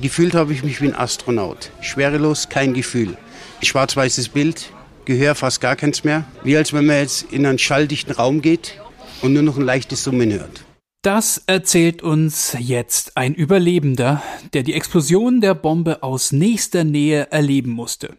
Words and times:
Gefühlt 0.00 0.34
habe 0.34 0.52
ich 0.52 0.62
mich 0.62 0.80
wie 0.82 0.88
ein 0.88 0.94
Astronaut. 0.94 1.70
Schwerelos, 1.80 2.48
kein 2.48 2.74
Gefühl. 2.74 3.16
Schwarz-weißes 3.62 4.28
Bild, 4.28 4.70
Gehör 5.06 5.36
fast 5.36 5.60
gar 5.60 5.76
keins 5.76 6.04
mehr. 6.04 6.24
Wie 6.42 6.56
als 6.56 6.72
wenn 6.72 6.84
man 6.84 6.96
jetzt 6.96 7.32
in 7.32 7.46
einen 7.46 7.58
schalldichten 7.58 8.12
Raum 8.12 8.42
geht 8.42 8.78
und 9.22 9.32
nur 9.32 9.42
noch 9.42 9.56
ein 9.56 9.62
leichtes 9.62 10.02
Summen 10.02 10.32
hört. 10.32 10.64
Das 11.02 11.42
erzählt 11.46 12.02
uns 12.02 12.56
jetzt 12.58 13.16
ein 13.16 13.32
Überlebender, 13.32 14.22
der 14.52 14.64
die 14.64 14.74
Explosion 14.74 15.40
der 15.40 15.54
Bombe 15.54 16.02
aus 16.02 16.32
nächster 16.32 16.82
Nähe 16.82 17.30
erleben 17.30 17.70
musste. 17.70 18.16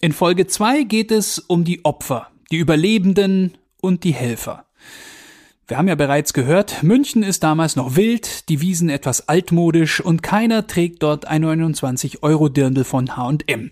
In 0.00 0.12
Folge 0.12 0.46
2 0.46 0.84
geht 0.84 1.10
es 1.10 1.40
um 1.40 1.64
die 1.64 1.84
Opfer, 1.84 2.28
die 2.52 2.58
Überlebenden 2.58 3.58
und 3.80 4.04
die 4.04 4.14
Helfer. 4.14 4.66
Wir 5.66 5.78
haben 5.78 5.88
ja 5.88 5.94
bereits 5.94 6.34
gehört, 6.34 6.82
München 6.82 7.22
ist 7.22 7.42
damals 7.42 7.74
noch 7.74 7.96
wild, 7.96 8.50
die 8.50 8.60
Wiesen 8.60 8.90
etwas 8.90 9.30
altmodisch 9.30 9.98
und 9.98 10.22
keiner 10.22 10.66
trägt 10.66 11.02
dort 11.02 11.26
ein 11.26 11.40
29 11.40 12.22
Euro 12.22 12.50
Dirndl 12.50 12.84
von 12.84 13.16
H&M. 13.16 13.70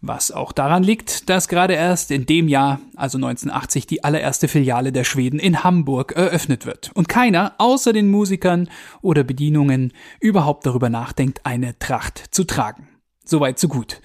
Was 0.00 0.32
auch 0.32 0.52
daran 0.52 0.82
liegt, 0.82 1.28
dass 1.28 1.48
gerade 1.48 1.74
erst 1.74 2.10
in 2.10 2.24
dem 2.24 2.48
Jahr, 2.48 2.80
also 2.96 3.18
1980, 3.18 3.86
die 3.86 4.02
allererste 4.02 4.48
Filiale 4.48 4.92
der 4.92 5.04
Schweden 5.04 5.38
in 5.38 5.62
Hamburg 5.62 6.12
eröffnet 6.12 6.64
wird 6.64 6.90
und 6.94 7.10
keiner 7.10 7.52
außer 7.58 7.92
den 7.92 8.10
Musikern 8.10 8.70
oder 9.02 9.22
Bedienungen 9.22 9.92
überhaupt 10.20 10.64
darüber 10.64 10.88
nachdenkt, 10.88 11.44
eine 11.44 11.78
Tracht 11.78 12.28
zu 12.30 12.44
tragen. 12.44 12.88
Soweit 13.26 13.58
so 13.58 13.68
gut. 13.68 14.00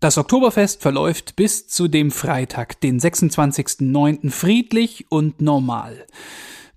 Das 0.00 0.18
Oktoberfest 0.18 0.82
verläuft 0.82 1.36
bis 1.36 1.68
zu 1.68 1.86
dem 1.86 2.10
Freitag, 2.10 2.80
den 2.80 2.98
26.09. 2.98 4.30
friedlich 4.30 5.06
und 5.10 5.40
normal. 5.40 6.06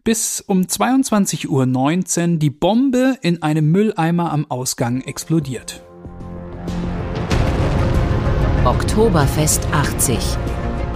Bis 0.10 0.42
um 0.42 0.62
22.19 0.62 2.32
Uhr 2.32 2.38
die 2.40 2.50
Bombe 2.50 3.18
in 3.22 3.44
einem 3.44 3.70
Mülleimer 3.72 4.32
am 4.32 4.50
Ausgang 4.50 5.02
explodiert. 5.02 5.84
Oktoberfest 8.66 9.62
80. 9.72 10.18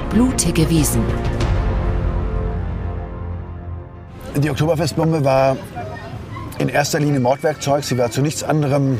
Blutige 0.09 0.67
Wiesen. 0.67 1.03
Die 4.35 4.49
Oktoberfestbombe 4.49 5.23
war 5.23 5.57
in 6.57 6.69
erster 6.69 6.99
Linie 6.99 7.19
Mordwerkzeug. 7.19 7.83
Sie 7.83 7.99
war 7.99 8.09
zu 8.09 8.23
nichts 8.23 8.41
anderem 8.41 8.97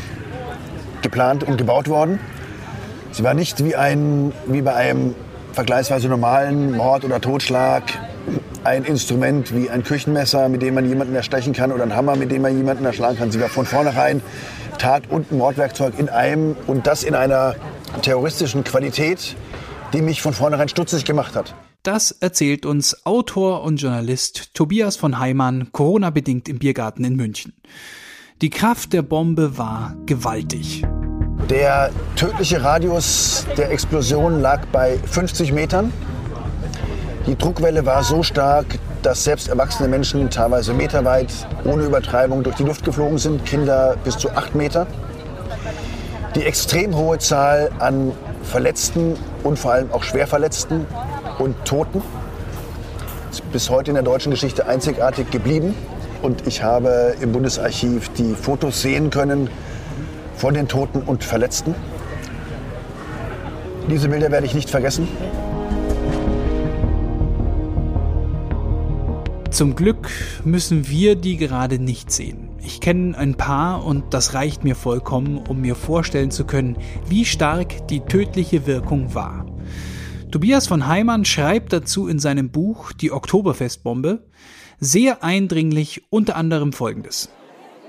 geplant 1.02 1.44
und 1.44 1.58
gebaut 1.58 1.89
worden. 1.89 2.20
Sie 3.14 3.23
war 3.23 3.33
nicht 3.33 3.66
wie, 3.66 3.75
ein, 3.75 4.31
wie 4.45 4.61
bei 4.61 4.75
einem 4.75 5.16
vergleichsweise 5.53 6.08
normalen 6.08 6.77
Mord 6.77 7.03
oder 7.03 7.20
Totschlag 7.20 7.81
ein 8.64 8.86
Instrument 8.86 9.54
wie 9.56 9.70
ein 9.70 9.84
Küchenmesser, 9.84 10.50
mit 10.50 10.62
dem 10.62 10.74
man 10.74 10.88
jemanden 10.88 11.16
erstechen 11.16 11.54
kann 11.54 11.72
oder 11.72 11.84
ein 11.84 11.96
Hammer, 11.96 12.16
mit 12.16 12.32
dem 12.32 12.42
man 12.42 12.56
jemanden 12.56 12.86
erschlagen 12.86 13.18
kann. 13.18 13.32
Sie 13.32 13.42
war 13.42 13.50
von 13.50 13.66
vornherein 13.66 14.22
Tat- 14.78 15.10
und 15.10 15.32
Mordwerkzeug 15.32 15.98
in 15.98 16.10
einem 16.10 16.56
und 16.68 16.88
das 16.88 17.04
in 17.04 17.16
einer 17.16 17.56
terroristischen 18.02 18.64
Qualität, 18.64 19.36
die 19.94 20.02
mich 20.02 20.22
von 20.22 20.34
vornherein 20.34 20.70
stutzig 20.70 21.06
gemacht 21.06 21.36
hat. 21.36 21.56
Das 21.84 22.12
erzählt 22.12 22.66
uns 22.66 23.06
Autor 23.06 23.64
und 23.64 23.82
Journalist 23.82 24.54
Tobias 24.54 24.96
von 24.96 25.20
Heimann, 25.20 25.70
Corona-bedingt 25.74 26.48
im 26.48 26.60
Biergarten 26.60 27.04
in 27.04 27.16
München. 27.16 27.54
Die 28.42 28.50
Kraft 28.50 28.94
der 28.94 29.02
Bombe 29.02 29.58
war 29.58 29.96
gewaltig. 30.06 30.84
Der 31.50 31.92
tödliche 32.16 32.64
Radius 32.64 33.46
der 33.58 33.72
Explosion 33.72 34.42
lag 34.42 34.66
bei 34.68 34.98
50 34.98 35.52
Metern. 35.52 35.92
Die 37.26 37.38
Druckwelle 37.38 37.86
war 37.86 38.04
so 38.04 38.22
stark, 38.22 38.66
dass 39.02 39.24
selbst 39.24 39.48
erwachsene 39.48 39.88
Menschen 39.88 40.30
teilweise 40.30 40.74
meterweit 40.74 41.30
ohne 41.64 41.84
Übertreibung 41.84 42.44
durch 42.44 42.58
die 42.58 42.64
Luft 42.64 42.84
geflogen 42.84 43.18
sind, 43.18 43.46
Kinder 43.46 43.96
bis 44.04 44.18
zu 44.18 44.32
acht 44.32 44.56
Meter. 44.56 44.88
Die 46.36 46.44
extrem 46.44 46.98
hohe 46.98 47.20
Zahl 47.20 47.72
an 47.80 48.12
Verletzten 48.44 49.16
und 49.44 49.58
vor 49.58 49.72
allem 49.72 49.94
auch 49.94 50.04
Schwerverletzten 50.04 50.86
und 51.40 51.56
Toten 51.64 52.02
ist 53.32 53.50
bis 53.54 53.70
heute 53.70 53.92
in 53.92 53.95
der 53.95 54.04
deutschen 54.04 54.32
Geschichte 54.32 54.67
einzigartig 54.67 55.32
geblieben. 55.32 55.76
Und 56.22 56.45
ich 56.45 56.62
habe 56.62 57.16
im 57.22 57.32
Bundesarchiv 57.32 58.10
die 58.17 58.36
Fotos 58.36 58.82
sehen 58.82 59.12
können 59.12 59.50
von 60.36 60.54
den 60.54 60.67
Toten 60.67 61.02
und 61.02 61.23
Verletzten. 61.23 61.73
Diese 63.89 64.10
Bilder 64.10 64.30
werde 64.30 64.45
ich 64.45 64.54
nicht 64.54 64.70
vergessen. 64.70 65.08
Zum 69.53 69.75
Glück 69.75 70.09
müssen 70.43 70.89
wir 70.89 71.15
die 71.15 71.37
gerade 71.37 71.77
nicht 71.77 72.11
sehen. 72.11 72.49
Ich 72.65 72.81
kenne 72.81 73.15
ein 73.15 73.36
paar 73.36 73.86
und 73.86 74.11
das 74.11 74.33
reicht 74.33 74.64
mir 74.64 74.73
vollkommen, 74.75 75.37
um 75.37 75.61
mir 75.61 75.75
vorstellen 75.75 76.31
zu 76.31 76.45
können, 76.45 76.75
wie 77.08 77.23
stark 77.23 77.87
die 77.87 77.99
tödliche 77.99 78.65
Wirkung 78.65 79.14
war. 79.14 79.45
Tobias 80.31 80.65
von 80.65 80.87
Heimann 80.87 81.23
schreibt 81.23 81.71
dazu 81.71 82.08
in 82.08 82.17
seinem 82.17 82.49
Buch 82.49 82.93
Die 82.93 83.11
Oktoberfestbombe 83.11 84.23
sehr 84.80 85.23
eindringlich 85.23 86.02
unter 86.09 86.35
anderem 86.35 86.73
Folgendes. 86.73 87.30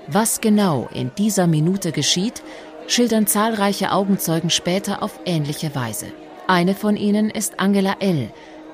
Was 0.07 0.41
genau 0.41 0.87
in 0.93 1.09
dieser 1.17 1.47
Minute 1.47 1.91
geschieht, 1.91 2.43
schildern 2.85 3.25
zahlreiche 3.25 3.91
Augenzeugen 3.91 4.51
später 4.51 5.01
auf 5.01 5.19
ähnliche 5.25 5.73
Weise. 5.73 6.05
Eine 6.47 6.75
von 6.75 6.95
ihnen 6.95 7.31
ist 7.31 7.59
Angela 7.59 7.95
L., 8.01 8.31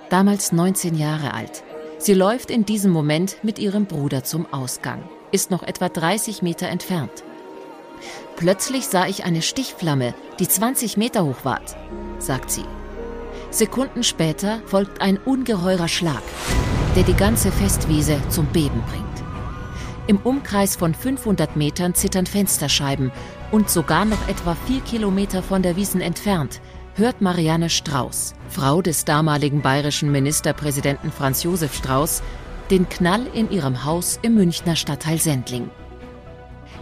damals 0.09 0.51
19 0.51 0.97
Jahre 0.97 1.33
alt. 1.33 1.63
Sie 2.03 2.15
läuft 2.15 2.49
in 2.49 2.65
diesem 2.65 2.89
Moment 2.89 3.37
mit 3.43 3.59
ihrem 3.59 3.85
Bruder 3.85 4.23
zum 4.23 4.51
Ausgang, 4.51 5.03
ist 5.31 5.51
noch 5.51 5.61
etwa 5.61 5.87
30 5.87 6.41
Meter 6.41 6.67
entfernt. 6.67 7.23
Plötzlich 8.37 8.87
sah 8.87 9.05
ich 9.05 9.23
eine 9.23 9.43
Stichflamme, 9.43 10.15
die 10.39 10.47
20 10.47 10.97
Meter 10.97 11.23
hoch 11.23 11.45
war, 11.45 11.61
sagt 12.17 12.49
sie. 12.49 12.65
Sekunden 13.51 14.01
später 14.01 14.63
folgt 14.65 14.99
ein 14.99 15.19
ungeheurer 15.19 15.87
Schlag, 15.87 16.23
der 16.95 17.03
die 17.03 17.13
ganze 17.13 17.51
Festwiese 17.51 18.19
zum 18.29 18.47
Beben 18.47 18.81
bringt. 18.89 19.05
Im 20.07 20.17
Umkreis 20.17 20.75
von 20.75 20.95
500 20.95 21.55
Metern 21.55 21.93
zittern 21.93 22.25
Fensterscheiben 22.25 23.11
und 23.51 23.69
sogar 23.69 24.05
noch 24.05 24.27
etwa 24.27 24.57
vier 24.65 24.81
Kilometer 24.81 25.43
von 25.43 25.61
der 25.61 25.75
Wiesen 25.75 26.01
entfernt 26.01 26.61
hört 27.01 27.19
Marianne 27.19 27.71
Strauß, 27.71 28.35
Frau 28.47 28.83
des 28.83 29.05
damaligen 29.05 29.63
bayerischen 29.63 30.11
Ministerpräsidenten 30.11 31.11
Franz 31.11 31.41
Josef 31.41 31.73
Strauß, 31.73 32.21
den 32.69 32.87
Knall 32.89 33.25
in 33.33 33.49
ihrem 33.49 33.85
Haus 33.85 34.19
im 34.21 34.35
Münchner 34.35 34.75
Stadtteil 34.75 35.17
Sendling. 35.19 35.71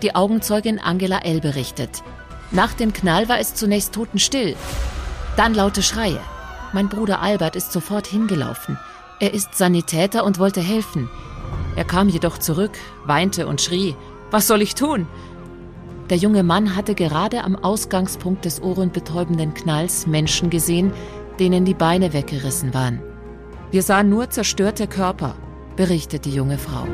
Die 0.01 0.15
Augenzeugin 0.15 0.77
Angela 0.77 1.19
L. 1.19 1.39
berichtet. 1.39 2.03
Nach 2.51 2.73
dem 2.73 2.91
Knall 2.91 3.29
war 3.29 3.39
es 3.39 3.55
zunächst 3.55 3.93
totenstill. 3.93 4.57
Dann 5.37 5.53
laute 5.53 5.81
Schreie. 5.81 6.19
Mein 6.73 6.89
Bruder 6.89 7.21
Albert 7.21 7.55
ist 7.55 7.71
sofort 7.71 8.05
hingelaufen. 8.05 8.77
Er 9.21 9.33
ist 9.33 9.55
Sanitäter 9.55 10.25
und 10.25 10.37
wollte 10.37 10.59
helfen. 10.59 11.09
Er 11.77 11.85
kam 11.85 12.09
jedoch 12.09 12.39
zurück, 12.39 12.77
weinte 13.05 13.47
und 13.47 13.61
schrie, 13.61 13.95
was 14.31 14.47
soll 14.47 14.61
ich 14.61 14.75
tun? 14.75 15.07
Der 16.09 16.17
junge 16.17 16.41
Mann 16.41 16.75
hatte 16.75 16.95
gerade 16.95 17.43
am 17.43 17.55
Ausgangspunkt 17.55 18.43
des 18.45 18.63
ohrenbetäubenden 18.63 19.53
Knalls 19.53 20.07
Menschen 20.07 20.49
gesehen, 20.49 20.91
denen 21.39 21.65
die 21.65 21.75
Beine 21.75 22.13
weggerissen 22.13 22.73
waren. 22.73 22.99
Wir 23.69 23.83
sahen 23.83 24.09
nur 24.09 24.31
zerstörte 24.31 24.87
Körper, 24.87 25.35
berichtet 25.75 26.25
die 26.25 26.33
junge 26.33 26.57
Frau. 26.57 26.87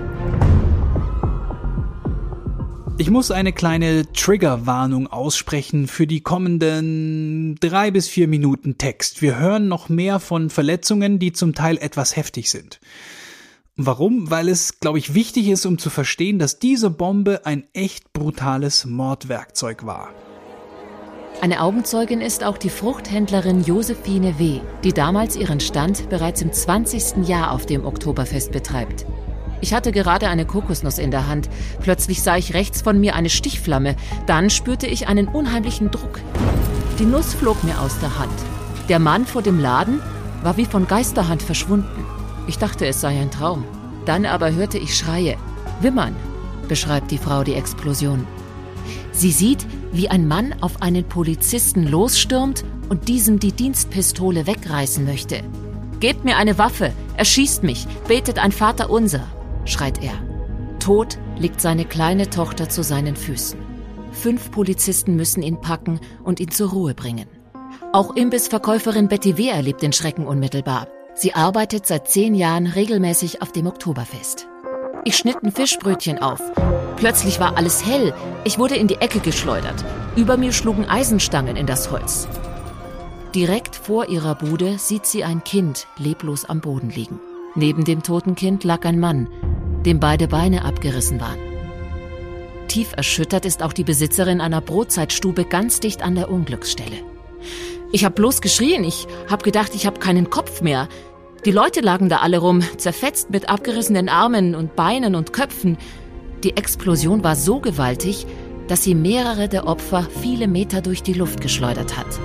Ich 2.97 3.09
muss 3.09 3.31
eine 3.31 3.53
kleine 3.53 4.11
Triggerwarnung 4.11 5.07
aussprechen 5.07 5.87
für 5.87 6.07
die 6.07 6.21
kommenden 6.21 7.55
drei 7.61 7.91
bis 7.91 8.09
vier 8.09 8.27
Minuten 8.27 8.77
Text. 8.77 9.21
Wir 9.21 9.39
hören 9.39 9.69
noch 9.69 9.87
mehr 9.87 10.19
von 10.19 10.49
Verletzungen, 10.49 11.19
die 11.19 11.31
zum 11.31 11.53
Teil 11.55 11.77
etwas 11.77 12.17
heftig 12.17 12.49
sind. 12.49 12.79
Warum? 13.78 14.31
Weil 14.31 14.47
es, 14.47 14.80
glaube 14.80 15.00
ich, 15.00 15.16
wichtig 15.16 15.50
ist, 15.50 15.66
um 15.66 15.78
zu 15.78 15.90
verstehen, 15.90 16.40
dass 16.40 16.59
diese 16.59 16.90
Bombe 16.90 17.46
ein 17.46 17.68
echt 17.74 18.13
brutales 18.13 18.86
Mordwerkzeug 18.86 19.86
war. 19.86 20.12
Eine 21.42 21.62
Augenzeugin 21.62 22.22
ist 22.22 22.45
auch 22.45 22.57
die 22.57 22.69
Fruchthändlerin 22.69 23.66
Josephine 23.66 24.39
W., 24.39 24.62
die 24.86 24.94
damals 24.94 25.36
ihren 25.36 25.60
Stand 25.60 26.10
bereits 26.10 26.42
im 26.42 26.54
20. 26.54 27.27
Jahr 27.27 27.51
auf 27.51 27.66
dem 27.66 27.86
Oktoberfest 27.86 28.54
betreibt. 28.54 29.06
Ich 29.60 29.74
hatte 29.74 29.92
gerade 29.92 30.30
eine 30.30 30.45
Kokosnuss 30.45 30.98
in 30.98 31.12
der 31.12 31.28
Hand. 31.28 31.50
Plötzlich 31.81 32.24
sah 32.24 32.38
ich 32.38 32.54
rechts 32.54 32.81
von 32.81 32.98
mir 32.98 33.13
eine 33.13 33.30
Stichflamme. 33.30 33.98
Dann 34.25 34.50
spürte 34.50 34.88
ich 34.88 35.10
einen 35.10 35.28
unheimlichen 35.28 35.92
Druck. 35.92 36.21
Die 36.98 37.06
Nuss 37.06 37.33
flog 37.33 37.62
mir 37.66 37.81
aus 37.81 38.00
der 38.00 38.18
Hand. 38.18 38.39
Der 38.88 39.00
Mann 39.00 39.25
vor 39.25 39.42
dem 39.42 39.60
Laden 39.60 40.00
war 40.44 40.56
wie 40.56 40.66
von 40.66 40.88
Geisterhand 40.88 41.44
verschwunden. 41.44 42.14
Ich 42.47 42.57
dachte, 42.57 42.86
es 42.86 43.01
sei 43.01 43.19
ein 43.19 43.31
Traum. 43.31 43.63
Dann 44.06 44.25
aber 44.25 44.53
hörte 44.53 44.77
ich 44.77 44.95
Schreie. 44.95 45.38
Wimmern, 45.81 46.15
beschreibt 46.68 47.12
die 47.12 47.18
Frau 47.18 47.44
die 47.44 47.56
Explosion. 47.56 48.27
Sie 49.12 49.31
sieht, 49.31 49.65
wie 49.92 50.09
ein 50.09 50.27
Mann 50.27 50.53
auf 50.62 50.81
einen 50.81 51.06
Polizisten 51.06 51.88
losstürmt 51.88 52.63
und 52.89 53.07
diesem 53.07 53.39
die 53.39 53.51
Dienstpistole 53.51 54.45
wegreißen 54.45 55.06
möchte. 55.06 55.42
Gebt 56.00 56.25
mir 56.25 56.38
eine 56.38 56.57
Waffe, 56.57 56.92
erschießt 57.18 57.63
mich, 57.63 57.88
betet 58.07 58.38
ein 58.38 58.51
Vater 58.51 58.89
unser, 58.89 59.25
schreit 59.63 60.03
er. 60.03 60.13
Tot 60.80 61.18
liegt 61.39 61.62
seine 61.62 61.86
kleine 61.86 62.30
Tochter 62.30 62.69
zu 62.69 62.83
seinen 62.83 63.15
Füßen. 63.15 63.59
Fünf 64.12 64.51
Polizisten 64.51 65.15
müssen 65.15 65.42
ihn 65.42 65.59
packen 65.59 66.00
und 66.24 66.39
ihn 66.39 66.51
zur 66.51 66.69
Ruhe 66.69 66.94
bringen. 66.94 67.27
Auch 67.92 68.15
Imbissverkäuferin 68.15 69.07
Betty 69.07 69.38
W. 69.38 69.47
erlebt 69.47 69.81
den 69.81 69.94
Schrecken 69.94 70.27
unmittelbar. 70.27 70.88
Sie 71.17 71.33
arbeitet 71.33 71.88
seit 71.88 72.09
zehn 72.09 72.35
Jahren 72.35 72.67
regelmäßig 72.67 73.41
auf 73.41 73.53
dem 73.53 73.67
Oktoberfest. 73.67 74.47
Ich 75.06 75.15
schnitt 75.15 75.41
ein 75.44 75.53
Fischbrötchen 75.53 76.19
auf. 76.19 76.41
Plötzlich 76.97 77.39
war 77.39 77.56
alles 77.56 77.85
hell. 77.85 78.13
Ich 78.44 78.59
wurde 78.59 78.75
in 78.75 78.88
die 78.88 78.95
Ecke 78.95 79.19
geschleudert. 79.19 79.85
Über 80.17 80.35
mir 80.35 80.51
schlugen 80.51 80.85
Eisenstangen 80.85 81.56
in 81.56 81.67
das 81.67 81.89
Holz. 81.89 82.27
Direkt 83.33 83.77
vor 83.77 84.09
ihrer 84.09 84.35
Bude 84.35 84.77
sieht 84.77 85.06
sie 85.06 85.23
ein 85.23 85.44
Kind 85.45 85.88
leblos 85.97 86.44
am 86.44 86.59
Boden 86.59 86.89
liegen. 86.89 87.21
Neben 87.56 87.85
dem 87.85 88.03
toten 88.03 88.35
Kind 88.35 88.65
lag 88.65 88.83
ein 88.83 89.00
Mann, 89.00 89.29
dem 89.85 90.01
beide 90.01 90.27
Beine 90.27 90.65
abgerissen 90.65 91.21
waren. 91.21 91.39
Tief 92.68 92.91
erschüttert 92.97 93.45
ist 93.45 93.63
auch 93.63 93.71
die 93.71 93.85
Besitzerin 93.85 94.41
einer 94.41 94.59
Brotzeitstube 94.59 95.45
ganz 95.45 95.79
dicht 95.79 96.01
an 96.01 96.15
der 96.15 96.29
Unglücksstelle. 96.29 96.97
Ich 97.91 98.03
habe 98.03 98.15
bloß 98.15 98.41
geschrien, 98.41 98.83
ich 98.83 99.07
habe 99.29 99.43
gedacht, 99.43 99.73
ich 99.75 99.85
habe 99.85 99.99
keinen 99.99 100.29
Kopf 100.29 100.61
mehr. 100.61 100.89
Die 101.45 101.51
Leute 101.51 101.81
lagen 101.81 102.09
da 102.09 102.17
alle 102.17 102.39
rum, 102.39 102.61
zerfetzt 102.77 103.29
mit 103.29 103.49
abgerissenen 103.49 104.09
Armen 104.09 104.55
und 104.55 104.75
Beinen 104.75 105.15
und 105.15 105.31
Köpfen. 105.31 105.77
Die 106.43 106.57
Explosion 106.57 107.23
war 107.23 107.35
so 107.35 107.59
gewaltig, 107.59 108.25
dass 108.67 108.83
sie 108.83 108.95
mehrere 108.95 109.47
der 109.47 109.67
Opfer 109.67 110.07
viele 110.21 110.47
Meter 110.47 110.81
durch 110.81 111.03
die 111.03 111.13
Luft 111.13 111.41
geschleudert 111.41 111.97
hat. 111.97 112.19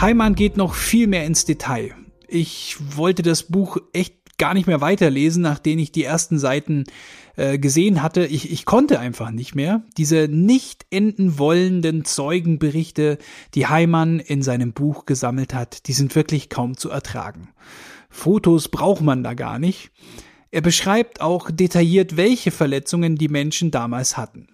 Heimann 0.00 0.34
geht 0.34 0.56
noch 0.56 0.74
viel 0.74 1.06
mehr 1.06 1.24
ins 1.24 1.44
Detail. 1.44 1.94
Ich 2.32 2.78
wollte 2.96 3.22
das 3.22 3.42
Buch 3.42 3.76
echt 3.92 4.38
gar 4.38 4.54
nicht 4.54 4.66
mehr 4.66 4.80
weiterlesen, 4.80 5.42
nachdem 5.42 5.78
ich 5.78 5.92
die 5.92 6.02
ersten 6.02 6.38
Seiten 6.38 6.84
äh, 7.36 7.58
gesehen 7.58 8.02
hatte. 8.02 8.24
Ich, 8.24 8.50
ich 8.50 8.64
konnte 8.64 8.98
einfach 8.98 9.30
nicht 9.30 9.54
mehr. 9.54 9.82
Diese 9.98 10.28
nicht 10.28 10.86
enden 10.88 11.38
wollenden 11.38 12.06
Zeugenberichte, 12.06 13.18
die 13.54 13.66
Heimann 13.66 14.18
in 14.18 14.40
seinem 14.40 14.72
Buch 14.72 15.04
gesammelt 15.04 15.52
hat, 15.52 15.86
die 15.88 15.92
sind 15.92 16.16
wirklich 16.16 16.48
kaum 16.48 16.78
zu 16.78 16.88
ertragen. 16.88 17.50
Fotos 18.08 18.70
braucht 18.70 19.02
man 19.02 19.22
da 19.22 19.34
gar 19.34 19.58
nicht. 19.58 19.90
Er 20.50 20.62
beschreibt 20.62 21.20
auch 21.20 21.50
detailliert, 21.50 22.16
welche 22.16 22.50
Verletzungen 22.50 23.16
die 23.16 23.28
Menschen 23.28 23.70
damals 23.70 24.16
hatten. 24.16 24.48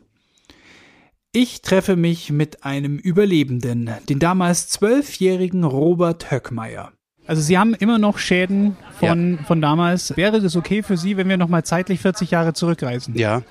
Ich 1.31 1.63
treffe 1.63 1.95
mich 1.95 2.31
mit 2.33 2.65
einem 2.65 2.99
Überlebenden, 2.99 3.91
den 4.09 4.19
damals 4.19 4.69
zwölfjährigen 4.69 5.63
Robert 5.63 6.33
Höckmeier. 6.33 6.93
Also 7.29 7.43
Sie 7.43 7.59
haben 7.59 7.75
immer 7.75 7.99
noch 7.99 8.17
Schäden 8.17 8.75
von, 8.99 9.37
ja. 9.37 9.45
von 9.45 9.61
damals. 9.61 10.17
Wäre 10.17 10.41
das 10.41 10.57
okay 10.57 10.83
für 10.83 10.97
Sie, 10.97 11.19
wenn 11.19 11.29
wir 11.29 11.37
nochmal 11.37 11.63
zeitlich 11.63 12.01
40 12.01 12.31
Jahre 12.31 12.55
zurückreisen? 12.55 13.15
Ja. 13.17 13.43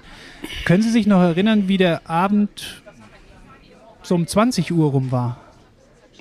Können 0.65 0.81
Sie 0.81 0.89
sich 0.89 1.05
noch 1.05 1.21
erinnern, 1.21 1.67
wie 1.67 1.77
der 1.77 2.09
Abend 2.09 2.81
so 4.01 4.15
um 4.15 4.25
20 4.25 4.71
Uhr 4.71 4.89
rum 4.89 5.11
war? 5.11 5.37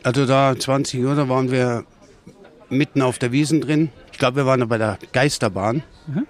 Also 0.02 0.26
da 0.26 0.54
20 0.54 1.02
Uhr, 1.02 1.14
da 1.14 1.30
waren 1.30 1.50
wir 1.50 1.84
mitten 2.68 3.00
auf 3.00 3.18
der 3.18 3.32
Wiesen 3.32 3.62
drin. 3.62 3.88
Ich 4.12 4.18
glaube, 4.18 4.36
wir 4.36 4.46
waren 4.46 4.60
da 4.60 4.66
bei 4.66 4.76
der 4.76 4.98
Geisterbahn. 5.12 5.82
Mhm. 6.08 6.26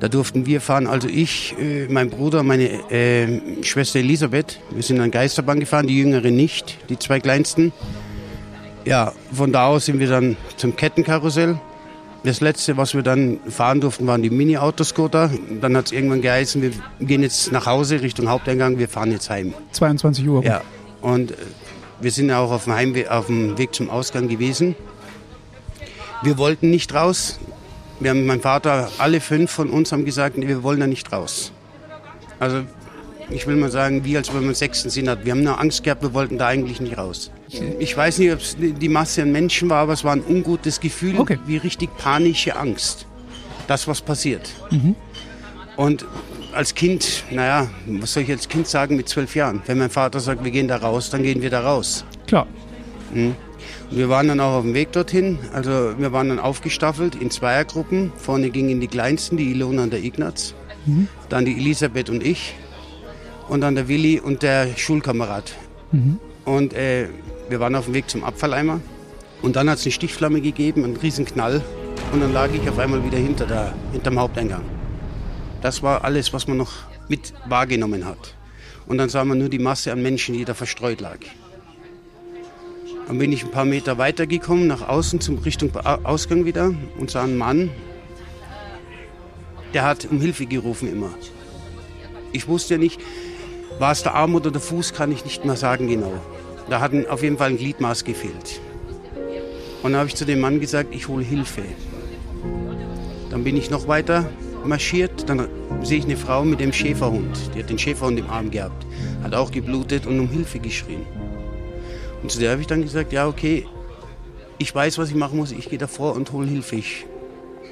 Da 0.00 0.08
durften 0.08 0.44
wir 0.46 0.60
fahren, 0.60 0.88
also 0.88 1.06
ich, 1.06 1.54
äh, 1.56 1.86
mein 1.88 2.10
Bruder, 2.10 2.42
meine 2.42 2.68
äh, 2.90 3.62
Schwester 3.62 4.00
Elisabeth. 4.00 4.58
Wir 4.72 4.82
sind 4.82 4.98
an 4.98 5.12
Geisterbahn 5.12 5.60
gefahren, 5.60 5.86
die 5.86 5.98
Jüngere 5.98 6.32
nicht, 6.32 6.78
die 6.88 6.98
zwei 6.98 7.20
Kleinsten. 7.20 7.72
Ja, 8.84 9.12
von 9.32 9.52
da 9.52 9.66
aus 9.66 9.86
sind 9.86 9.98
wir 9.98 10.08
dann 10.08 10.36
zum 10.56 10.76
Kettenkarussell. 10.76 11.58
Das 12.24 12.40
letzte, 12.40 12.76
was 12.76 12.94
wir 12.94 13.02
dann 13.02 13.38
fahren 13.48 13.80
durften, 13.80 14.06
waren 14.06 14.22
die 14.22 14.30
Mini-Autoscooter. 14.30 15.30
Dann 15.60 15.76
hat 15.76 15.86
es 15.86 15.92
irgendwann 15.92 16.20
geheißen, 16.20 16.60
wir 16.62 16.72
gehen 17.00 17.22
jetzt 17.22 17.52
nach 17.52 17.66
Hause 17.66 18.02
Richtung 18.02 18.28
Haupteingang, 18.28 18.78
wir 18.78 18.88
fahren 18.88 19.12
jetzt 19.12 19.30
heim. 19.30 19.54
22 19.72 20.28
Uhr. 20.28 20.44
Ja, 20.44 20.62
und 21.00 21.30
äh, 21.30 21.34
wir 22.00 22.10
sind 22.10 22.30
auch 22.30 22.50
auf 22.50 22.64
dem, 22.64 22.74
Heimweg, 22.74 23.10
auf 23.10 23.26
dem 23.26 23.58
Weg 23.58 23.74
zum 23.74 23.90
Ausgang 23.90 24.28
gewesen. 24.28 24.74
Wir 26.22 26.38
wollten 26.38 26.70
nicht 26.70 26.94
raus. 26.94 27.38
Wir 28.00 28.10
haben, 28.10 28.26
mein 28.26 28.40
Vater, 28.40 28.90
alle 28.98 29.20
fünf 29.20 29.50
von 29.50 29.70
uns 29.70 29.92
haben 29.92 30.04
gesagt, 30.04 30.36
wir 30.36 30.62
wollen 30.62 30.80
da 30.80 30.86
nicht 30.86 31.12
raus. 31.12 31.52
Also 32.38 32.62
ich 33.30 33.46
will 33.46 33.56
mal 33.56 33.70
sagen, 33.70 34.04
wie 34.04 34.16
als 34.16 34.32
wenn 34.32 34.44
man 34.44 34.54
sechsten 34.54 34.90
Sinn 34.90 35.08
hat. 35.08 35.24
Wir 35.24 35.32
haben 35.32 35.42
nur 35.42 35.60
Angst 35.60 35.82
gehabt, 35.82 36.02
wir 36.02 36.14
wollten 36.14 36.38
da 36.38 36.46
eigentlich 36.46 36.80
nicht 36.80 36.96
raus. 36.96 37.30
Ich 37.78 37.96
weiß 37.96 38.18
nicht, 38.18 38.32
ob 38.32 38.40
es 38.40 38.56
die 38.58 38.88
Masse 38.88 39.22
an 39.22 39.32
Menschen 39.32 39.70
war, 39.70 39.82
aber 39.82 39.94
es 39.94 40.04
war 40.04 40.12
ein 40.12 40.22
ungutes 40.24 40.80
Gefühl, 40.80 41.18
okay. 41.18 41.38
wie 41.46 41.56
richtig 41.56 41.96
panische 41.96 42.56
Angst. 42.56 43.06
Das, 43.66 43.88
was 43.88 44.00
passiert. 44.00 44.50
Mhm. 44.70 44.94
Und 45.76 46.04
als 46.52 46.74
Kind, 46.74 47.24
naja, 47.30 47.68
was 47.86 48.14
soll 48.14 48.24
ich 48.24 48.30
als 48.30 48.48
Kind 48.48 48.66
sagen 48.66 48.96
mit 48.96 49.08
zwölf 49.08 49.34
Jahren? 49.34 49.62
Wenn 49.66 49.78
mein 49.78 49.90
Vater 49.90 50.20
sagt, 50.20 50.44
wir 50.44 50.50
gehen 50.50 50.68
da 50.68 50.76
raus, 50.76 51.10
dann 51.10 51.22
gehen 51.22 51.40
wir 51.42 51.50
da 51.50 51.60
raus. 51.60 52.04
Klar. 52.26 52.46
Mhm. 53.12 53.34
Und 53.90 53.96
wir 53.96 54.08
waren 54.08 54.28
dann 54.28 54.40
auch 54.40 54.54
auf 54.54 54.62
dem 54.64 54.74
Weg 54.74 54.92
dorthin. 54.92 55.38
Also 55.52 55.98
wir 55.98 56.12
waren 56.12 56.28
dann 56.28 56.38
aufgestaffelt 56.38 57.14
in 57.14 57.30
Zweiergruppen. 57.30 58.12
Vorne 58.16 58.50
gingen 58.50 58.80
die 58.80 58.88
Kleinsten, 58.88 59.36
die 59.36 59.50
Ilona 59.50 59.84
und 59.84 59.92
der 59.92 60.02
Ignaz. 60.02 60.54
Mhm. 60.84 61.08
Dann 61.28 61.44
die 61.44 61.56
Elisabeth 61.56 62.10
und 62.10 62.22
ich 62.22 62.54
und 63.48 63.62
dann 63.62 63.74
der 63.74 63.88
Willi 63.88 64.20
und 64.20 64.42
der 64.42 64.76
Schulkamerad. 64.76 65.54
Mhm. 65.92 66.18
Und 66.44 66.74
äh, 66.74 67.08
wir 67.48 67.60
waren 67.60 67.74
auf 67.74 67.86
dem 67.86 67.94
Weg 67.94 68.10
zum 68.10 68.24
Abfalleimer 68.24 68.80
und 69.42 69.56
dann 69.56 69.70
hat 69.70 69.78
es 69.78 69.84
eine 69.84 69.92
Stichflamme 69.92 70.40
gegeben, 70.40 70.84
einen 70.84 70.96
riesen 70.96 71.24
Knall 71.24 71.62
und 72.12 72.20
dann 72.20 72.32
lag 72.32 72.50
ich 72.52 72.68
auf 72.68 72.78
einmal 72.78 73.04
wieder 73.04 73.18
hinter 73.18 73.46
der, 73.46 73.74
hinterm 73.92 74.18
Haupteingang. 74.18 74.62
Das 75.62 75.82
war 75.82 76.04
alles, 76.04 76.32
was 76.32 76.46
man 76.46 76.56
noch 76.56 76.72
mit 77.08 77.34
wahrgenommen 77.46 78.04
hat. 78.04 78.34
Und 78.86 78.98
dann 78.98 79.08
sah 79.08 79.24
man 79.24 79.38
nur 79.38 79.48
die 79.48 79.58
Masse 79.58 79.92
an 79.92 80.02
Menschen, 80.02 80.34
die 80.34 80.44
da 80.44 80.54
verstreut 80.54 81.00
lag. 81.00 81.18
Dann 83.06 83.18
bin 83.18 83.32
ich 83.32 83.44
ein 83.44 83.50
paar 83.50 83.64
Meter 83.64 83.98
weitergekommen, 83.98 84.66
nach 84.66 84.86
außen, 84.86 85.20
zum 85.20 85.38
Richtung 85.38 85.74
Ausgang 85.76 86.44
wieder 86.44 86.74
und 86.98 87.10
sah 87.10 87.24
einen 87.24 87.38
Mann, 87.38 87.70
der 89.74 89.84
hat 89.84 90.06
um 90.10 90.20
Hilfe 90.20 90.46
gerufen 90.46 90.90
immer. 90.90 91.10
Ich 92.32 92.48
wusste 92.48 92.74
ja 92.74 92.78
nicht, 92.78 93.00
war 93.78 93.92
es 93.92 94.02
der 94.02 94.14
Arm 94.14 94.34
oder 94.34 94.50
der 94.50 94.60
Fuß, 94.60 94.92
kann 94.92 95.12
ich 95.12 95.24
nicht 95.24 95.44
mehr 95.44 95.56
sagen 95.56 95.88
genau. 95.88 96.12
Da 96.70 96.80
hat 96.80 96.92
auf 97.08 97.22
jeden 97.22 97.38
Fall 97.38 97.50
ein 97.50 97.56
Gliedmaß 97.56 98.04
gefehlt. 98.04 98.60
Und 99.82 99.92
dann 99.92 100.00
habe 100.00 100.08
ich 100.08 100.16
zu 100.16 100.24
dem 100.24 100.40
Mann 100.40 100.60
gesagt, 100.60 100.94
ich 100.94 101.08
hole 101.08 101.24
Hilfe. 101.24 101.62
Dann 103.30 103.44
bin 103.44 103.56
ich 103.56 103.70
noch 103.70 103.88
weiter 103.88 104.28
marschiert, 104.64 105.28
dann 105.28 105.48
sehe 105.82 105.98
ich 105.98 106.04
eine 106.04 106.16
Frau 106.16 106.44
mit 106.44 106.60
dem 106.60 106.72
Schäferhund. 106.72 107.50
Die 107.54 107.60
hat 107.60 107.70
den 107.70 107.78
Schäferhund 107.78 108.18
im 108.18 108.28
Arm 108.28 108.50
gehabt, 108.50 108.86
hat 109.22 109.34
auch 109.34 109.50
geblutet 109.50 110.06
und 110.06 110.18
um 110.20 110.28
Hilfe 110.28 110.58
geschrien. 110.58 111.06
Und 112.22 112.30
zu 112.30 112.38
der 112.38 112.50
habe 112.50 112.60
ich 112.60 112.66
dann 112.66 112.82
gesagt, 112.82 113.12
ja 113.12 113.26
okay, 113.26 113.66
ich 114.58 114.74
weiß, 114.74 114.98
was 114.98 115.10
ich 115.10 115.14
machen 115.14 115.38
muss, 115.38 115.52
ich 115.52 115.68
gehe 115.68 115.78
davor 115.78 116.16
und 116.16 116.32
hole 116.32 116.48
Hilfe. 116.48 116.76
Ich 116.76 117.06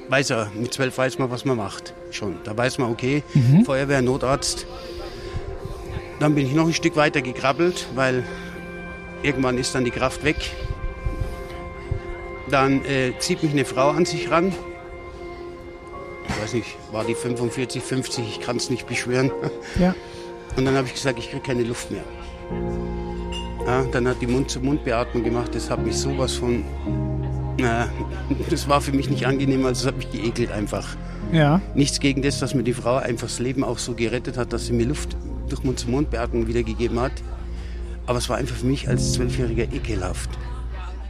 weiß 0.09 0.29
ja, 0.29 0.47
mit 0.55 0.73
zwölf 0.73 0.97
weiß 0.97 1.19
man, 1.19 1.29
was 1.29 1.43
man 1.43 1.57
macht. 1.57 1.93
Schon. 2.11 2.35
Da 2.45 2.55
weiß 2.55 2.77
man, 2.77 2.91
okay, 2.91 3.23
mhm. 3.33 3.65
Feuerwehr, 3.65 4.01
Notarzt, 4.01 4.65
dann 6.19 6.33
bin 6.33 6.45
ich 6.45 6.53
noch 6.53 6.65
ein 6.65 6.73
Stück 6.73 6.95
weiter 6.95 7.21
gekrabbelt, 7.21 7.87
weil 7.93 8.23
irgendwann 9.23 9.57
ist 9.57 9.73
dann 9.75 9.85
die 9.85 9.91
Kraft 9.91 10.23
weg. 10.23 10.37
Dann 12.49 12.83
äh, 12.85 13.13
zieht 13.19 13.43
mich 13.43 13.51
eine 13.51 13.65
Frau 13.65 13.89
an 13.89 14.05
sich 14.05 14.31
ran. 14.31 14.53
Ich 16.29 16.43
weiß 16.43 16.53
nicht, 16.53 16.75
war 16.91 17.03
die 17.03 17.15
45, 17.15 17.81
50, 17.81 18.25
ich 18.29 18.39
kann 18.39 18.57
es 18.57 18.69
nicht 18.69 18.87
beschwören. 18.87 19.31
Ja. 19.79 19.93
Und 20.55 20.65
dann 20.65 20.75
habe 20.75 20.87
ich 20.87 20.95
gesagt, 20.95 21.19
ich 21.19 21.29
kriege 21.29 21.43
keine 21.43 21.61
Luft 21.61 21.91
mehr. 21.91 22.03
Ja, 23.67 23.83
dann 23.91 24.07
hat 24.07 24.19
die 24.21 24.27
Mund-zu-Mund-Beatmung 24.27 25.23
gemacht. 25.23 25.53
Das 25.53 25.69
hat 25.69 25.85
mich 25.85 25.95
sowas 25.95 26.33
von. 26.33 26.63
Na, 27.59 27.89
das 28.49 28.67
war 28.67 28.81
für 28.81 28.91
mich 28.91 29.09
nicht 29.09 29.27
angenehm, 29.27 29.65
also 29.65 29.81
es 29.81 29.87
hat 29.87 29.97
mich 29.97 30.09
geekelt 30.09 30.51
einfach. 30.51 30.95
Ja. 31.31 31.61
Nichts 31.75 31.99
gegen 31.99 32.21
das, 32.21 32.39
dass 32.39 32.55
mir 32.55 32.63
die 32.63 32.73
Frau 32.73 32.95
einfach 32.95 33.27
das 33.27 33.39
Leben 33.39 33.63
auch 33.63 33.77
so 33.77 33.93
gerettet 33.93 34.37
hat, 34.37 34.53
dass 34.53 34.65
sie 34.65 34.73
mir 34.73 34.87
Luft 34.87 35.15
durch 35.49 35.63
Mund-zu-Mund-Beatmung 35.63 36.47
wiedergegeben 36.47 36.99
hat. 36.99 37.11
Aber 38.07 38.17
es 38.17 38.29
war 38.29 38.37
einfach 38.37 38.55
für 38.55 38.65
mich 38.65 38.87
als 38.87 39.13
Zwölfjähriger 39.13 39.63
ekelhaft, 39.71 40.29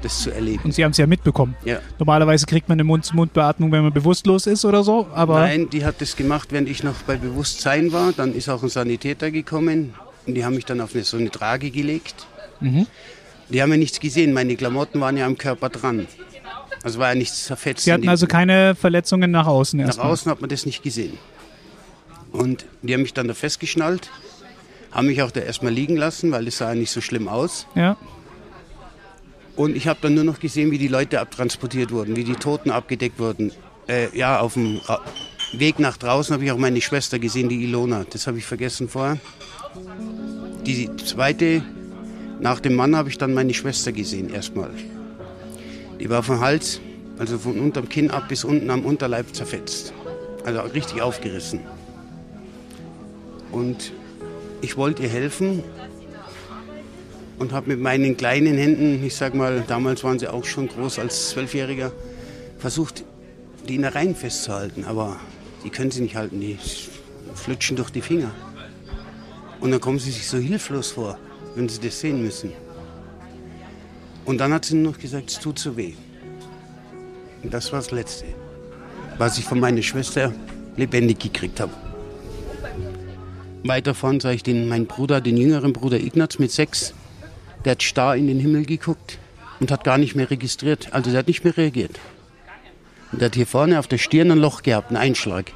das 0.01 0.21
zu 0.23 0.31
erleben. 0.31 0.63
Und 0.65 0.73
Sie 0.73 0.83
haben 0.83 0.91
es 0.91 0.97
ja 0.97 1.07
mitbekommen. 1.07 1.55
Ja. 1.63 1.79
Normalerweise 1.99 2.45
kriegt 2.45 2.67
man 2.67 2.75
eine 2.75 2.83
Mund-zu-Mund-Beatmung, 2.83 3.71
wenn 3.71 3.83
man 3.83 3.93
bewusstlos 3.93 4.47
ist 4.47 4.65
oder 4.65 4.83
so. 4.83 5.07
Aber 5.13 5.39
Nein, 5.39 5.69
die 5.69 5.85
hat 5.85 6.01
das 6.01 6.15
gemacht, 6.15 6.51
während 6.51 6.67
ich 6.67 6.83
noch 6.83 6.95
bei 7.03 7.15
Bewusstsein 7.15 7.93
war. 7.93 8.11
Dann 8.11 8.33
ist 8.33 8.49
auch 8.49 8.63
ein 8.63 8.69
Sanitäter 8.69 9.31
gekommen 9.31 9.93
und 10.25 10.33
die 10.33 10.43
haben 10.43 10.55
mich 10.55 10.65
dann 10.65 10.81
auf 10.81 10.93
eine, 10.93 11.03
so 11.03 11.17
eine 11.17 11.29
Trage 11.29 11.71
gelegt. 11.71 12.27
Mhm. 12.59 12.87
Die 13.49 13.61
haben 13.61 13.71
ja 13.71 13.77
nichts 13.77 13.99
gesehen. 13.99 14.33
Meine 14.33 14.55
Klamotten 14.55 14.99
waren 14.99 15.15
ja 15.15 15.25
am 15.25 15.37
Körper 15.37 15.69
dran. 15.69 16.07
Also 16.83 16.99
war 16.99 17.09
ja 17.09 17.15
nichts 17.15 17.45
zerfetzt. 17.45 17.83
Sie 17.85 17.93
hatten 17.93 18.09
also 18.09 18.27
keine 18.27 18.75
Verletzungen 18.75 19.31
nach 19.31 19.47
außen 19.47 19.79
Nach 19.79 19.97
außen 19.97 20.31
hat 20.31 20.41
man 20.41 20.49
das 20.49 20.65
nicht 20.65 20.83
gesehen. 20.83 21.17
Und 22.31 22.65
die 22.81 22.93
haben 22.93 23.01
mich 23.01 23.13
dann 23.13 23.27
da 23.27 23.33
festgeschnallt, 23.33 24.09
haben 24.97 25.07
mich 25.07 25.21
auch 25.21 25.29
da 25.29 25.41
erstmal 25.41 25.71
liegen 25.71 25.95
lassen, 25.95 26.31
weil 26.31 26.47
es 26.47 26.57
sah 26.57 26.73
nicht 26.73 26.89
so 26.89 27.01
schlimm 27.01 27.27
aus. 27.27 27.67
Ja. 27.75 27.95
Und 29.55 29.75
ich 29.75 29.87
habe 29.87 29.99
dann 30.01 30.15
nur 30.15 30.23
noch 30.23 30.39
gesehen, 30.39 30.71
wie 30.71 30.79
die 30.79 30.87
Leute 30.87 31.21
abtransportiert 31.21 31.91
wurden, 31.91 32.15
wie 32.15 32.23
die 32.23 32.33
Toten 32.33 32.71
abgedeckt 32.71 33.19
wurden. 33.19 33.51
Äh, 33.87 34.15
ja, 34.17 34.39
auf 34.39 34.55
dem 34.55 34.77
Ra 34.85 34.99
Weg 35.53 35.79
nach 35.79 35.95
draußen 35.95 36.33
habe 36.33 36.43
ich 36.43 36.51
auch 36.51 36.57
meine 36.57 36.81
Schwester 36.81 37.19
gesehen, 37.19 37.47
die 37.47 37.63
Ilona. 37.63 38.05
Das 38.09 38.27
habe 38.27 38.37
ich 38.37 38.45
vergessen 38.45 38.89
vorher. 38.89 39.17
Die 40.65 40.93
zweite, 40.97 41.63
nach 42.41 42.59
dem 42.59 42.75
Mann 42.75 42.97
habe 42.97 43.07
ich 43.09 43.17
dann 43.17 43.33
meine 43.33 43.53
Schwester 43.53 43.93
gesehen 43.93 44.33
erstmal. 44.33 44.71
Die 46.01 46.09
war 46.09 46.21
vom 46.21 46.41
Hals, 46.41 46.81
also 47.17 47.37
von 47.37 47.59
unterm 47.61 47.87
Kinn 47.87 48.11
ab 48.11 48.27
bis 48.27 48.43
unten 48.43 48.69
am 48.71 48.83
Unterleib 48.83 49.33
zerfetzt. 49.33 49.93
Also 50.43 50.59
richtig 50.61 51.01
aufgerissen. 51.01 51.61
Und 53.51 53.93
ich 54.61 54.77
wollte 54.77 55.03
ihr 55.03 55.09
helfen 55.09 55.63
und 57.39 57.51
habe 57.51 57.69
mit 57.69 57.79
meinen 57.79 58.17
kleinen 58.17 58.57
Händen, 58.57 59.03
ich 59.05 59.15
sag 59.15 59.33
mal, 59.35 59.63
damals 59.67 60.03
waren 60.03 60.19
sie 60.19 60.27
auch 60.27 60.45
schon 60.45 60.67
groß 60.67 60.99
als 60.99 61.29
Zwölfjähriger, 61.29 61.91
versucht, 62.57 63.03
die 63.67 63.75
Innereien 63.75 64.15
festzuhalten. 64.15 64.85
Aber 64.85 65.19
die 65.63 65.69
können 65.69 65.91
sie 65.91 66.01
nicht 66.01 66.15
halten, 66.15 66.39
die 66.39 66.57
flutschen 67.35 67.75
durch 67.75 67.89
die 67.89 68.01
Finger. 68.01 68.31
Und 69.59 69.71
dann 69.71 69.79
kommen 69.81 69.99
sie 69.99 70.11
sich 70.11 70.27
so 70.27 70.37
hilflos 70.37 70.91
vor, 70.91 71.17
wenn 71.55 71.69
sie 71.69 71.79
das 71.79 71.99
sehen 71.99 72.21
müssen. 72.21 72.51
Und 74.25 74.39
dann 74.39 74.53
hat 74.53 74.65
sie 74.65 74.75
nur 74.75 74.93
noch 74.93 74.99
gesagt, 74.99 75.29
es 75.29 75.39
tut 75.39 75.57
so 75.59 75.77
weh. 75.77 75.93
Und 77.43 77.53
das 77.53 77.71
war 77.71 77.79
das 77.79 77.91
Letzte, 77.91 78.25
was 79.17 79.37
ich 79.37 79.45
von 79.45 79.59
meiner 79.59 79.81
Schwester 79.81 80.33
lebendig 80.75 81.19
gekriegt 81.19 81.59
habe. 81.59 81.86
Weiter 83.63 83.93
vorn 83.93 84.19
sah 84.19 84.31
ich 84.31 84.43
den, 84.43 84.67
meinen 84.67 84.85
Bruder, 84.85 85.21
den 85.21 85.37
jüngeren 85.37 85.73
Bruder 85.73 85.99
Ignaz 85.99 86.39
mit 86.39 86.51
sechs. 86.51 86.93
Der 87.65 87.71
hat 87.71 87.83
starr 87.83 88.15
in 88.15 88.27
den 88.27 88.39
Himmel 88.39 88.65
geguckt 88.65 89.19
und 89.59 89.71
hat 89.71 89.83
gar 89.83 89.97
nicht 89.97 90.15
mehr 90.15 90.29
registriert. 90.29 90.89
Also 90.91 91.11
der 91.11 91.19
hat 91.19 91.27
nicht 91.27 91.43
mehr 91.43 91.57
reagiert. 91.57 91.99
Und 93.11 93.21
der 93.21 93.27
hat 93.27 93.35
hier 93.35 93.47
vorne 93.47 93.79
auf 93.79 93.87
der 93.87 93.97
Stirn 93.97 94.31
ein 94.31 94.37
Loch 94.37 94.63
gehabt, 94.63 94.89
einen 94.89 94.97
Einschlag. 94.97 95.51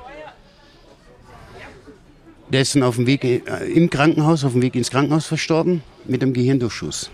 Der 2.50 2.62
ist 2.62 2.76
dann 2.76 2.84
auf 2.84 2.96
dem 2.98 3.08
Weg 3.08 3.24
äh, 3.24 3.40
im 3.72 3.90
Krankenhaus, 3.90 4.44
auf 4.44 4.54
dem 4.54 4.62
Weg 4.62 4.76
ins 4.76 4.92
Krankenhaus 4.92 5.26
verstorben 5.26 5.84
mit 6.06 6.22
einem 6.22 6.34
Gehirndurchschuss. 6.34 7.12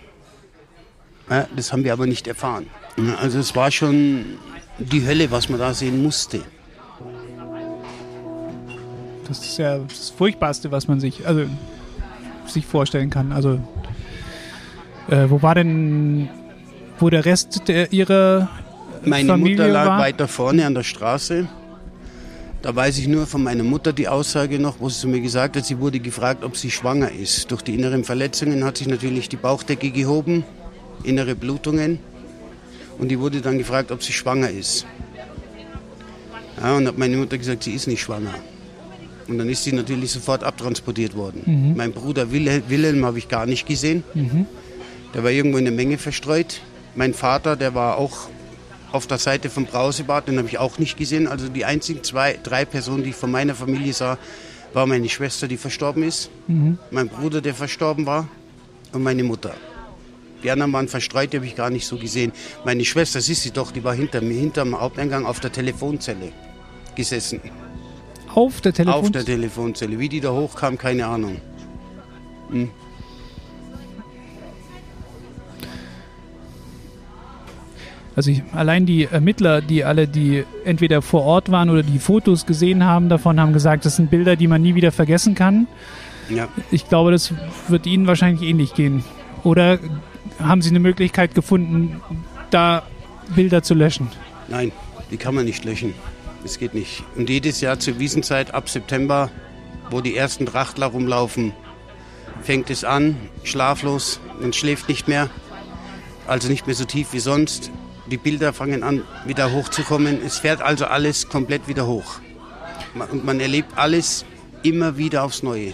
Ja, 1.30 1.48
das 1.56 1.72
haben 1.72 1.84
wir 1.84 1.94
aber 1.94 2.08
nicht 2.08 2.28
erfahren. 2.28 2.68
Also 3.20 3.38
es 3.38 3.56
war 3.56 3.70
schon 3.70 4.26
die 4.80 5.06
Hölle, 5.06 5.30
was 5.30 5.50
man 5.50 5.60
da 5.60 5.74
sehen 5.74 6.02
musste. 6.02 6.42
Das 9.28 9.40
ist 9.40 9.58
ja 9.58 9.80
das 9.80 10.10
Furchtbarste, 10.10 10.72
was 10.72 10.88
man 10.88 11.00
sich, 11.00 11.28
also, 11.28 11.46
sich 12.46 12.66
vorstellen 12.66 13.10
kann. 13.10 13.32
Also, 13.32 13.60
äh, 15.10 15.26
wo 15.30 15.42
war 15.42 15.56
denn, 15.56 16.30
wo 17.00 17.10
der 17.10 17.26
Rest 17.26 17.68
der, 17.68 17.92
ihrer 17.92 18.50
Meine 19.04 19.30
Familie 19.30 19.58
Mutter 19.58 19.68
lag 19.70 19.86
war? 19.88 20.00
weiter 20.00 20.28
vorne 20.28 20.66
an 20.66 20.74
der 20.74 20.84
Straße. 20.84 21.48
Da 22.62 22.76
weiß 22.76 22.98
ich 22.98 23.08
nur 23.08 23.28
von 23.28 23.44
meiner 23.44 23.64
Mutter 23.64 23.94
die 23.94 24.08
Aussage 24.08 24.60
noch, 24.60 24.80
wo 24.80 24.90
sie 24.90 25.00
zu 25.00 25.08
mir 25.08 25.22
gesagt 25.22 25.56
hat, 25.56 25.66
sie 25.66 25.80
wurde 25.80 26.00
gefragt, 26.00 26.44
ob 26.44 26.58
sie 26.58 26.72
schwanger 26.72 27.12
ist. 27.12 27.52
Durch 27.52 27.62
die 27.62 27.76
inneren 27.76 28.04
Verletzungen 28.04 28.64
hat 28.64 28.78
sich 28.78 28.88
natürlich 28.88 29.30
die 29.30 29.36
Bauchdecke 29.36 29.92
gehoben, 29.92 30.44
innere 31.04 31.36
Blutungen. 31.36 32.00
Und 32.98 33.10
die 33.10 33.20
wurde 33.20 33.42
dann 33.42 33.60
gefragt, 33.60 33.92
ob 33.92 34.02
sie 34.02 34.12
schwanger 34.12 34.50
ist. 34.50 34.88
Ja, 36.60 36.76
und 36.76 36.88
hat 36.88 36.98
meine 36.98 37.16
Mutter 37.18 37.38
gesagt, 37.38 37.64
sie 37.64 37.74
ist 37.74 37.88
nicht 37.88 38.02
schwanger. 38.02 38.34
Und 39.28 39.38
dann 39.38 39.50
ist 39.50 39.64
sie 39.64 39.74
natürlich 39.74 40.12
sofort 40.12 40.44
abtransportiert 40.44 41.16
worden. 41.16 41.74
Mein 41.76 41.92
Bruder 41.92 42.32
Wilhelm, 42.32 42.64
Wilhelm 42.70 43.06
habe 43.06 43.18
ich 43.18 43.28
gar 43.28 43.46
nicht 43.46 43.66
gesehen. 43.68 44.04
Der 45.14 45.24
war 45.24 45.32
irgendwo 45.32 45.58
in 45.58 45.66
der 45.66 45.74
Menge 45.74 45.98
verstreut. 45.98 46.62
Mein 46.96 47.14
Vater, 47.14 47.56
der 47.56 47.74
war 47.76 47.98
auch 47.98 48.30
auf 48.92 49.06
der 49.06 49.18
Seite 49.18 49.50
vom 49.50 49.66
Brausebad, 49.66 50.28
den 50.28 50.38
habe 50.38 50.48
ich 50.48 50.58
auch 50.58 50.80
nicht 50.80 50.98
gesehen. 50.98 51.28
Also 51.28 51.50
die 51.50 51.66
einzigen 51.66 52.04
zwei, 52.04 52.40
drei 52.42 52.64
Personen, 52.66 53.04
die 53.04 53.10
ich 53.10 53.16
von 53.16 53.30
meiner 53.32 53.54
Familie 53.54 53.94
sah, 53.94 54.18
war 54.74 54.86
meine 54.86 55.10
Schwester, 55.10 55.48
die 55.48 55.58
verstorben 55.58 56.04
ist, 56.04 56.30
mein 56.92 57.10
Bruder, 57.10 57.42
der 57.42 57.54
verstorben 57.54 58.06
war 58.06 58.28
und 58.94 59.04
meine 59.04 59.24
Mutter. 59.24 59.54
Die 60.44 60.52
anderen 60.52 60.72
waren 60.72 60.88
verstreut, 60.88 61.34
die 61.34 61.38
habe 61.38 61.48
ich 61.48 61.56
gar 61.56 61.70
nicht 61.70 61.86
so 61.88 61.98
gesehen. 61.98 62.32
Meine 62.64 62.86
Schwester, 62.86 63.20
Sissi 63.22 63.52
doch, 63.52 63.72
die 63.72 63.84
war 63.84 63.96
hinter 63.96 64.22
mir, 64.22 64.40
hinterm 64.40 64.80
Haupteingang 64.80 65.26
auf 65.26 65.40
der 65.40 65.52
Telefonzelle 65.52 66.32
gesessen. 66.96 67.42
Auf 68.38 68.62
der 68.62 68.72
Telefon. 68.72 69.02
Auf 69.02 69.12
der 69.12 69.26
Telefonzelle. 69.26 69.98
Wie 69.98 70.10
die 70.10 70.20
da 70.20 70.32
hochkam, 70.32 70.78
keine 70.78 71.08
Ahnung. 71.08 71.38
Also 78.16 78.30
ich, 78.30 78.44
allein 78.54 78.86
die 78.86 79.06
Ermittler, 79.06 79.62
die 79.62 79.84
alle, 79.84 80.08
die 80.08 80.44
entweder 80.66 81.02
vor 81.02 81.24
Ort 81.24 81.50
waren 81.50 81.72
oder 81.72 81.82
die 81.82 81.98
Fotos 81.98 82.46
gesehen 82.46 82.84
haben 82.84 83.10
davon, 83.10 83.40
haben 83.40 83.54
gesagt, 83.54 83.86
das 83.86 83.96
sind 83.96 84.12
Bilder, 84.12 84.36
die 84.36 84.48
man 84.48 84.62
nie 84.62 84.76
wieder 84.76 84.92
vergessen 84.92 85.34
kann. 85.34 85.66
Ja. 86.30 86.48
Ich 86.70 86.88
glaube, 86.88 87.10
das 87.10 87.34
wird 87.70 87.88
Ihnen 87.88 88.06
wahrscheinlich 88.06 88.48
ähnlich 88.48 88.76
gehen. 88.76 89.04
Oder 89.44 89.80
haben 90.38 90.62
Sie 90.62 90.70
eine 90.70 90.80
Möglichkeit 90.80 91.34
gefunden, 91.34 92.02
da 92.52 92.84
Bilder 93.36 93.64
zu 93.64 93.74
löschen? 93.74 94.10
Nein, 94.48 94.72
die 95.10 95.18
kann 95.18 95.34
man 95.34 95.46
nicht 95.46 95.66
löschen. 95.66 95.96
Das 96.48 96.60
geht 96.60 96.74
nicht. 96.74 97.04
Und 97.18 97.30
jedes 97.30 97.60
Jahr 97.60 97.78
zur 97.78 98.00
Wiesenzeit 98.00 98.54
ab 98.54 98.70
September, 98.70 99.30
wo 99.90 100.00
die 100.00 100.16
ersten 100.16 100.46
Trachtler 100.46 100.86
rumlaufen, 100.86 101.52
fängt 102.42 102.70
es 102.70 102.86
an, 102.86 103.18
schlaflos, 103.44 104.22
man 104.40 104.54
schläft 104.54 104.88
nicht 104.88 105.10
mehr, 105.10 105.30
also 106.26 106.48
nicht 106.48 106.66
mehr 106.66 106.76
so 106.76 106.86
tief 106.86 107.12
wie 107.12 107.20
sonst. 107.20 107.70
Die 108.10 108.16
Bilder 108.16 108.54
fangen 108.54 108.84
an, 108.84 109.04
wieder 109.26 109.52
hochzukommen. 109.52 110.22
Es 110.26 110.38
fährt 110.38 110.62
also 110.62 110.86
alles 110.86 111.28
komplett 111.28 111.68
wieder 111.68 111.86
hoch. 111.86 112.22
Und 113.12 113.26
man 113.26 113.42
erlebt 113.42 113.74
alles 113.76 114.24
immer 114.64 114.96
wieder 114.96 115.26
aufs 115.26 115.44
Neue. 115.44 115.74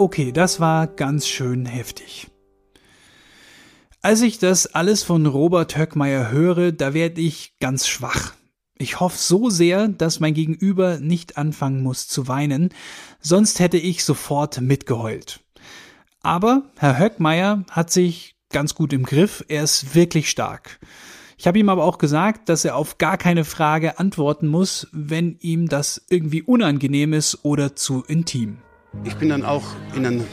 Okay, 0.00 0.32
das 0.32 0.60
war 0.60 0.86
ganz 0.86 1.26
schön 1.26 1.66
heftig. 1.66 2.28
Als 4.00 4.22
ich 4.22 4.38
das 4.38 4.66
alles 4.66 5.02
von 5.02 5.26
Robert 5.26 5.76
Höckmeier 5.76 6.30
höre, 6.30 6.72
da 6.72 6.94
werde 6.94 7.20
ich 7.20 7.58
ganz 7.60 7.86
schwach. 7.86 8.32
Ich 8.78 8.98
hoffe 8.98 9.18
so 9.18 9.50
sehr, 9.50 9.88
dass 9.88 10.18
mein 10.18 10.32
Gegenüber 10.32 11.00
nicht 11.00 11.36
anfangen 11.36 11.82
muss 11.82 12.08
zu 12.08 12.28
weinen, 12.28 12.70
sonst 13.20 13.60
hätte 13.60 13.76
ich 13.76 14.02
sofort 14.02 14.62
mitgeheult. 14.62 15.40
Aber 16.22 16.62
Herr 16.78 16.98
Höckmeier 16.98 17.66
hat 17.70 17.90
sich 17.90 18.36
ganz 18.48 18.74
gut 18.74 18.94
im 18.94 19.02
Griff, 19.02 19.44
er 19.48 19.64
ist 19.64 19.94
wirklich 19.94 20.30
stark. 20.30 20.80
Ich 21.36 21.46
habe 21.46 21.58
ihm 21.58 21.68
aber 21.68 21.84
auch 21.84 21.98
gesagt, 21.98 22.48
dass 22.48 22.64
er 22.64 22.76
auf 22.76 22.96
gar 22.96 23.18
keine 23.18 23.44
Frage 23.44 23.98
antworten 23.98 24.46
muss, 24.46 24.88
wenn 24.92 25.36
ihm 25.40 25.68
das 25.68 26.00
irgendwie 26.08 26.40
unangenehm 26.40 27.12
ist 27.12 27.44
oder 27.44 27.76
zu 27.76 28.02
intim. 28.08 28.62
Ich 29.04 29.14
bin 29.16 29.28
dann 29.28 29.44
auch 29.44 29.62
in 29.94 30.04
einen 30.06 30.26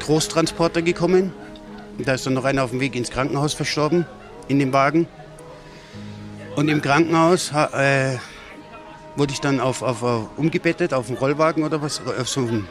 Großtransporter 0.00 0.82
gekommen. 0.82 1.32
Da 1.98 2.14
ist 2.14 2.26
dann 2.26 2.34
noch 2.34 2.44
einer 2.44 2.64
auf 2.64 2.70
dem 2.70 2.80
Weg 2.80 2.94
ins 2.96 3.10
Krankenhaus 3.10 3.54
verstorben, 3.54 4.06
in 4.48 4.58
dem 4.58 4.72
Wagen. 4.72 5.06
Und 6.56 6.68
im 6.68 6.80
Krankenhaus 6.82 7.52
ha- 7.52 7.70
äh, 7.80 8.18
wurde 9.16 9.32
ich 9.32 9.40
dann 9.40 9.60
auf, 9.60 9.82
auf, 9.82 10.02
auf, 10.02 10.28
umgebettet, 10.36 10.94
auf 10.94 11.08
einen 11.08 11.18
Rollwagen 11.18 11.62
oder 11.64 11.82
was, 11.82 12.00
auf 12.06 12.28
so 12.28 12.40
ein 12.40 12.66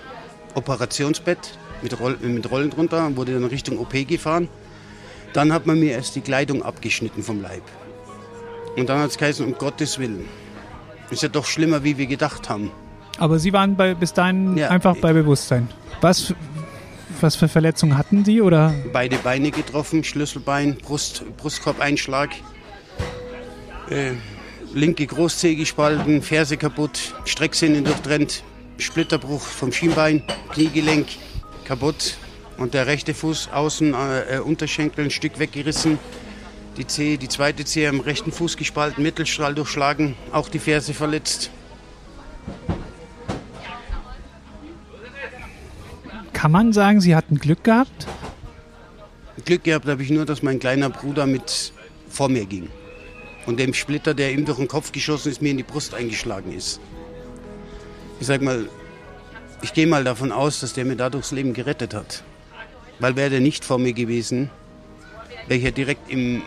Operationsbett 0.55 1.57
mit, 1.81 1.99
Roll, 1.99 2.17
mit 2.21 2.49
Rollen 2.49 2.69
drunter 2.69 3.05
und 3.05 3.17
wurde 3.17 3.33
dann 3.33 3.45
Richtung 3.45 3.77
OP 3.79 3.93
gefahren. 4.07 4.49
Dann 5.33 5.53
hat 5.53 5.65
man 5.67 5.79
mir 5.79 5.91
erst 5.93 6.15
die 6.15 6.21
Kleidung 6.21 6.63
abgeschnitten 6.63 7.21
vom 7.23 7.41
Leib. 7.41 7.61
Und 8.75 8.89
dann 8.89 8.99
hat 8.99 9.11
es 9.11 9.17
geheißen, 9.17 9.45
um 9.45 9.53
Gottes 9.57 9.99
Willen. 9.99 10.27
Ist 11.11 11.23
ja 11.23 11.29
doch 11.29 11.45
schlimmer, 11.45 11.83
wie 11.83 11.97
wir 11.97 12.07
gedacht 12.07 12.49
haben. 12.49 12.71
Aber 13.19 13.37
Sie 13.39 13.53
waren 13.53 13.75
bei, 13.75 13.93
bis 13.93 14.13
dahin 14.13 14.57
Ja. 14.57 14.69
einfach 14.69 14.95
bei 14.97 15.13
Bewusstsein. 15.13 15.67
Was, 16.01 16.33
was 17.19 17.35
für 17.35 17.47
Verletzungen 17.49 17.97
hatten 17.97 18.23
Sie 18.23 18.41
oder? 18.41 18.73
beide 18.93 19.17
Beine 19.17 19.51
getroffen, 19.51 20.03
Schlüsselbein, 20.03 20.77
Brust, 20.77 21.23
Brustkorbeinschlag, 21.37 22.29
äh, 23.89 24.11
linke 24.73 25.05
Großzehe 25.05 25.55
gespalten, 25.55 26.21
Ferse 26.21 26.55
kaputt, 26.57 27.13
Strecksehnen 27.25 27.83
durchtrennt, 27.83 28.43
Splitterbruch 28.77 29.41
vom 29.41 29.71
Schienbein, 29.73 30.23
Kniegelenk 30.53 31.07
kaputt 31.65 32.15
und 32.57 32.73
der 32.73 32.87
rechte 32.87 33.13
Fuß 33.13 33.49
außen 33.51 33.93
äh, 33.93 34.37
äh, 34.37 34.39
Unterschenkel 34.39 35.05
ein 35.05 35.11
Stück 35.11 35.39
weggerissen. 35.39 35.99
Die 36.77 36.87
Zehe, 36.87 37.17
die 37.17 37.27
zweite 37.27 37.65
Zehe 37.65 37.89
am 37.89 37.99
rechten 37.99 38.31
Fuß 38.31 38.55
gespalten, 38.55 39.03
Mittelstrahl 39.03 39.53
durchschlagen, 39.53 40.15
auch 40.31 40.47
die 40.47 40.59
Ferse 40.59 40.93
verletzt. 40.93 41.49
Kann 46.39 46.53
man 46.53 46.71
sagen, 46.71 47.01
Sie 47.01 47.17
hatten 47.17 47.37
Glück 47.37 47.65
gehabt? 47.65 48.07
Glück 49.43 49.65
gehabt 49.65 49.85
habe 49.89 50.01
ich 50.01 50.09
nur, 50.09 50.25
dass 50.25 50.41
mein 50.41 50.57
kleiner 50.57 50.89
Bruder 50.89 51.25
mit 51.25 51.73
vor 52.07 52.29
mir 52.29 52.45
ging 52.45 52.69
und 53.45 53.59
dem 53.59 53.73
Splitter, 53.73 54.13
der 54.13 54.31
ihm 54.31 54.45
durch 54.45 54.57
den 54.57 54.69
Kopf 54.69 54.93
geschossen 54.93 55.33
ist, 55.33 55.41
mir 55.41 55.51
in 55.51 55.57
die 55.57 55.63
Brust 55.63 55.93
eingeschlagen 55.93 56.53
ist. 56.53 56.79
Ich 58.21 58.27
sag 58.27 58.41
mal, 58.41 58.69
ich 59.61 59.73
gehe 59.73 59.85
mal 59.85 60.05
davon 60.05 60.31
aus, 60.31 60.61
dass 60.61 60.71
der 60.71 60.85
mir 60.85 60.95
dadurch 60.95 61.23
das 61.23 61.31
Leben 61.33 61.53
gerettet 61.53 61.93
hat. 61.93 62.23
Weil 62.99 63.17
wäre 63.17 63.31
der 63.31 63.41
nicht 63.41 63.65
vor 63.65 63.77
mir 63.77 63.91
gewesen, 63.91 64.49
wäre 65.49 65.57
ich 65.57 65.65
ja 65.65 65.71
direkt 65.71 66.09
im, 66.09 66.41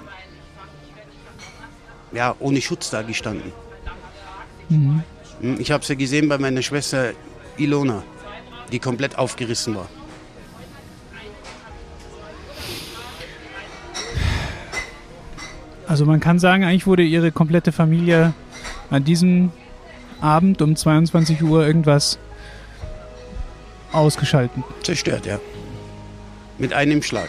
ja, 2.13 2.35
ohne 2.39 2.63
Schutz 2.63 2.89
da 2.89 3.03
gestanden. 3.03 3.53
Mhm. 4.71 5.03
Ich 5.59 5.71
habe 5.71 5.83
es 5.83 5.89
ja 5.89 5.97
gesehen 5.97 6.31
bei 6.31 6.39
meiner 6.39 6.63
Schwester 6.63 7.13
Ilona, 7.59 8.03
die 8.73 8.79
komplett 8.79 9.19
aufgerissen 9.19 9.77
war. 9.77 9.89
Also 15.87 16.07
man 16.07 16.21
kann 16.21 16.39
sagen, 16.39 16.65
eigentlich 16.65 16.87
wurde 16.87 17.03
ihre 17.03 17.33
komplette 17.33 17.71
Familie 17.71 18.33
an 18.91 19.05
diesem 19.05 19.53
Abend 20.21 20.63
um 20.63 20.75
22 20.75 21.43
Uhr 21.43 21.67
irgendwas 21.67 22.19
ausgeschalten. 23.93 24.65
Zerstört, 24.83 25.27
ja. 25.27 25.39
Mit 26.59 26.73
einem 26.73 27.03
Schlag. 27.03 27.29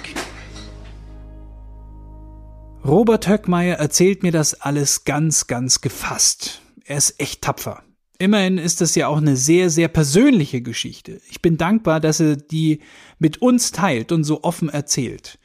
Robert 2.86 3.28
Höckmeier 3.28 3.78
erzählt 3.78 4.24
mir 4.24 4.32
das 4.32 4.62
alles 4.62 5.04
ganz, 5.06 5.48
ganz 5.48 5.82
gefasst. 5.82 6.62
Er 6.86 6.98
ist 6.98 7.20
echt 7.20 7.42
tapfer. 7.42 7.82
Immerhin 8.20 8.58
ist 8.58 8.82
das 8.82 8.96
ja 8.96 9.08
auch 9.08 9.18
eine 9.18 9.36
sehr, 9.36 9.70
sehr 9.70 9.88
persönliche 9.88 10.62
Geschichte. 10.62 11.20
Ich 11.30 11.42
bin 11.42 11.58
dankbar, 11.58 12.00
dass 12.00 12.20
er 12.20 12.36
die 12.36 12.80
mit 13.20 13.42
uns 13.42 13.72
teilt 13.72 14.12
und 14.12 14.24
so 14.24 14.44
offen 14.44 14.70
erzählt. 14.70 15.40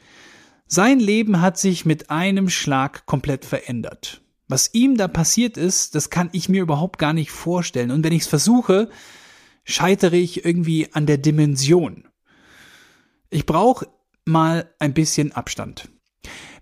Sein 0.66 1.00
Leben 1.00 1.40
hat 1.40 1.58
sich 1.58 1.86
mit 1.86 2.10
einem 2.10 2.50
Schlag 2.50 3.06
komplett 3.06 3.46
verändert. 3.46 4.20
Was 4.48 4.74
ihm 4.74 4.96
da 4.96 5.08
passiert 5.08 5.56
ist, 5.56 5.94
das 5.94 6.10
kann 6.10 6.28
ich 6.32 6.48
mir 6.48 6.62
überhaupt 6.62 6.98
gar 6.98 7.12
nicht 7.12 7.30
vorstellen. 7.30 7.90
Und 7.90 8.04
wenn 8.04 8.12
ich 8.12 8.22
es 8.22 8.28
versuche, 8.28 8.90
scheitere 9.64 10.16
ich 10.16 10.44
irgendwie 10.44 10.88
an 10.92 11.06
der 11.06 11.18
Dimension. 11.18 12.04
Ich 13.30 13.46
brauche 13.46 13.86
mal 14.24 14.72
ein 14.78 14.94
bisschen 14.94 15.32
Abstand. 15.32 15.88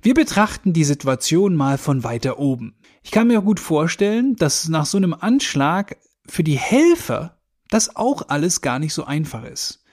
Wir 0.03 0.15
betrachten 0.15 0.73
die 0.73 0.85
Situation 0.85 1.57
mal 1.57 1.79
von 1.79 2.05
weiter 2.05 2.39
oben. 2.39 2.77
Ich 3.07 3.13
kann 3.13 3.29
mir 3.29 3.41
gut 3.41 3.61
vorstellen, 3.61 4.35
dass 4.35 4.67
nach 4.69 4.85
so 4.85 4.97
einem 4.97 5.15
Anschlag 5.15 5.97
für 6.27 6.43
die 6.43 6.59
Helfer 6.59 7.39
das 7.71 7.95
auch 7.95 8.23
alles 8.31 8.63
gar 8.63 8.81
nicht 8.81 8.95
so 8.95 9.05
einfach 9.05 9.45
ist. 9.45 9.85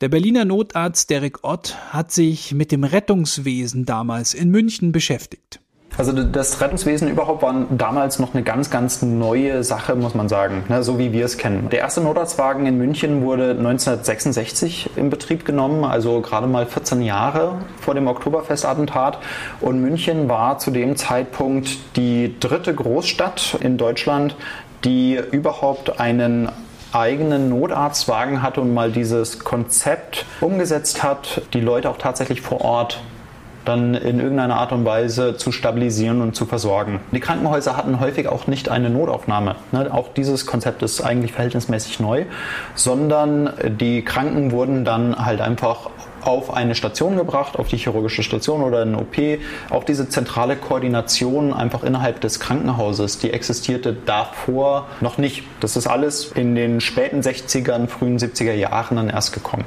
Der 0.00 0.08
Berliner 0.08 0.44
Notarzt 0.44 1.10
Derek 1.10 1.42
Ott 1.42 1.76
hat 1.90 2.12
sich 2.12 2.54
mit 2.54 2.70
dem 2.70 2.84
Rettungswesen 2.84 3.84
damals 3.84 4.32
in 4.32 4.52
München 4.52 4.92
beschäftigt. 4.92 5.60
Also 5.98 6.12
das 6.12 6.60
Rettungswesen 6.60 7.08
überhaupt 7.08 7.40
war 7.42 7.54
damals 7.70 8.18
noch 8.18 8.34
eine 8.34 8.42
ganz, 8.42 8.70
ganz 8.70 9.00
neue 9.00 9.64
Sache, 9.64 9.94
muss 9.94 10.14
man 10.14 10.28
sagen, 10.28 10.64
ne, 10.68 10.82
so 10.82 10.98
wie 10.98 11.12
wir 11.12 11.24
es 11.24 11.38
kennen. 11.38 11.70
Der 11.70 11.80
erste 11.80 12.02
Notarztwagen 12.02 12.66
in 12.66 12.76
München 12.76 13.22
wurde 13.22 13.50
1966 13.52 14.90
in 14.96 15.08
Betrieb 15.08 15.46
genommen, 15.46 15.84
also 15.84 16.20
gerade 16.20 16.46
mal 16.46 16.66
14 16.66 17.00
Jahre 17.00 17.54
vor 17.80 17.94
dem 17.94 18.08
Oktoberfestattentat. 18.08 19.18
Und 19.62 19.80
München 19.80 20.28
war 20.28 20.58
zu 20.58 20.70
dem 20.70 20.96
Zeitpunkt 20.96 21.78
die 21.96 22.34
dritte 22.40 22.74
Großstadt 22.74 23.56
in 23.60 23.78
Deutschland, 23.78 24.36
die 24.84 25.18
überhaupt 25.30 25.98
einen 25.98 26.50
eigenen 26.92 27.48
Notarztwagen 27.48 28.42
hatte 28.42 28.60
und 28.60 28.74
mal 28.74 28.92
dieses 28.92 29.38
Konzept 29.38 30.26
umgesetzt 30.42 31.02
hat, 31.02 31.42
die 31.54 31.60
Leute 31.60 31.88
auch 31.88 31.98
tatsächlich 31.98 32.42
vor 32.42 32.60
Ort 32.60 33.00
dann 33.68 33.94
in 33.94 34.20
irgendeiner 34.20 34.56
Art 34.56 34.72
und 34.72 34.84
Weise 34.84 35.36
zu 35.36 35.52
stabilisieren 35.52 36.20
und 36.22 36.34
zu 36.34 36.46
versorgen. 36.46 37.00
Die 37.12 37.20
Krankenhäuser 37.20 37.76
hatten 37.76 38.00
häufig 38.00 38.28
auch 38.28 38.46
nicht 38.46 38.68
eine 38.68 38.90
Notaufnahme. 38.90 39.56
Ne? 39.72 39.92
Auch 39.92 40.08
dieses 40.14 40.46
Konzept 40.46 40.82
ist 40.82 41.00
eigentlich 41.00 41.32
verhältnismäßig 41.32 42.00
neu, 42.00 42.24
sondern 42.74 43.50
die 43.80 44.02
Kranken 44.02 44.52
wurden 44.52 44.84
dann 44.84 45.24
halt 45.24 45.40
einfach 45.40 45.90
auf 46.22 46.52
eine 46.52 46.74
Station 46.74 47.16
gebracht, 47.16 47.58
auf 47.58 47.68
die 47.68 47.76
chirurgische 47.76 48.22
Station 48.22 48.62
oder 48.62 48.82
eine 48.82 48.98
OP. 48.98 49.16
Auch 49.70 49.84
diese 49.84 50.08
zentrale 50.08 50.56
Koordination 50.56 51.52
einfach 51.52 51.82
innerhalb 51.82 52.20
des 52.20 52.40
Krankenhauses, 52.40 53.18
die 53.18 53.32
existierte 53.32 53.92
davor 53.92 54.86
noch 55.00 55.18
nicht. 55.18 55.44
Das 55.60 55.76
ist 55.76 55.86
alles 55.86 56.32
in 56.32 56.54
den 56.54 56.80
späten 56.80 57.20
60ern, 57.20 57.88
frühen 57.88 58.18
70er 58.18 58.54
Jahren 58.54 58.96
dann 58.96 59.08
erst 59.08 59.32
gekommen. 59.32 59.64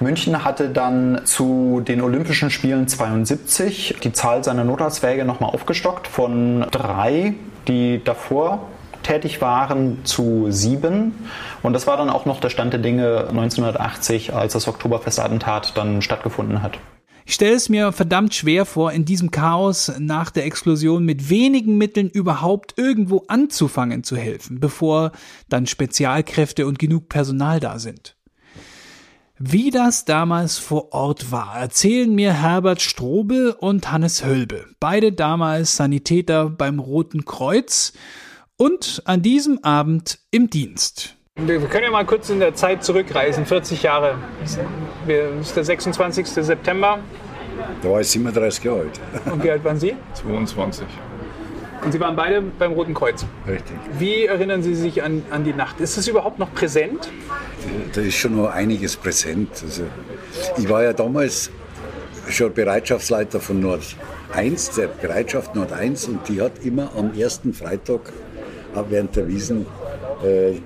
München 0.00 0.44
hatte 0.44 0.68
dann 0.68 1.22
zu 1.24 1.82
den 1.86 2.00
Olympischen 2.00 2.50
Spielen 2.50 2.88
72 2.88 3.96
die 4.02 4.12
Zahl 4.12 4.44
seiner 4.44 4.64
Notarztwäge 4.64 5.24
nochmal 5.24 5.50
aufgestockt 5.50 6.06
von 6.06 6.66
drei, 6.70 7.34
die 7.66 8.02
davor 8.02 8.60
tätig 9.02 9.40
waren, 9.40 10.04
zu 10.04 10.46
sieben. 10.50 11.14
Und 11.62 11.72
das 11.72 11.86
war 11.86 11.96
dann 11.96 12.10
auch 12.10 12.24
noch 12.24 12.40
der 12.40 12.50
Stand 12.50 12.72
der 12.72 12.80
Dinge 12.80 13.28
1980, 13.28 14.34
als 14.34 14.52
das 14.52 14.68
Oktoberfestattentat 14.68 15.76
dann 15.76 16.02
stattgefunden 16.02 16.62
hat. 16.62 16.78
Ich 17.28 17.34
stelle 17.34 17.56
es 17.56 17.68
mir 17.68 17.92
verdammt 17.92 18.34
schwer 18.34 18.64
vor, 18.64 18.90
in 18.92 19.04
diesem 19.04 19.30
Chaos 19.30 19.92
nach 19.98 20.30
der 20.30 20.46
Explosion 20.46 21.04
mit 21.04 21.28
wenigen 21.28 21.76
Mitteln 21.76 22.08
überhaupt 22.08 22.78
irgendwo 22.78 23.24
anzufangen 23.28 24.02
zu 24.02 24.16
helfen, 24.16 24.60
bevor 24.60 25.12
dann 25.50 25.66
Spezialkräfte 25.66 26.66
und 26.66 26.78
genug 26.78 27.10
Personal 27.10 27.60
da 27.60 27.78
sind. 27.78 28.16
Wie 29.38 29.70
das 29.70 30.06
damals 30.06 30.56
vor 30.56 30.94
Ort 30.94 31.30
war, 31.30 31.54
erzählen 31.54 32.12
mir 32.14 32.32
Herbert 32.32 32.80
Strobel 32.80 33.50
und 33.50 33.92
Hannes 33.92 34.24
Hölbe, 34.24 34.64
beide 34.80 35.12
damals 35.12 35.76
Sanitäter 35.76 36.48
beim 36.48 36.78
Roten 36.78 37.26
Kreuz 37.26 37.92
und 38.56 39.02
an 39.04 39.20
diesem 39.20 39.62
Abend 39.62 40.18
im 40.30 40.48
Dienst. 40.48 41.17
Wir 41.38 41.60
können 41.60 41.84
ja 41.84 41.90
mal 41.92 42.04
kurz 42.04 42.30
in 42.30 42.40
der 42.40 42.54
Zeit 42.54 42.82
zurückreisen, 42.82 43.46
40 43.46 43.84
Jahre. 43.84 44.16
Das 44.40 44.58
ist 45.40 45.56
der 45.56 45.64
26. 45.64 46.26
September. 46.26 46.98
Da 47.80 47.90
war 47.90 48.00
ich 48.00 48.08
37 48.08 48.64
Jahre 48.64 48.80
alt. 48.80 49.00
Und 49.32 49.44
wie 49.44 49.50
alt 49.50 49.64
waren 49.64 49.78
Sie? 49.78 49.94
22. 50.14 50.84
Und 51.84 51.92
Sie 51.92 52.00
waren 52.00 52.16
beide 52.16 52.42
beim 52.42 52.72
Roten 52.72 52.92
Kreuz. 52.92 53.24
Richtig. 53.46 53.76
Wie 53.98 54.26
erinnern 54.26 54.64
Sie 54.64 54.74
sich 54.74 55.00
an, 55.00 55.22
an 55.30 55.44
die 55.44 55.52
Nacht? 55.52 55.80
Ist 55.80 55.96
es 55.96 56.08
überhaupt 56.08 56.40
noch 56.40 56.52
präsent? 56.52 57.08
Da 57.94 58.00
ist 58.00 58.16
schon 58.16 58.36
noch 58.36 58.50
einiges 58.50 58.96
präsent. 58.96 59.50
Also, 59.62 59.84
ich 60.56 60.68
war 60.68 60.82
ja 60.82 60.92
damals 60.92 61.52
schon 62.28 62.52
Bereitschaftsleiter 62.52 63.38
von 63.38 63.60
Nord 63.60 63.84
1, 64.32 64.72
der 64.72 64.88
Bereitschaft 64.88 65.54
Nord 65.54 65.72
1, 65.72 66.08
und 66.08 66.28
die 66.28 66.42
hat 66.42 66.64
immer 66.64 66.90
am 66.96 67.14
ersten 67.16 67.54
Freitag 67.54 68.12
während 68.88 69.14
der 69.14 69.28
Wiesen, 69.28 69.66
äh, 70.24 70.56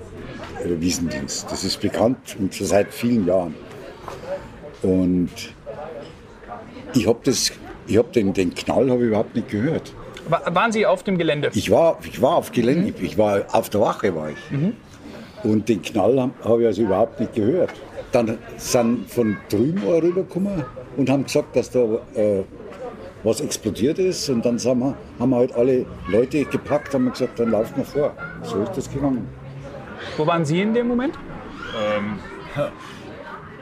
Wiesendienst. 0.80 1.50
Das 1.50 1.64
ist 1.64 1.80
bekannt 1.80 2.36
und 2.38 2.54
schon 2.54 2.66
seit 2.66 2.92
vielen 2.92 3.26
Jahren. 3.26 3.54
Und 4.82 5.30
ich 6.94 7.06
habe 7.06 7.20
hab 7.30 8.12
den, 8.12 8.32
den 8.32 8.54
Knall 8.54 8.88
ich 8.88 9.08
überhaupt 9.08 9.34
nicht 9.34 9.48
gehört. 9.48 9.94
Waren 10.28 10.72
Sie 10.72 10.86
auf 10.86 11.02
dem 11.02 11.18
Gelände? 11.18 11.50
Ich 11.54 11.70
war, 11.70 11.98
ich 12.04 12.22
war 12.22 12.36
auf 12.36 12.52
Gelände, 12.52 12.92
mhm. 12.98 13.04
ich 13.04 13.18
war 13.18 13.42
auf 13.52 13.70
der 13.70 13.80
Wache 13.80 14.14
war 14.14 14.30
ich. 14.30 14.50
Mhm. 14.50 14.74
Und 15.42 15.68
den 15.68 15.82
Knall 15.82 16.20
habe 16.20 16.32
hab 16.44 16.60
ich 16.60 16.66
also 16.66 16.82
überhaupt 16.82 17.18
nicht 17.18 17.34
gehört. 17.34 17.72
Dann 18.12 18.38
sind 18.56 19.10
von 19.10 19.36
drüben 19.48 19.82
rübergekommen 19.82 20.64
und 20.96 21.10
haben 21.10 21.24
gesagt, 21.24 21.56
dass 21.56 21.70
da 21.70 21.80
äh, 22.14 22.42
was 23.24 23.40
explodiert 23.40 23.98
ist. 23.98 24.28
Und 24.28 24.44
dann 24.44 24.58
wir, 24.80 24.94
haben 25.18 25.30
wir 25.30 25.36
halt 25.36 25.54
alle 25.54 25.86
Leute 26.08 26.44
gepackt, 26.44 26.94
haben 26.94 27.10
gesagt, 27.10 27.40
dann 27.40 27.50
laufen 27.50 27.76
wir 27.76 27.84
vor. 27.84 28.14
So 28.42 28.62
ist 28.62 28.76
das 28.76 28.92
gegangen. 28.92 29.26
Wo 30.16 30.26
waren 30.26 30.44
Sie 30.44 30.60
in 30.60 30.74
dem 30.74 30.88
Moment? 30.88 31.18
Ähm, 31.76 32.18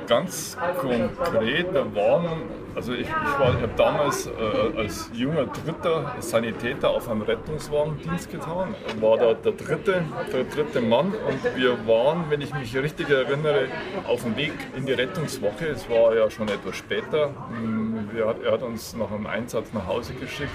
ganz 0.06 0.56
konkret, 0.80 1.74
da 1.74 1.84
waren 1.94 2.42
also 2.74 2.92
ich, 2.92 3.00
ich, 3.00 3.38
war, 3.38 3.54
ich 3.54 3.62
habe 3.62 3.72
damals 3.76 4.26
äh, 4.26 4.78
als 4.78 5.10
junger 5.12 5.46
dritter 5.46 6.14
Sanitäter 6.20 6.90
auf 6.90 7.08
einem 7.08 7.22
Rettungswagendienst 7.22 8.30
getan, 8.30 8.74
war 9.00 9.16
da 9.16 9.34
der 9.34 9.52
dritte, 9.52 10.02
der 10.32 10.44
dritte 10.44 10.80
Mann 10.80 11.06
und 11.06 11.56
wir 11.56 11.86
waren, 11.86 12.24
wenn 12.30 12.40
ich 12.40 12.52
mich 12.54 12.76
richtig 12.76 13.08
erinnere, 13.10 13.66
auf 14.06 14.22
dem 14.22 14.36
Weg 14.36 14.52
in 14.76 14.86
die 14.86 14.92
Rettungswoche. 14.92 15.66
Es 15.66 15.88
war 15.88 16.14
ja 16.14 16.30
schon 16.30 16.48
etwas 16.48 16.76
später. 16.76 17.30
Mm, 17.50 18.10
wir, 18.12 18.34
er 18.44 18.52
hat 18.52 18.62
uns 18.62 18.94
nach 18.94 19.10
einem 19.10 19.26
Einsatz 19.26 19.72
nach 19.72 19.86
Hause 19.86 20.14
geschickt, 20.14 20.50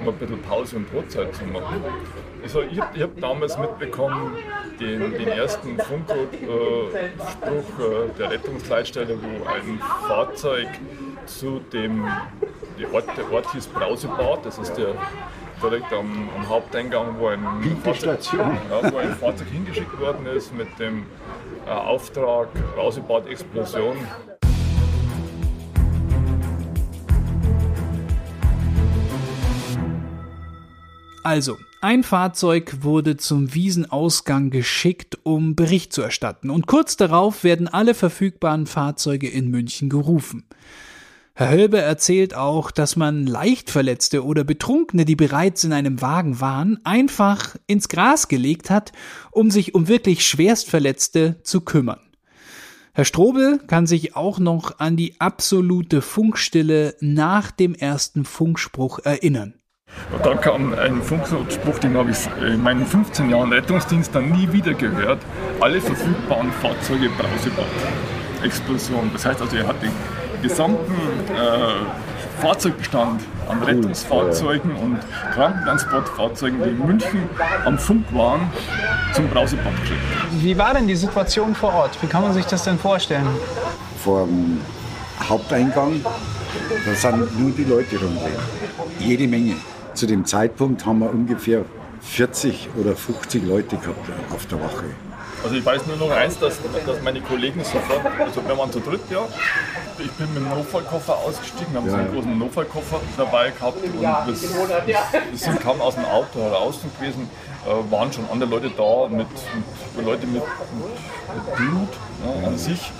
um 0.00 0.08
ein 0.08 0.14
bisschen 0.14 0.42
Pause 0.42 0.76
und 0.76 0.90
Brotzeit 0.90 1.34
zu 1.34 1.44
machen. 1.44 1.82
Also 2.42 2.62
ich 2.62 2.80
habe 2.80 3.00
hab 3.00 3.20
damals 3.20 3.58
mitbekommen, 3.58 4.36
den, 4.80 5.12
den 5.12 5.28
ersten 5.28 5.76
Funkspruch 5.78 6.16
äh, 6.42 7.48
äh, 7.48 8.08
der 8.18 8.30
Rettungsleitstelle, 8.30 9.18
wo 9.20 9.48
ein 9.48 9.80
Fahrzeug 10.06 10.68
zu 11.28 11.60
dem, 11.72 12.04
Ort, 12.92 13.04
der 13.16 13.30
Ort 13.30 13.52
hieß 13.52 13.66
Brausebad, 13.66 14.44
das 14.44 14.58
ist 14.58 14.74
der 14.74 14.94
direkt 15.62 15.92
am, 15.92 16.28
am 16.36 16.48
Haupteingang, 16.48 17.18
wo 17.18 17.28
ein, 17.28 17.40
Fahrzeug, 17.82 18.20
ja, 18.32 18.92
wo 18.92 18.96
ein 18.96 19.14
Fahrzeug 19.14 19.48
hingeschickt 19.48 19.98
worden 19.98 20.26
ist 20.26 20.54
mit 20.54 20.68
dem 20.78 21.04
äh, 21.66 21.70
Auftrag 21.70 22.48
Brausebad-Explosion. 22.74 23.96
Also, 31.24 31.58
ein 31.82 32.04
Fahrzeug 32.04 32.78
wurde 32.82 33.18
zum 33.18 33.52
Wiesenausgang 33.54 34.50
geschickt, 34.50 35.18
um 35.24 35.56
Bericht 35.56 35.92
zu 35.92 36.00
erstatten, 36.00 36.48
und 36.48 36.66
kurz 36.66 36.96
darauf 36.96 37.44
werden 37.44 37.68
alle 37.68 37.92
verfügbaren 37.92 38.66
Fahrzeuge 38.66 39.28
in 39.28 39.50
München 39.50 39.90
gerufen. 39.90 40.44
Herr 41.38 41.50
Hölbe 41.50 41.80
erzählt 41.80 42.34
auch, 42.34 42.72
dass 42.72 42.96
man 42.96 43.24
Leichtverletzte 43.24 44.24
oder 44.24 44.42
Betrunkene, 44.42 45.04
die 45.04 45.14
bereits 45.14 45.62
in 45.62 45.72
einem 45.72 46.02
Wagen 46.02 46.40
waren, 46.40 46.80
einfach 46.82 47.54
ins 47.68 47.88
Gras 47.88 48.26
gelegt 48.26 48.70
hat, 48.70 48.90
um 49.30 49.52
sich 49.52 49.72
um 49.72 49.86
wirklich 49.86 50.26
Schwerstverletzte 50.26 51.40
zu 51.44 51.60
kümmern. 51.60 52.00
Herr 52.92 53.04
Strobel 53.04 53.60
kann 53.68 53.86
sich 53.86 54.16
auch 54.16 54.40
noch 54.40 54.80
an 54.80 54.96
die 54.96 55.20
absolute 55.20 56.02
Funkstille 56.02 56.96
nach 56.98 57.52
dem 57.52 57.76
ersten 57.76 58.24
Funkspruch 58.24 58.98
erinnern. 59.04 59.54
Dann 60.24 60.40
kam 60.40 60.74
ein 60.74 61.00
Funkspruch, 61.02 61.78
den 61.78 61.96
habe 61.96 62.10
ich 62.10 62.18
in 62.44 62.60
meinen 62.60 62.84
15 62.84 63.30
Jahren 63.30 63.52
Rettungsdienst 63.52 64.12
dann 64.12 64.32
nie 64.32 64.52
wieder 64.52 64.74
gehört. 64.74 65.20
Alle 65.60 65.80
verfügbaren 65.80 66.50
Fahrzeuge 66.50 67.08
Brausebad. 67.10 67.64
Explosion. 68.42 69.08
Das 69.12 69.24
heißt 69.24 69.40
also, 69.40 69.56
er 69.56 69.68
hat 69.68 69.80
den 69.80 69.92
gesamten 70.42 70.92
äh, 71.28 72.40
Fahrzeugbestand 72.40 73.22
an 73.48 73.62
Rettungsfahrzeugen 73.62 74.76
und 74.76 74.98
Krankentransportfahrzeugen, 75.32 76.62
die 76.62 76.70
in 76.70 76.86
München 76.86 77.28
am 77.64 77.78
Funk 77.78 78.04
waren, 78.12 78.50
zum 79.12 79.28
Brausebad 79.28 79.72
geschickt. 79.80 80.00
Wie 80.32 80.56
war 80.56 80.74
denn 80.74 80.86
die 80.86 80.96
Situation 80.96 81.54
vor 81.54 81.74
Ort? 81.74 82.00
Wie 82.02 82.06
kann 82.06 82.22
man 82.22 82.32
sich 82.32 82.46
das 82.46 82.64
denn 82.64 82.78
vorstellen? 82.78 83.26
Vor 84.04 84.26
dem 84.26 84.60
Haupteingang, 85.28 86.00
da 86.04 86.94
sind 86.94 87.40
nur 87.40 87.50
die 87.50 87.64
Leute 87.64 87.96
rumgegangen. 87.98 88.38
Jede 89.00 89.26
Menge. 89.26 89.56
Zu 89.94 90.06
dem 90.06 90.24
Zeitpunkt 90.24 90.86
haben 90.86 91.00
wir 91.00 91.10
ungefähr 91.10 91.64
40 92.02 92.68
oder 92.76 92.94
50 92.94 93.44
Leute 93.44 93.76
gehabt 93.76 94.08
auf 94.32 94.46
der 94.46 94.60
Wache. 94.60 94.84
Also 95.42 95.56
ich 95.56 95.64
weiß 95.64 95.86
nur 95.86 95.96
noch 95.96 96.10
eins, 96.10 96.38
dass, 96.38 96.58
dass 96.84 97.02
meine 97.02 97.20
Kollegen 97.20 97.62
sofort, 97.62 98.04
also 98.18 98.46
wir 98.46 98.58
waren 98.58 98.72
zu 98.72 98.80
dritt, 98.80 99.00
ja, 99.10 99.26
ich 99.98 100.10
bin 100.12 100.26
mit 100.34 100.42
dem 100.42 100.48
Notfallkoffer 100.48 101.16
ausgestiegen, 101.16 101.74
haben 101.74 101.86
ja. 101.86 101.92
so 101.92 101.96
einen 101.98 102.12
großen 102.12 102.38
Notfallkoffer 102.38 103.00
dabei 103.16 103.50
gehabt 103.50 103.82
und 103.82 104.00
wir, 104.00 105.06
sind 105.34 105.60
kaum 105.60 105.80
aus 105.80 105.94
dem 105.94 106.04
Auto 106.04 106.40
heraus 106.40 106.80
gewesen, 106.98 107.28
äh, 107.66 107.90
waren 107.90 108.12
schon 108.12 108.24
andere 108.30 108.50
Leute 108.50 108.70
da, 108.76 109.08
mit, 109.08 109.26
mit 109.96 110.06
Leute 110.06 110.26
mit, 110.26 110.42
mit 110.42 111.56
Blut 111.56 111.88
ja, 112.24 112.48
an 112.48 112.58
sich, 112.58 112.90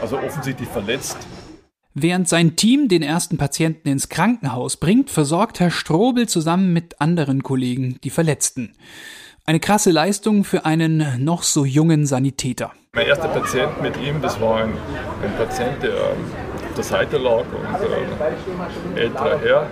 also 0.00 0.18
offensichtlich 0.18 0.68
verletzt. 0.68 1.18
Während 1.94 2.28
sein 2.28 2.54
Team 2.54 2.86
den 2.86 3.02
ersten 3.02 3.38
Patienten 3.38 3.88
ins 3.88 4.08
Krankenhaus 4.08 4.76
bringt, 4.76 5.10
versorgt 5.10 5.58
Herr 5.58 5.72
Strobel 5.72 6.28
zusammen 6.28 6.72
mit 6.72 7.00
anderen 7.00 7.42
Kollegen 7.42 7.98
die 8.04 8.10
Verletzten. 8.10 8.74
Eine 9.48 9.60
krasse 9.60 9.92
Leistung 9.92 10.44
für 10.44 10.66
einen 10.66 11.24
noch 11.24 11.42
so 11.42 11.64
jungen 11.64 12.04
Sanitäter. 12.04 12.72
Mein 12.92 13.06
erster 13.06 13.28
Patient 13.28 13.80
mit 13.80 13.96
ihm, 13.96 14.20
das 14.20 14.38
war 14.42 14.58
ein, 14.58 14.74
ein 15.22 15.34
Patient, 15.38 15.82
der 15.82 15.94
der 16.78 16.84
Seite 16.84 17.18
lag 17.18 17.40
und 17.40 18.96
äh, 18.96 19.00
älterer 19.00 19.38
Herr. 19.40 19.66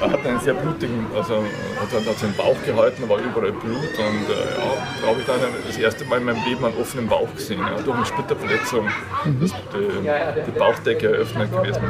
Er 0.00 0.10
hat 0.10 0.26
einen 0.26 0.40
sehr 0.40 0.54
blutigen, 0.54 1.06
also 1.14 1.42
hat, 1.80 2.18
seinen 2.18 2.34
Bauch 2.34 2.56
gehalten, 2.64 3.08
war 3.08 3.18
überall 3.18 3.52
Blut 3.52 3.76
und 3.76 4.28
äh, 4.30 4.58
ja, 4.58 5.02
da 5.02 5.08
habe 5.08 5.20
ich 5.20 5.26
dann 5.26 5.40
das 5.66 5.76
erste 5.76 6.04
Mal 6.04 6.18
in 6.18 6.26
meinem 6.26 6.44
Leben 6.44 6.64
einen 6.64 6.76
offenen 6.80 7.08
Bauch 7.08 7.32
gesehen, 7.34 7.60
ja, 7.60 7.82
durch 7.82 7.96
eine 7.96 8.06
Splitterverletzung, 8.06 8.84
mhm. 9.24 9.40
die, 9.40 10.42
die 10.46 10.58
Bauchdecke 10.58 11.12
eröffnet 11.12 11.52
gewesen. 11.52 11.82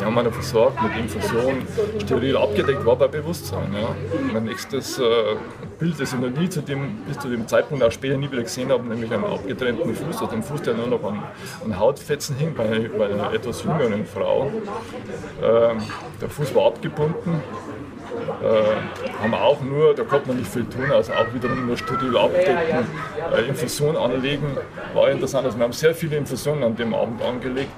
Die 0.00 0.04
haben 0.04 0.14
wir 0.14 0.32
versorgt 0.32 0.82
mit 0.82 0.96
Infusion, 0.96 1.66
steril 2.02 2.36
abgedeckt, 2.36 2.84
war 2.84 2.96
bei 2.96 3.08
Bewusstsein. 3.08 3.74
Ja. 3.74 3.94
Mein 4.32 4.44
nächstes 4.44 4.98
äh, 4.98 5.02
Bild, 5.78 5.98
das 5.98 6.12
ich 6.12 6.18
noch 6.18 6.30
nie 6.30 6.48
zu 6.48 6.60
dem, 6.60 6.96
bis 7.06 7.18
zu 7.18 7.28
dem 7.28 7.46
Zeitpunkt 7.48 7.82
auch 7.82 7.92
später 7.92 8.16
nie 8.16 8.30
wieder 8.30 8.42
gesehen 8.42 8.70
habe, 8.70 8.86
nämlich 8.86 9.12
einen 9.12 9.24
abgetrennten 9.24 9.94
Fuß, 9.94 10.16
also 10.16 10.26
den 10.26 10.42
Fuß, 10.42 10.62
der 10.62 10.74
nur 10.74 10.88
noch 10.88 11.02
an, 11.04 11.22
an 11.64 11.78
Hautfetzen 11.78 12.36
hing, 12.36 12.54
bei 12.54 12.81
bei 12.88 13.06
einer 13.06 13.32
etwas 13.32 13.64
jüngeren 13.64 14.04
Frau. 14.06 14.50
Ähm, 15.42 15.78
der 16.20 16.28
Fuß 16.28 16.54
war 16.54 16.66
abgebunden. 16.66 17.42
Äh, 18.42 19.22
haben 19.22 19.34
auch 19.34 19.60
nur, 19.62 19.94
da 19.94 20.04
konnte 20.04 20.28
man 20.28 20.38
nicht 20.38 20.50
viel 20.50 20.64
tun, 20.64 20.90
also 20.92 21.12
auch 21.12 21.32
wiederum 21.32 21.66
nur 21.66 21.76
steril 21.76 22.16
abdecken, 22.16 22.86
äh, 23.34 23.48
Infusion 23.48 23.96
anlegen. 23.96 24.56
War 24.94 25.10
interessant, 25.10 25.46
also 25.46 25.58
wir 25.58 25.64
haben 25.64 25.72
sehr 25.72 25.94
viele 25.94 26.16
Infusionen 26.16 26.62
an 26.62 26.76
dem 26.76 26.94
Abend 26.94 27.22
angelegt. 27.22 27.72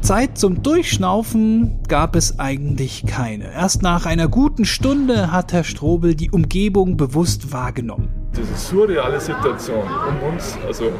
Zeit 0.00 0.38
zum 0.38 0.62
Durchschnaufen 0.62 1.82
gab 1.88 2.14
es 2.14 2.38
eigentlich 2.38 3.06
keine. 3.06 3.52
Erst 3.52 3.82
nach 3.82 4.06
einer 4.06 4.28
guten 4.28 4.64
Stunde 4.64 5.32
hat 5.32 5.52
Herr 5.52 5.64
Strobel 5.64 6.14
die 6.14 6.30
Umgebung 6.30 6.96
bewusst 6.96 7.52
wahrgenommen. 7.52 8.08
Diese 8.36 8.54
surreale 8.54 9.18
Situation 9.18 9.82
um 9.82 10.32
uns, 10.32 10.56
also 10.66 10.92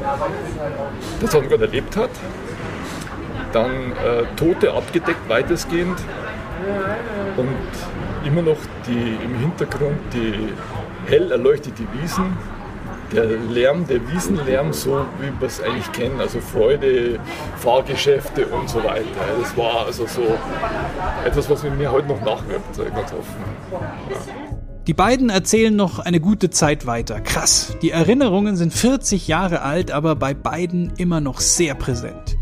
das, 1.21 1.35
was 1.35 1.41
man 1.41 1.49
gerade 1.49 1.67
erlebt 1.67 1.97
hat, 1.97 2.11
dann 3.57 3.93
äh, 3.93 4.25
Tote 4.37 4.73
abgedeckt 4.73 5.29
weitestgehend 5.29 5.99
und 7.37 8.27
immer 8.27 8.43
noch 8.43 8.59
die, 8.87 9.17
im 9.25 9.39
Hintergrund 9.39 9.99
die 10.13 10.53
hell 11.07 11.31
erleuchtete 11.31 11.85
Wiesen, 11.95 12.37
der 13.13 13.25
Lärm, 13.25 13.87
der 13.87 14.01
Wiesenlärm, 14.11 14.73
so 14.73 15.07
wie 15.21 15.41
wir 15.41 15.47
es 15.47 15.63
eigentlich 15.63 15.91
kennen, 15.93 16.21
also 16.21 16.41
Freude, 16.41 17.19
Fahrgeschäfte 17.57 18.47
und 18.47 18.69
so 18.69 18.83
weiter. 18.83 19.05
Das 19.41 19.57
war 19.57 19.87
also 19.87 20.07
so 20.07 20.23
etwas, 21.25 21.49
was 21.49 21.63
mir 21.63 21.91
heute 21.91 22.09
noch 22.09 22.21
nachwirkt, 22.21 22.77
ganz 22.77 23.13
offen. 23.13 23.45
Ja. 23.71 24.17
Die 24.87 24.95
beiden 24.95 25.31
erzählen 25.31 25.75
noch 25.75 25.99
eine 25.99 26.21
gute 26.21 26.51
Zeit 26.51 26.87
weiter. 26.87 27.21
Krass. 27.21 27.77
Die 27.83 27.91
Erinnerungen 27.91 28.57
sind 28.57 28.73
40 28.73 29.27
Jahre 29.27 29.63
alt, 29.63 29.91
aber 29.91 30.15
bei 30.15 30.33
beiden 30.35 30.93
immer 30.97 31.21
noch 31.21 31.41
sehr 31.41 31.75
präsent. 31.75 32.36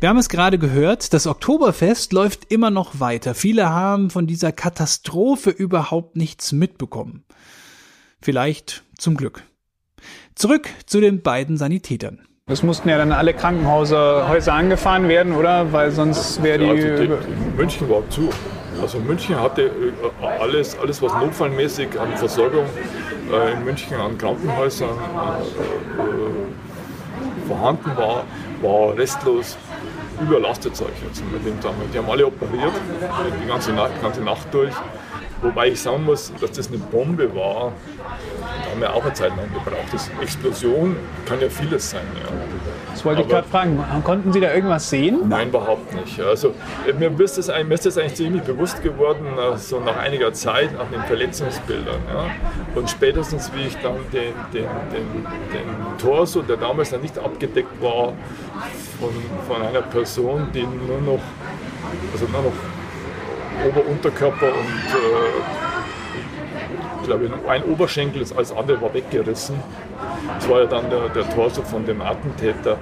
Wir 0.00 0.08
haben 0.08 0.16
es 0.16 0.30
gerade 0.30 0.58
gehört, 0.58 1.12
das 1.12 1.26
Oktoberfest 1.26 2.14
läuft 2.14 2.50
immer 2.50 2.70
noch 2.70 3.00
weiter. 3.00 3.34
Viele 3.34 3.68
haben 3.68 4.08
von 4.08 4.26
dieser 4.26 4.50
Katastrophe 4.50 5.50
überhaupt 5.50 6.16
nichts 6.16 6.52
mitbekommen. 6.52 7.24
Vielleicht 8.22 8.82
zum 8.96 9.14
Glück. 9.14 9.42
Zurück 10.34 10.70
zu 10.86 11.02
den 11.02 11.20
beiden 11.20 11.58
Sanitätern. 11.58 12.20
Es 12.46 12.62
mussten 12.62 12.88
ja 12.88 12.96
dann 12.96 13.12
alle 13.12 13.34
Krankenhäuser 13.34 14.26
Häuser 14.26 14.54
angefahren 14.54 15.06
werden, 15.06 15.34
oder? 15.34 15.70
Weil 15.70 15.90
sonst 15.90 16.42
wäre 16.42 16.58
die. 16.60 16.64
Ja, 16.64 16.92
also 16.92 17.04
die 17.04 17.56
München 17.58 17.90
war 17.90 18.08
zu. 18.08 18.30
Also 18.80 19.00
München 19.00 19.38
hatte 19.38 19.64
äh, 19.64 20.26
alles, 20.40 20.78
alles 20.78 21.02
was 21.02 21.12
notfallmäßig 21.12 22.00
an 22.00 22.16
Versorgung 22.16 22.64
äh, 23.30 23.52
in 23.52 23.64
München 23.66 24.00
an 24.00 24.16
Krankenhäusern 24.16 24.96
äh, 25.98 26.00
vorhanden 27.46 27.90
war, 27.96 28.24
war 28.62 28.96
restlos 28.96 29.58
überlastet, 30.20 30.76
sage 30.76 30.90
ich 30.96 31.02
jetzt 31.06 31.22
mit 31.32 31.44
dem 31.44 31.60
Zusammenhang. 31.60 31.88
Die 31.92 31.98
haben 31.98 32.10
alle 32.10 32.26
operiert, 32.26 32.72
die 33.42 33.48
ganze 33.48 33.72
Nacht, 33.72 34.00
ganze 34.02 34.20
Nacht 34.22 34.52
durch. 34.52 34.74
Wobei 35.42 35.68
ich 35.68 35.80
sagen 35.80 36.04
muss, 36.04 36.32
dass 36.40 36.52
das 36.52 36.68
eine 36.68 36.78
Bombe 36.78 37.34
war, 37.34 37.72
da 38.38 38.70
haben 38.70 38.80
wir 38.80 38.92
auch 38.92 39.02
eine 39.02 39.14
Zeit 39.14 39.30
lang 39.36 39.48
gebraucht. 39.52 39.88
Das 39.92 40.10
Explosion 40.20 40.96
kann 41.24 41.40
ja 41.40 41.48
vieles 41.48 41.90
sein. 41.90 42.02
Ja. 42.22 42.30
Das 42.92 43.04
wollte 43.04 43.22
ich 43.22 43.28
gerade 43.28 43.48
fragen. 43.48 43.82
Konnten 44.04 44.32
Sie 44.32 44.40
da 44.40 44.52
irgendwas 44.52 44.90
sehen? 44.90 45.20
Nein, 45.28 45.48
überhaupt 45.48 45.94
nicht. 45.94 46.20
Also, 46.20 46.54
mir 46.98 47.20
ist 47.20 47.38
das, 47.38 47.48
mir 47.48 47.74
ist 47.74 47.86
das 47.86 47.98
eigentlich 47.98 48.14
ziemlich 48.14 48.42
bewusst 48.42 48.82
geworden, 48.82 49.26
so 49.56 49.80
nach 49.80 49.96
einiger 49.96 50.32
Zeit, 50.32 50.76
nach 50.76 50.88
den 50.90 51.02
Verletzungsbildern. 51.02 52.00
Ja. 52.12 52.26
Und 52.74 52.90
spätestens, 52.90 53.50
wie 53.54 53.62
ich 53.68 53.76
dann 53.78 53.96
den, 54.12 54.34
den, 54.52 54.66
den, 54.92 55.24
den 55.52 55.98
Torso, 55.98 56.42
der 56.42 56.56
damals 56.56 56.92
noch 56.92 57.00
nicht 57.00 57.18
abgedeckt 57.18 57.80
war, 57.80 58.12
von, 59.00 59.10
von 59.48 59.62
einer 59.66 59.82
Person, 59.82 60.48
die 60.52 60.62
nur 60.62 61.00
noch, 61.00 61.22
also 62.12 62.26
nur 62.26 62.42
noch 62.42 62.52
Ober-Unterkörper 63.66 64.46
und 64.46 64.54
äh, 64.54 65.79
ich 67.00 67.06
glaube, 67.06 67.30
ein 67.48 67.64
Oberschenkel 67.64 68.22
ist 68.22 68.32
als 68.36 68.52
andere 68.52 68.80
war 68.80 68.92
weggerissen. 68.92 69.56
Das 70.34 70.48
war 70.48 70.60
ja 70.60 70.66
dann 70.66 70.90
der, 70.90 71.08
der 71.08 71.28
Torso 71.30 71.62
von 71.62 71.84
dem 71.84 72.00
Attentäter. 72.02 72.78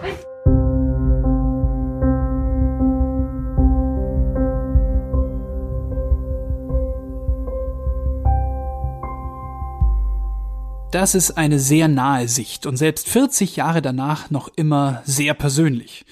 Das 10.90 11.14
ist 11.14 11.32
eine 11.32 11.58
sehr 11.58 11.86
nahe 11.86 12.28
Sicht 12.28 12.64
und 12.64 12.78
selbst 12.78 13.08
40 13.08 13.56
Jahre 13.56 13.82
danach 13.82 14.30
noch 14.30 14.48
immer 14.56 15.02
sehr 15.04 15.34
persönlich. 15.34 16.06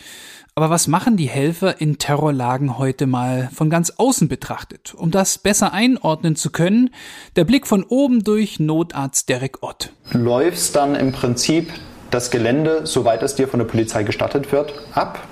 Aber 0.59 0.71
was 0.71 0.89
machen 0.89 1.19
die 1.19 1.29
Helfer 1.29 1.83
in 1.83 1.99
Terrorlagen 1.99 2.79
heute 2.79 3.07
mal 3.07 3.51
von 3.53 3.69
ganz 3.69 3.93
außen 3.99 4.27
betrachtet? 4.27 4.95
Um 4.97 5.11
das 5.11 5.37
besser 5.37 5.75
einordnen 5.75 6.35
zu 6.35 6.49
können, 6.49 6.95
der 7.37 7.45
Blick 7.45 7.67
von 7.67 7.85
oben 7.85 8.25
durch 8.25 8.59
Notarzt 8.59 9.29
Derek 9.29 9.63
Ott. 9.63 9.93
Du 10.13 10.17
läufst 10.17 10.75
dann 10.75 10.95
im 10.95 11.13
Prinzip 11.13 11.71
das 12.11 12.31
Gelände, 12.31 12.87
soweit 12.87 13.23
es 13.23 13.35
dir 13.35 13.49
von 13.49 13.59
der 13.59 13.67
Polizei 13.67 14.03
gestattet 14.03 14.51
wird, 14.51 14.73
ab 14.95 15.29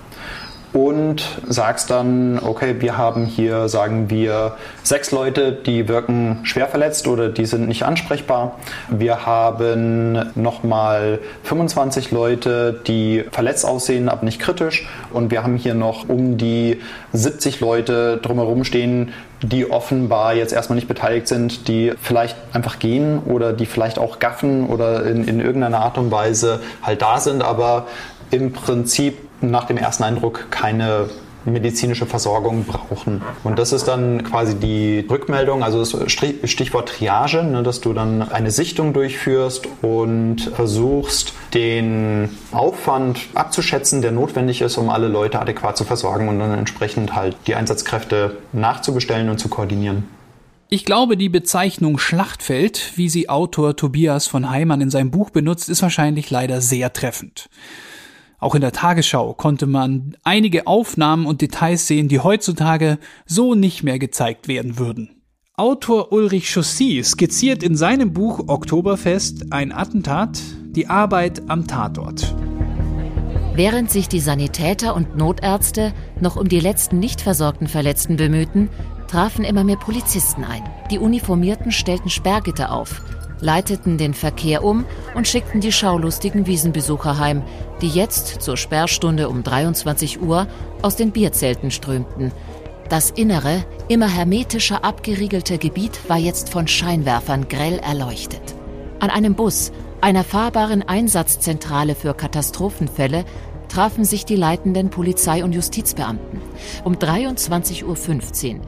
und 0.74 1.24
sagst 1.46 1.90
dann, 1.90 2.40
okay, 2.40 2.74
wir 2.80 2.98
haben 2.98 3.26
hier, 3.26 3.68
sagen 3.68 4.10
wir, 4.10 4.56
sechs 4.82 5.12
Leute, 5.12 5.52
die 5.52 5.88
wirken 5.88 6.40
schwer 6.42 6.66
verletzt 6.66 7.06
oder 7.06 7.28
die 7.28 7.46
sind 7.46 7.68
nicht 7.68 7.84
ansprechbar. 7.84 8.58
Wir 8.90 9.24
haben 9.24 10.32
nochmal 10.34 11.20
25 11.44 12.10
Leute, 12.10 12.80
die 12.88 13.24
verletzt 13.30 13.64
aussehen, 13.64 14.08
aber 14.08 14.24
nicht 14.24 14.40
kritisch. 14.40 14.88
Und 15.12 15.30
wir 15.30 15.44
haben 15.44 15.56
hier 15.56 15.74
noch 15.74 16.08
um 16.08 16.38
die 16.38 16.80
70 17.12 17.60
Leute 17.60 18.16
drumherum 18.16 18.64
stehen, 18.64 19.12
die 19.42 19.70
offenbar 19.70 20.34
jetzt 20.34 20.52
erstmal 20.52 20.74
nicht 20.74 20.88
beteiligt 20.88 21.28
sind, 21.28 21.68
die 21.68 21.92
vielleicht 22.02 22.36
einfach 22.52 22.80
gehen 22.80 23.20
oder 23.20 23.52
die 23.52 23.66
vielleicht 23.66 24.00
auch 24.00 24.18
gaffen 24.18 24.66
oder 24.66 25.06
in, 25.06 25.28
in 25.28 25.38
irgendeiner 25.38 25.80
Art 25.80 25.98
und 25.98 26.10
Weise 26.10 26.60
halt 26.82 27.00
da 27.00 27.20
sind, 27.20 27.42
aber 27.42 27.86
im 28.32 28.52
Prinzip 28.52 29.18
nach 29.50 29.64
dem 29.64 29.76
ersten 29.76 30.02
Eindruck 30.02 30.50
keine 30.50 31.08
medizinische 31.44 32.06
Versorgung 32.06 32.64
brauchen. 32.64 33.22
Und 33.42 33.58
das 33.58 33.72
ist 33.72 33.86
dann 33.86 34.24
quasi 34.24 34.54
die 34.54 35.06
Rückmeldung, 35.08 35.62
also 35.62 35.78
das 35.78 36.10
Stichwort 36.10 36.88
Triage, 36.88 37.44
ne, 37.44 37.62
dass 37.62 37.80
du 37.80 37.92
dann 37.92 38.22
eine 38.30 38.50
Sichtung 38.50 38.92
durchführst 38.92 39.68
und 39.82 40.40
versuchst, 40.40 41.34
den 41.52 42.30
Aufwand 42.52 43.20
abzuschätzen, 43.34 44.02
der 44.02 44.12
notwendig 44.12 44.62
ist, 44.62 44.76
um 44.78 44.88
alle 44.88 45.08
Leute 45.08 45.40
adäquat 45.40 45.76
zu 45.76 45.84
versorgen 45.84 46.28
und 46.28 46.38
dann 46.38 46.56
entsprechend 46.58 47.14
halt 47.14 47.36
die 47.46 47.54
Einsatzkräfte 47.54 48.38
nachzubestellen 48.52 49.28
und 49.28 49.38
zu 49.38 49.48
koordinieren. 49.48 50.04
Ich 50.70 50.84
glaube, 50.84 51.16
die 51.16 51.28
Bezeichnung 51.28 51.98
Schlachtfeld, 51.98 52.92
wie 52.96 53.08
sie 53.08 53.28
Autor 53.28 53.76
Tobias 53.76 54.26
von 54.26 54.50
Heimann 54.50 54.80
in 54.80 54.90
seinem 54.90 55.10
Buch 55.10 55.30
benutzt, 55.30 55.68
ist 55.68 55.82
wahrscheinlich 55.82 56.30
leider 56.30 56.60
sehr 56.60 56.92
treffend. 56.92 57.48
Auch 58.44 58.54
in 58.54 58.60
der 58.60 58.72
Tagesschau 58.72 59.32
konnte 59.32 59.66
man 59.66 60.18
einige 60.22 60.66
Aufnahmen 60.66 61.24
und 61.24 61.40
Details 61.40 61.86
sehen, 61.86 62.08
die 62.08 62.20
heutzutage 62.20 62.98
so 63.24 63.54
nicht 63.54 63.84
mehr 63.84 63.98
gezeigt 63.98 64.48
werden 64.48 64.78
würden. 64.78 65.22
Autor 65.54 66.12
Ulrich 66.12 66.52
Chaussy 66.52 67.02
skizziert 67.02 67.62
in 67.62 67.74
seinem 67.74 68.12
Buch 68.12 68.40
Oktoberfest 68.46 69.50
ein 69.50 69.72
Attentat, 69.72 70.42
die 70.66 70.88
Arbeit 70.88 71.48
am 71.48 71.66
Tatort. 71.66 72.34
Während 73.54 73.90
sich 73.90 74.08
die 74.08 74.20
Sanitäter 74.20 74.94
und 74.94 75.16
Notärzte 75.16 75.94
noch 76.20 76.36
um 76.36 76.46
die 76.46 76.60
letzten 76.60 76.98
nicht 76.98 77.22
versorgten 77.22 77.66
Verletzten 77.66 78.16
bemühten, 78.16 78.68
trafen 79.08 79.46
immer 79.46 79.64
mehr 79.64 79.78
Polizisten 79.78 80.44
ein. 80.44 80.64
Die 80.90 80.98
Uniformierten 80.98 81.72
stellten 81.72 82.10
Sperrgitter 82.10 82.72
auf, 82.72 83.00
leiteten 83.40 83.98
den 83.98 84.14
Verkehr 84.14 84.64
um 84.64 84.84
und 85.14 85.28
schickten 85.28 85.60
die 85.60 85.72
schaulustigen 85.72 86.46
Wiesenbesucher 86.46 87.18
heim, 87.18 87.42
die 87.80 87.88
jetzt 87.88 88.42
zur 88.42 88.56
Sperrstunde 88.56 89.28
um 89.28 89.42
23 89.42 90.20
Uhr 90.20 90.46
aus 90.82 90.96
den 90.96 91.10
Bierzelten 91.10 91.70
strömten. 91.70 92.32
Das 92.88 93.10
innere, 93.10 93.64
immer 93.88 94.08
hermetischer 94.08 94.84
abgeriegelte 94.84 95.58
Gebiet 95.58 96.08
war 96.08 96.18
jetzt 96.18 96.50
von 96.50 96.68
Scheinwerfern 96.68 97.48
grell 97.48 97.78
erleuchtet. 97.78 98.54
An 99.00 99.10
einem 99.10 99.34
Bus, 99.34 99.72
einer 100.00 100.24
fahrbaren 100.24 100.82
Einsatzzentrale 100.82 101.94
für 101.94 102.14
Katastrophenfälle, 102.14 103.24
trafen 103.68 104.04
sich 104.04 104.24
die 104.24 104.36
leitenden 104.36 104.90
Polizei- 104.90 105.42
und 105.42 105.52
Justizbeamten. 105.52 106.40
Um 106.84 106.94
23.15 106.94 107.84
Uhr 107.84 108.60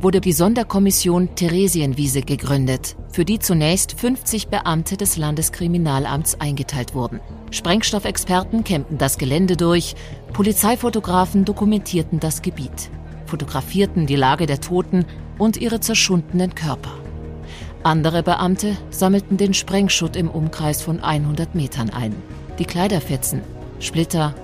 wurde 0.00 0.20
die 0.20 0.32
Sonderkommission 0.32 1.34
Theresienwiese 1.34 2.22
gegründet, 2.22 2.96
für 3.10 3.24
die 3.24 3.38
zunächst 3.38 3.98
50 3.98 4.48
Beamte 4.48 4.96
des 4.96 5.16
Landeskriminalamts 5.16 6.40
eingeteilt 6.40 6.94
wurden. 6.94 7.20
Sprengstoffexperten 7.50 8.62
kämmten 8.64 8.98
das 8.98 9.18
Gelände 9.18 9.56
durch, 9.56 9.94
Polizeifotografen 10.32 11.44
dokumentierten 11.44 12.20
das 12.20 12.42
Gebiet, 12.42 12.90
fotografierten 13.24 14.06
die 14.06 14.16
Lage 14.16 14.46
der 14.46 14.60
Toten 14.60 15.06
und 15.38 15.56
ihre 15.56 15.80
zerschundenen 15.80 16.54
Körper. 16.54 16.92
Andere 17.82 18.22
Beamte 18.22 18.76
sammelten 18.90 19.36
den 19.36 19.54
Sprengschutt 19.54 20.16
im 20.16 20.28
Umkreis 20.28 20.82
von 20.82 21.00
100 21.00 21.54
Metern 21.54 21.90
ein. 21.90 22.14
Die 22.58 22.64
Kleiderfetzen, 22.64 23.42
Splitter, 23.80 24.34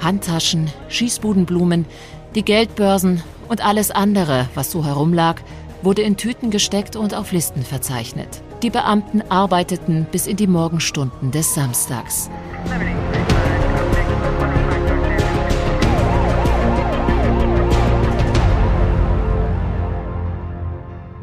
Handtaschen, 0.00 0.70
Schießbudenblumen, 0.88 1.86
die 2.34 2.44
Geldbörsen 2.44 3.22
und 3.48 3.64
alles 3.64 3.90
andere, 3.90 4.48
was 4.54 4.70
so 4.70 4.84
herumlag, 4.84 5.36
wurde 5.82 6.02
in 6.02 6.16
Tüten 6.16 6.50
gesteckt 6.50 6.96
und 6.96 7.14
auf 7.14 7.32
Listen 7.32 7.62
verzeichnet. 7.62 8.42
Die 8.62 8.70
Beamten 8.70 9.22
arbeiteten 9.30 10.06
bis 10.10 10.26
in 10.26 10.36
die 10.36 10.46
Morgenstunden 10.46 11.30
des 11.30 11.54
Samstags. 11.54 12.30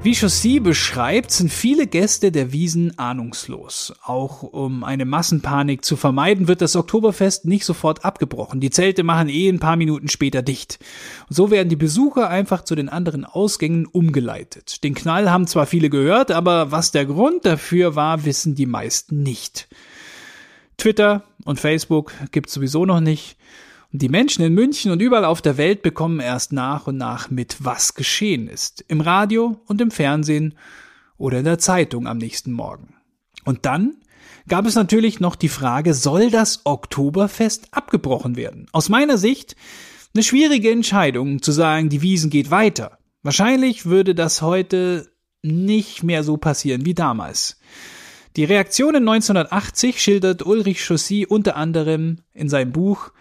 Wie 0.04 0.14
Chaussy 0.14 0.60
beschreibt, 0.60 1.32
sind 1.32 1.52
viele 1.52 1.88
Gäste 1.88 2.32
der 2.32 2.54
Wiesen 2.54 2.98
ahnungslos. 2.98 3.94
Auch 4.04 4.44
um 4.44 4.84
eine 4.84 5.06
Massenpanik 5.06 5.84
zu 5.84 5.98
vermeiden, 5.98 6.48
wird 6.48 6.62
das 6.62 6.76
Oktoberfest 6.76 7.46
nicht 7.46 7.66
sofort 7.66 8.06
abgebrochen. 8.06 8.60
Die 8.60 8.70
Zelte 8.70 9.04
machen 9.04 9.28
eh 9.28 9.50
ein 9.50 9.60
paar 9.60 9.76
Minuten 9.76 10.08
später 10.08 10.42
dicht. 10.44 10.80
Und 11.28 11.36
so 11.36 11.52
werden 11.52 11.70
die 11.70 11.76
Besucher 11.76 12.30
einfach 12.30 12.64
zu 12.64 12.76
den 12.76 12.90
anderen 12.90 13.26
Ausgängen 13.26 13.86
umgeleitet. 13.86 14.84
Den 14.84 14.94
Knall 14.94 15.30
haben 15.30 15.48
zwar 15.48 15.66
viele 15.66 15.90
gehört, 15.90 16.32
aber 16.32 16.72
was 16.72 16.92
der 16.92 17.06
Grund 17.06 17.46
dafür 17.46 17.96
war, 17.96 18.24
wissen 18.24 18.56
die 18.56 18.68
meisten 18.68 19.24
nicht. 19.24 19.68
Twitter 20.78 21.24
und 21.44 21.60
Facebook 21.60 22.14
gibt's 22.32 22.54
sowieso 22.54 22.86
noch 22.86 23.00
nicht. 23.00 23.36
Die 24.00 24.10
Menschen 24.10 24.46
in 24.46 24.54
München 24.54 24.92
und 24.92 25.02
überall 25.02 25.26
auf 25.26 25.42
der 25.42 25.58
Welt 25.58 25.82
bekommen 25.82 26.20
erst 26.20 26.54
nach 26.54 26.86
und 26.86 26.98
nach 26.98 27.32
mit, 27.32 27.58
was 27.62 27.96
geschehen 27.96 28.48
ist. 28.48 28.86
Im 28.88 29.02
Radio 29.02 29.60
und 29.66 29.82
im 29.82 29.90
Fernsehen 29.90 30.54
oder 31.18 31.40
in 31.40 31.46
der 31.46 31.58
Zeitung 31.58 32.06
am 32.06 32.20
nächsten 32.20 32.52
Morgen. 32.52 32.94
Und 33.44 33.66
dann 33.66 33.96
gab 34.48 34.68
es 34.68 34.76
natürlich 34.76 35.20
noch 35.20 35.36
die 35.36 35.50
Frage, 35.50 35.96
soll 35.96 36.30
das 36.30 36.62
Oktoberfest 36.64 37.70
abgebrochen 37.72 38.36
werden? 38.36 38.68
Aus 38.72 38.90
meiner 38.90 39.18
Sicht 39.18 39.56
eine 40.14 40.22
schwierige 40.22 40.70
Entscheidung 40.70 41.42
zu 41.42 41.52
sagen, 41.52 41.90
die 41.90 42.04
Wiesen 42.04 42.30
geht 42.30 42.52
weiter. 42.52 43.00
Wahrscheinlich 43.24 43.88
würde 43.88 44.14
das 44.14 44.44
heute 44.44 45.10
nicht 45.42 46.04
mehr 46.04 46.24
so 46.24 46.38
passieren 46.38 46.86
wie 46.86 46.94
damals. 46.94 47.60
Die 48.36 48.44
Reaktionen 48.44 49.10
1980 49.10 50.00
schildert 50.00 50.46
Ulrich 50.46 50.86
Chaussy 50.86 51.26
unter 51.28 51.56
anderem 51.56 52.20
in 52.36 52.48
seinem 52.48 52.72
Buch 52.72 53.12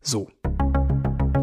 so. 0.00 0.28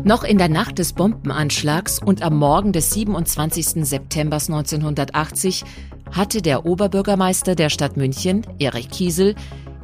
Noch 0.03 0.23
in 0.23 0.37
der 0.37 0.49
Nacht 0.49 0.77
des 0.77 0.93
Bombenanschlags 0.93 1.99
und 1.99 2.21
am 2.21 2.37
Morgen 2.37 2.73
des 2.73 2.91
27. 2.91 3.85
September 3.85 4.35
1980 4.35 5.63
hatte 6.11 6.41
der 6.41 6.65
Oberbürgermeister 6.65 7.55
der 7.55 7.69
Stadt 7.69 7.97
München, 7.97 8.45
Erich 8.59 8.89
Kiesel, 8.89 9.35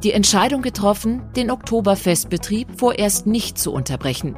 die 0.02 0.12
Entscheidung 0.12 0.62
getroffen, 0.62 1.22
den 1.34 1.50
Oktoberfestbetrieb 1.50 2.68
vorerst 2.78 3.26
nicht 3.26 3.58
zu 3.58 3.72
unterbrechen. 3.72 4.36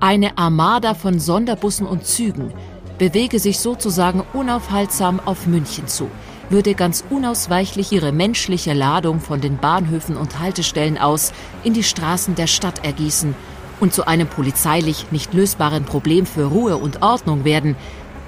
Eine 0.00 0.36
Armada 0.36 0.94
von 0.94 1.20
Sonderbussen 1.20 1.86
und 1.86 2.04
Zügen 2.04 2.52
bewege 2.98 3.38
sich 3.38 3.60
sozusagen 3.60 4.24
unaufhaltsam 4.32 5.20
auf 5.24 5.46
München 5.46 5.86
zu, 5.86 6.08
würde 6.50 6.74
ganz 6.74 7.04
unausweichlich 7.08 7.92
ihre 7.92 8.12
menschliche 8.12 8.72
Ladung 8.72 9.20
von 9.20 9.40
den 9.40 9.58
Bahnhöfen 9.58 10.16
und 10.16 10.38
Haltestellen 10.38 10.98
aus 10.98 11.32
in 11.64 11.74
die 11.74 11.82
Straßen 11.82 12.34
der 12.34 12.46
Stadt 12.46 12.84
ergießen 12.84 13.34
und 13.80 13.92
zu 13.92 14.06
einem 14.06 14.28
polizeilich 14.28 15.10
nicht 15.10 15.34
lösbaren 15.34 15.84
Problem 15.84 16.26
für 16.26 16.44
Ruhe 16.44 16.76
und 16.76 17.02
Ordnung 17.02 17.44
werden, 17.44 17.76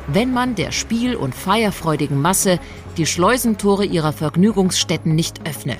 wenn 0.06 0.32
man 0.32 0.54
der 0.54 0.72
spiel- 0.72 1.16
und 1.16 1.34
feierfreudigen 1.34 2.20
Masse 2.20 2.58
die 2.96 3.06
Schleusentore 3.06 3.84
ihrer 3.84 4.12
Vergnügungsstätten 4.12 5.14
nicht 5.14 5.48
öffne. 5.48 5.76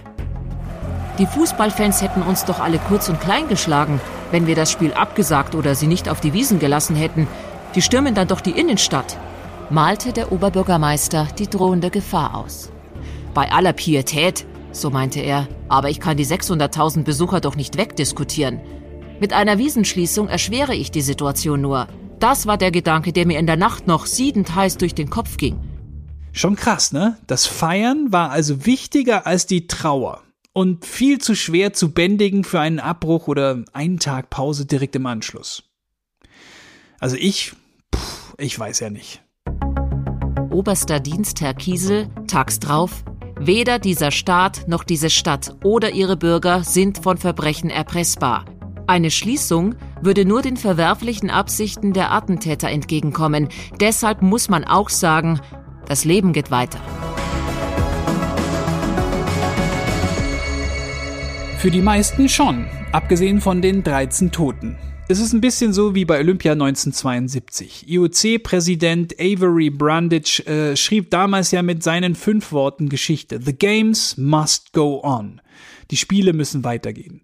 Die 1.19 1.27
Fußballfans 1.27 2.03
hätten 2.03 2.23
uns 2.23 2.45
doch 2.45 2.61
alle 2.61 2.79
kurz 2.79 3.09
und 3.09 3.21
klein 3.21 3.49
geschlagen, 3.49 4.01
wenn 4.31 4.47
wir 4.47 4.57
das 4.57 4.71
Spiel 4.71 4.93
abgesagt 4.93 5.55
oder 5.55 5.75
sie 5.75 5.87
nicht 5.87 6.09
auf 6.09 6.21
die 6.21 6.33
Wiesen 6.33 6.59
gelassen 6.59 6.97
hätten. 6.97 7.29
Die 7.75 7.83
stürmen 7.83 8.15
dann 8.15 8.29
doch 8.29 8.41
die 8.41 8.59
Innenstadt 8.59 9.17
malte 9.71 10.13
der 10.13 10.33
Oberbürgermeister 10.33 11.29
die 11.39 11.49
drohende 11.49 11.91
Gefahr 11.91 12.35
aus. 12.35 12.71
Bei 13.33 13.51
aller 13.51 13.73
Pietät, 13.73 14.47
so 14.73 14.91
meinte 14.91 15.21
er, 15.21 15.49
aber 15.69 15.91
ich 15.91 16.01
kann 16.01 16.17
die 16.17 16.27
600.000 16.27 17.05
Besucher 17.05 17.41
doch 17.41 17.57
nicht 17.57 17.77
wegdiskutieren. 17.77 18.61
Mit 19.21 19.33
einer 19.33 19.59
Wiesenschließung 19.59 20.29
erschwere 20.29 20.75
ich 20.75 20.91
die 20.91 21.01
Situation 21.01 21.61
nur. 21.61 21.89
Das 22.19 22.47
war 22.47 22.59
der 22.59 22.71
Gedanke, 22.71 23.13
der 23.13 23.27
mir 23.27 23.39
in 23.39 23.47
der 23.47 23.57
Nacht 23.57 23.87
noch 23.87 24.07
siedend 24.07 24.55
heiß 24.55 24.79
durch 24.79 24.95
den 24.95 25.11
Kopf 25.11 25.37
ging. 25.37 25.59
Schon 26.33 26.57
krass, 26.57 26.93
ne? 26.93 27.17
Das 27.27 27.47
Feiern 27.47 28.13
war 28.13 28.31
also 28.31 28.67
wichtiger 28.67 29.27
als 29.27 29.47
die 29.47 29.67
Trauer 29.67 30.23
und 30.53 30.85
viel 30.85 31.19
zu 31.19 31.35
schwer 31.35 31.73
zu 31.73 31.93
bändigen 31.93 32.45
für 32.45 32.61
einen 32.61 32.81
Abbruch 32.81 33.29
oder 33.29 33.65
einen 33.73 33.99
Tag 33.99 34.31
Pause 34.31 34.67
direkt 34.67 34.97
im 34.97 35.07
Anschluss. 35.07 35.65
Also 36.99 37.17
ich, 37.17 37.53
pff, 37.95 38.35
ich 38.39 38.59
weiß 38.59 38.81
ja 38.81 38.91
nicht. 38.91 39.24
Oberster 40.51 41.01
Dienstherr 41.01 41.55
Kiesel, 41.55 42.09
tags 42.27 42.61
drauf, 42.61 43.05
weder 43.39 43.79
dieser 43.79 44.11
Staat 44.11 44.69
noch 44.69 44.85
diese 44.85 45.11
Stadt 45.11 45.57
oder 45.65 45.91
ihre 45.91 46.17
Bürger 46.17 46.63
sind 46.65 46.99
von 46.99 47.17
Verbrechen 47.17 47.71
erpressbar. 47.71 48.45
Eine 48.87 49.11
Schließung 49.11 49.77
würde 50.03 50.25
nur 50.25 50.43
den 50.43 50.57
verwerflichen 50.57 51.31
Absichten 51.31 51.93
der 51.93 52.13
Attentäter 52.13 52.69
entgegenkommen. 52.69 53.49
Deshalb 53.81 54.23
muss 54.23 54.49
man 54.49 54.65
auch 54.65 54.91
sagen, 54.91 55.41
das 55.87 56.05
Leben 56.05 56.33
geht 56.33 56.51
weiter. 56.51 56.79
Für 61.59 61.71
die 61.71 61.81
meisten 61.81 62.29
schon, 62.29 62.67
abgesehen 62.93 63.41
von 63.41 63.63
den 63.63 63.83
13 63.83 64.31
Toten. 64.31 64.77
Es 65.07 65.21
ist 65.21 65.35
ein 65.35 65.43
bisschen 65.43 65.75
so 65.75 65.95
wie 65.95 66.07
bei 66.07 66.19
Olympia 66.19 66.53
1972. 66.53 67.91
IOC-Präsident 67.91 69.15
Avery 69.21 69.69
Brundage 69.69 70.43
äh, 70.47 70.77
schrieb 70.77 71.11
damals 71.11 71.51
ja 71.51 71.61
mit 71.61 71.83
seinen 71.83 72.15
fünf 72.15 72.53
Worten 72.53 72.89
Geschichte. 72.89 73.39
The 73.39 73.55
games 73.55 74.17
must 74.17 74.73
go 74.73 75.03
on. 75.05 75.43
Die 75.91 75.99
Spiele 75.99 76.33
müssen 76.33 76.65
weitergehen. 76.65 77.21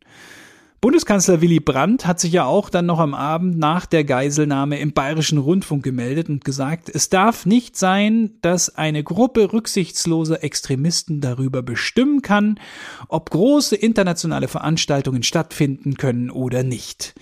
Bundeskanzler 0.83 1.40
Willy 1.40 1.61
Brandt 1.61 2.07
hat 2.07 2.21
sich 2.21 2.33
ja 2.33 2.45
auch 2.45 2.69
dann 2.69 2.85
noch 2.85 2.99
am 2.99 3.14
Abend 3.14 3.59
nach 3.59 3.87
der 3.87 4.05
Geiselnahme 4.05 4.79
im 4.79 4.93
Bayerischen 4.93 5.38
Rundfunk 5.38 5.83
gemeldet 5.83 6.29
und 6.29 6.45
gesagt, 6.45 6.90
es 6.93 7.09
darf 7.09 7.47
nicht 7.47 7.79
sein, 7.79 8.33
dass 8.43 8.77
eine 8.77 9.03
Gruppe 9.03 9.55
rücksichtsloser 9.55 10.45
Extremisten 10.45 11.23
darüber 11.23 11.62
bestimmen 11.62 12.21
kann, 12.21 12.61
ob 13.09 13.31
große 13.31 13.77
internationale 13.77 14.49
Veranstaltungen 14.49 15.23
stattfinden 15.23 15.97
können 15.97 16.31
oder 16.31 16.62
nicht. 16.62 17.14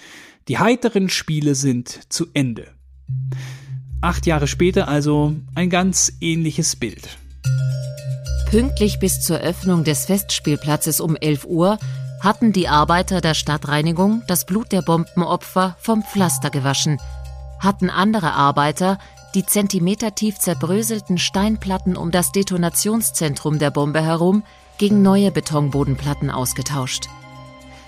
Die 0.48 0.58
heiteren 0.58 1.10
Spiele 1.10 1.54
sind 1.54 2.10
zu 2.10 2.26
Ende. 2.32 2.68
Acht 4.00 4.24
Jahre 4.24 4.46
später 4.46 4.88
also 4.88 5.34
ein 5.54 5.68
ganz 5.68 6.12
ähnliches 6.22 6.74
Bild. 6.74 7.18
Pünktlich 8.48 8.98
bis 8.98 9.20
zur 9.20 9.40
Öffnung 9.40 9.84
des 9.84 10.06
Festspielplatzes 10.06 11.00
um 11.00 11.16
11 11.16 11.44
Uhr 11.44 11.78
hatten 12.20 12.54
die 12.54 12.66
Arbeiter 12.66 13.20
der 13.20 13.34
Stadtreinigung 13.34 14.22
das 14.26 14.46
Blut 14.46 14.72
der 14.72 14.80
Bombenopfer 14.80 15.76
vom 15.80 16.02
Pflaster 16.02 16.48
gewaschen, 16.48 16.98
hatten 17.58 17.90
andere 17.90 18.32
Arbeiter 18.32 18.98
die 19.34 19.44
zentimetertief 19.44 20.38
zerbröselten 20.38 21.18
Steinplatten 21.18 21.94
um 21.94 22.10
das 22.10 22.32
Detonationszentrum 22.32 23.58
der 23.58 23.70
Bombe 23.70 24.00
herum 24.00 24.42
gegen 24.78 25.02
neue 25.02 25.30
Betonbodenplatten 25.30 26.30
ausgetauscht. 26.30 27.08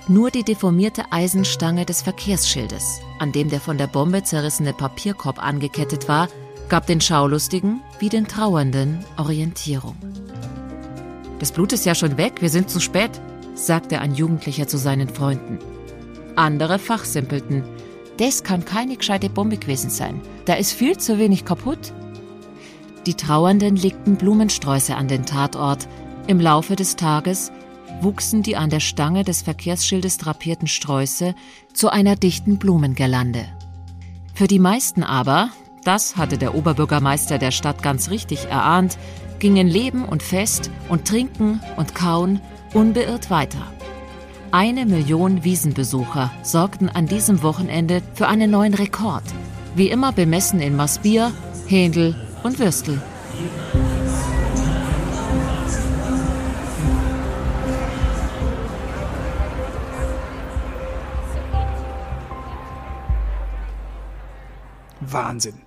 Nur 0.08 0.30
die 0.30 0.42
deformierte 0.42 1.04
Eisenstange 1.10 1.84
des 1.84 2.02
Verkehrsschildes, 2.02 3.00
an 3.18 3.32
dem 3.32 3.48
der 3.48 3.60
von 3.60 3.78
der 3.78 3.86
Bombe 3.86 4.22
zerrissene 4.22 4.72
Papierkorb 4.72 5.42
angekettet 5.42 6.08
war, 6.08 6.28
gab 6.68 6.86
den 6.86 7.00
Schaulustigen 7.00 7.80
wie 7.98 8.08
den 8.08 8.26
Trauernden 8.26 9.04
Orientierung. 9.16 9.96
Das 11.38 11.52
Blut 11.52 11.72
ist 11.72 11.86
ja 11.86 11.94
schon 11.94 12.16
weg, 12.16 12.40
wir 12.40 12.50
sind 12.50 12.70
zu 12.70 12.80
spät, 12.80 13.10
sagte 13.54 14.00
ein 14.00 14.14
Jugendlicher 14.14 14.66
zu 14.66 14.78
seinen 14.78 15.08
Freunden. 15.08 15.58
Andere 16.36 16.78
fachsimpelten. 16.78 17.64
Das 18.18 18.42
kann 18.42 18.64
keine 18.64 18.96
gescheite 18.96 19.30
Bombe 19.30 19.56
gewesen 19.56 19.90
sein. 19.90 20.20
Da 20.44 20.54
ist 20.54 20.72
viel 20.72 20.96
zu 20.96 21.18
wenig 21.18 21.44
kaputt. 21.44 21.92
Die 23.06 23.14
Trauernden 23.14 23.76
legten 23.76 24.16
Blumensträuße 24.16 24.94
an 24.94 25.08
den 25.08 25.24
Tatort. 25.24 25.88
Im 26.26 26.38
Laufe 26.38 26.76
des 26.76 26.96
Tages 26.96 27.50
wuchsen 28.02 28.42
die 28.42 28.56
an 28.56 28.70
der 28.70 28.80
Stange 28.80 29.24
des 29.24 29.42
Verkehrsschildes 29.42 30.18
drapierten 30.18 30.68
Sträuße 30.68 31.34
zu 31.72 31.90
einer 31.90 32.16
dichten 32.16 32.58
Blumengirlande. 32.58 33.46
Für 34.34 34.46
die 34.46 34.58
meisten 34.58 35.02
aber, 35.02 35.50
das 35.84 36.16
hatte 36.16 36.38
der 36.38 36.54
Oberbürgermeister 36.54 37.38
der 37.38 37.50
Stadt 37.50 37.82
ganz 37.82 38.10
richtig 38.10 38.46
erahnt, 38.46 38.98
gingen 39.38 39.66
Leben 39.66 40.04
und 40.04 40.22
Fest 40.22 40.70
und 40.88 41.06
Trinken 41.06 41.60
und 41.76 41.94
Kauen 41.94 42.40
unbeirrt 42.74 43.30
weiter. 43.30 43.66
Eine 44.52 44.84
Million 44.84 45.44
Wiesenbesucher 45.44 46.32
sorgten 46.42 46.88
an 46.88 47.06
diesem 47.06 47.42
Wochenende 47.42 48.02
für 48.14 48.28
einen 48.28 48.50
neuen 48.50 48.74
Rekord. 48.74 49.24
Wie 49.76 49.88
immer 49.88 50.12
bemessen 50.12 50.60
in 50.60 50.74
Maßbier, 50.76 51.32
Händel 51.68 52.16
und 52.42 52.58
Würstel. 52.58 53.00
Wahnsinn. 65.12 65.62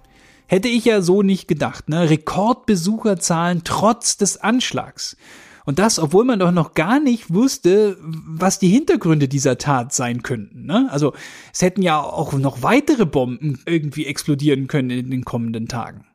Hätte 0.48 0.68
ich 0.68 0.86
ja 0.86 1.02
so 1.02 1.22
nicht 1.22 1.48
gedacht, 1.48 1.90
ne? 1.90 2.10
Rekordbesucherzahlen 2.10 3.62
trotz 3.64 4.18
des 4.18 4.38
Anschlags. 4.38 5.18
Und 5.66 5.80
das, 5.80 5.98
obwohl 5.98 6.26
man 6.26 6.40
doch 6.40 6.52
noch 6.52 6.74
gar 6.74 7.00
nicht 7.00 7.34
wusste, 7.34 7.98
was 8.02 8.60
die 8.60 8.68
Hintergründe 8.68 9.28
dieser 9.28 9.58
Tat 9.58 9.94
sein 9.94 10.22
könnten. 10.22 10.66
Ne? 10.66 10.90
Also 10.92 11.14
es 11.54 11.62
hätten 11.62 11.82
ja 11.82 12.02
auch 12.02 12.34
noch 12.34 12.62
weitere 12.62 13.06
Bomben 13.06 13.62
irgendwie 13.66 14.06
explodieren 14.06 14.68
können 14.68 14.90
in 14.90 15.10
den 15.10 15.24
kommenden 15.24 15.68
Tagen. 15.68 16.06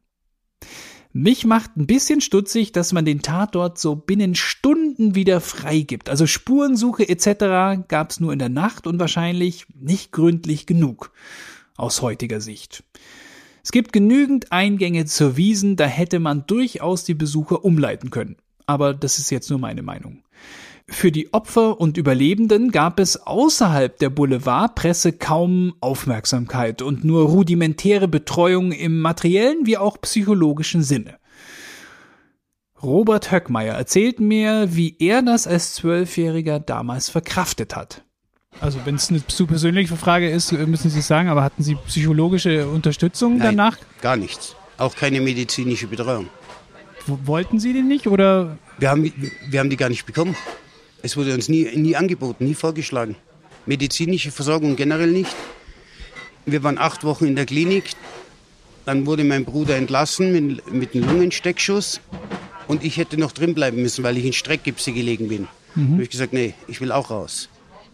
Mich 1.14 1.46
macht 1.46 1.76
ein 1.76 1.86
bisschen 1.86 2.20
stutzig, 2.20 2.72
dass 2.72 2.92
man 2.92 3.06
den 3.06 3.22
Tatort 3.22 3.78
so 3.78 3.96
binnen 3.96 4.34
Stunden 4.34 5.14
wieder 5.14 5.40
freigibt. 5.40 6.10
Also 6.10 6.26
Spurensuche 6.26 7.08
etc. 7.08 7.88
gab 7.88 8.10
es 8.10 8.20
nur 8.20 8.34
in 8.34 8.38
der 8.38 8.50
Nacht 8.50 8.86
und 8.86 9.00
wahrscheinlich 9.00 9.66
nicht 9.74 10.12
gründlich 10.12 10.66
genug 10.66 11.10
aus 11.76 12.02
heutiger 12.02 12.42
Sicht. 12.42 12.84
Es 13.62 13.72
gibt 13.72 13.92
genügend 13.92 14.52
Eingänge 14.52 15.04
zur 15.06 15.36
Wiesen, 15.36 15.76
da 15.76 15.86
hätte 15.86 16.20
man 16.20 16.46
durchaus 16.46 17.04
die 17.04 17.14
Besucher 17.14 17.64
umleiten 17.64 18.10
können 18.10 18.36
aber 18.68 18.92
das 18.94 19.18
ist 19.18 19.30
jetzt 19.30 19.50
nur 19.50 19.58
meine 19.58 19.82
Meinung. 19.82 20.22
Für 20.90 21.10
die 21.10 21.32
Opfer 21.32 21.80
und 21.80 21.96
Überlebenden 21.96 22.70
gab 22.70 23.00
es 23.00 23.26
außerhalb 23.26 23.98
der 23.98 24.10
Boulevardpresse 24.10 25.12
kaum 25.12 25.74
Aufmerksamkeit 25.80 26.80
und 26.82 27.04
nur 27.04 27.28
rudimentäre 27.28 28.08
Betreuung 28.08 28.72
im 28.72 29.00
materiellen 29.00 29.66
wie 29.66 29.76
auch 29.76 30.00
psychologischen 30.00 30.82
Sinne. 30.82 31.18
Robert 32.82 33.32
Höckmeier 33.32 33.74
erzählt 33.74 34.20
mir, 34.20 34.68
wie 34.76 34.96
er 34.98 35.22
das 35.22 35.46
als 35.46 35.74
Zwölfjähriger 35.74 36.60
damals 36.60 37.08
verkraftet 37.08 37.74
hat. 37.74 38.04
Also 38.60 38.80
wenn 38.84 38.96
es 38.96 39.10
eine 39.10 39.24
zu 39.26 39.46
persönliche 39.46 39.96
Frage 39.96 40.28
ist, 40.30 40.52
müssen 40.52 40.90
Sie 40.90 41.00
sagen, 41.00 41.28
aber 41.28 41.44
hatten 41.44 41.62
Sie 41.62 41.76
psychologische 41.86 42.68
Unterstützung 42.68 43.38
Nein, 43.38 43.56
danach? 43.56 43.78
Gar 44.00 44.16
nichts. 44.16 44.56
Auch 44.78 44.94
keine 44.94 45.20
medizinische 45.20 45.86
Betreuung. 45.86 46.28
Wollten 47.06 47.58
Sie 47.60 47.72
den 47.72 47.88
nicht 47.88 48.06
oder? 48.06 48.58
Wir 48.78 48.90
haben, 48.90 49.12
wir 49.48 49.60
haben 49.60 49.70
die 49.70 49.76
gar 49.76 49.88
nicht 49.88 50.06
bekommen. 50.06 50.36
Es 51.02 51.16
wurde 51.16 51.32
uns 51.34 51.48
nie, 51.48 51.64
nie 51.76 51.96
angeboten, 51.96 52.44
nie 52.44 52.54
vorgeschlagen. 52.54 53.16
Medizinische 53.66 54.30
Versorgung 54.30 54.76
generell 54.76 55.10
nicht. 55.10 55.34
Wir 56.44 56.62
waren 56.62 56.78
acht 56.78 57.04
Wochen 57.04 57.26
in 57.26 57.36
der 57.36 57.46
Klinik. 57.46 57.92
Dann 58.84 59.06
wurde 59.06 59.22
mein 59.24 59.44
Bruder 59.44 59.76
entlassen 59.76 60.32
mit, 60.32 60.72
mit 60.72 60.94
einem 60.94 61.04
Lungensteckschuss. 61.08 62.00
Und 62.66 62.84
ich 62.84 62.96
hätte 62.96 63.18
noch 63.18 63.32
drin 63.32 63.54
bleiben 63.54 63.80
müssen, 63.80 64.02
weil 64.04 64.16
ich 64.18 64.24
in 64.24 64.32
Streckgipse 64.32 64.92
gelegen 64.92 65.28
bin. 65.28 65.48
Mhm. 65.74 65.86
Da 65.86 65.92
habe 65.92 66.02
ich 66.02 66.10
gesagt, 66.10 66.32
nee, 66.32 66.54
ich 66.66 66.80
will 66.80 66.92
auch 66.92 67.10
raus. 67.10 67.48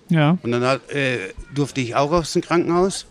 Ja. 0.08 0.38
Und 0.42 0.52
dann 0.52 0.80
äh, 0.88 1.18
durfte 1.54 1.80
ich 1.80 1.94
auch 1.94 2.12
aus 2.12 2.32
dem 2.32 2.42
Krankenhaus. 2.42 3.06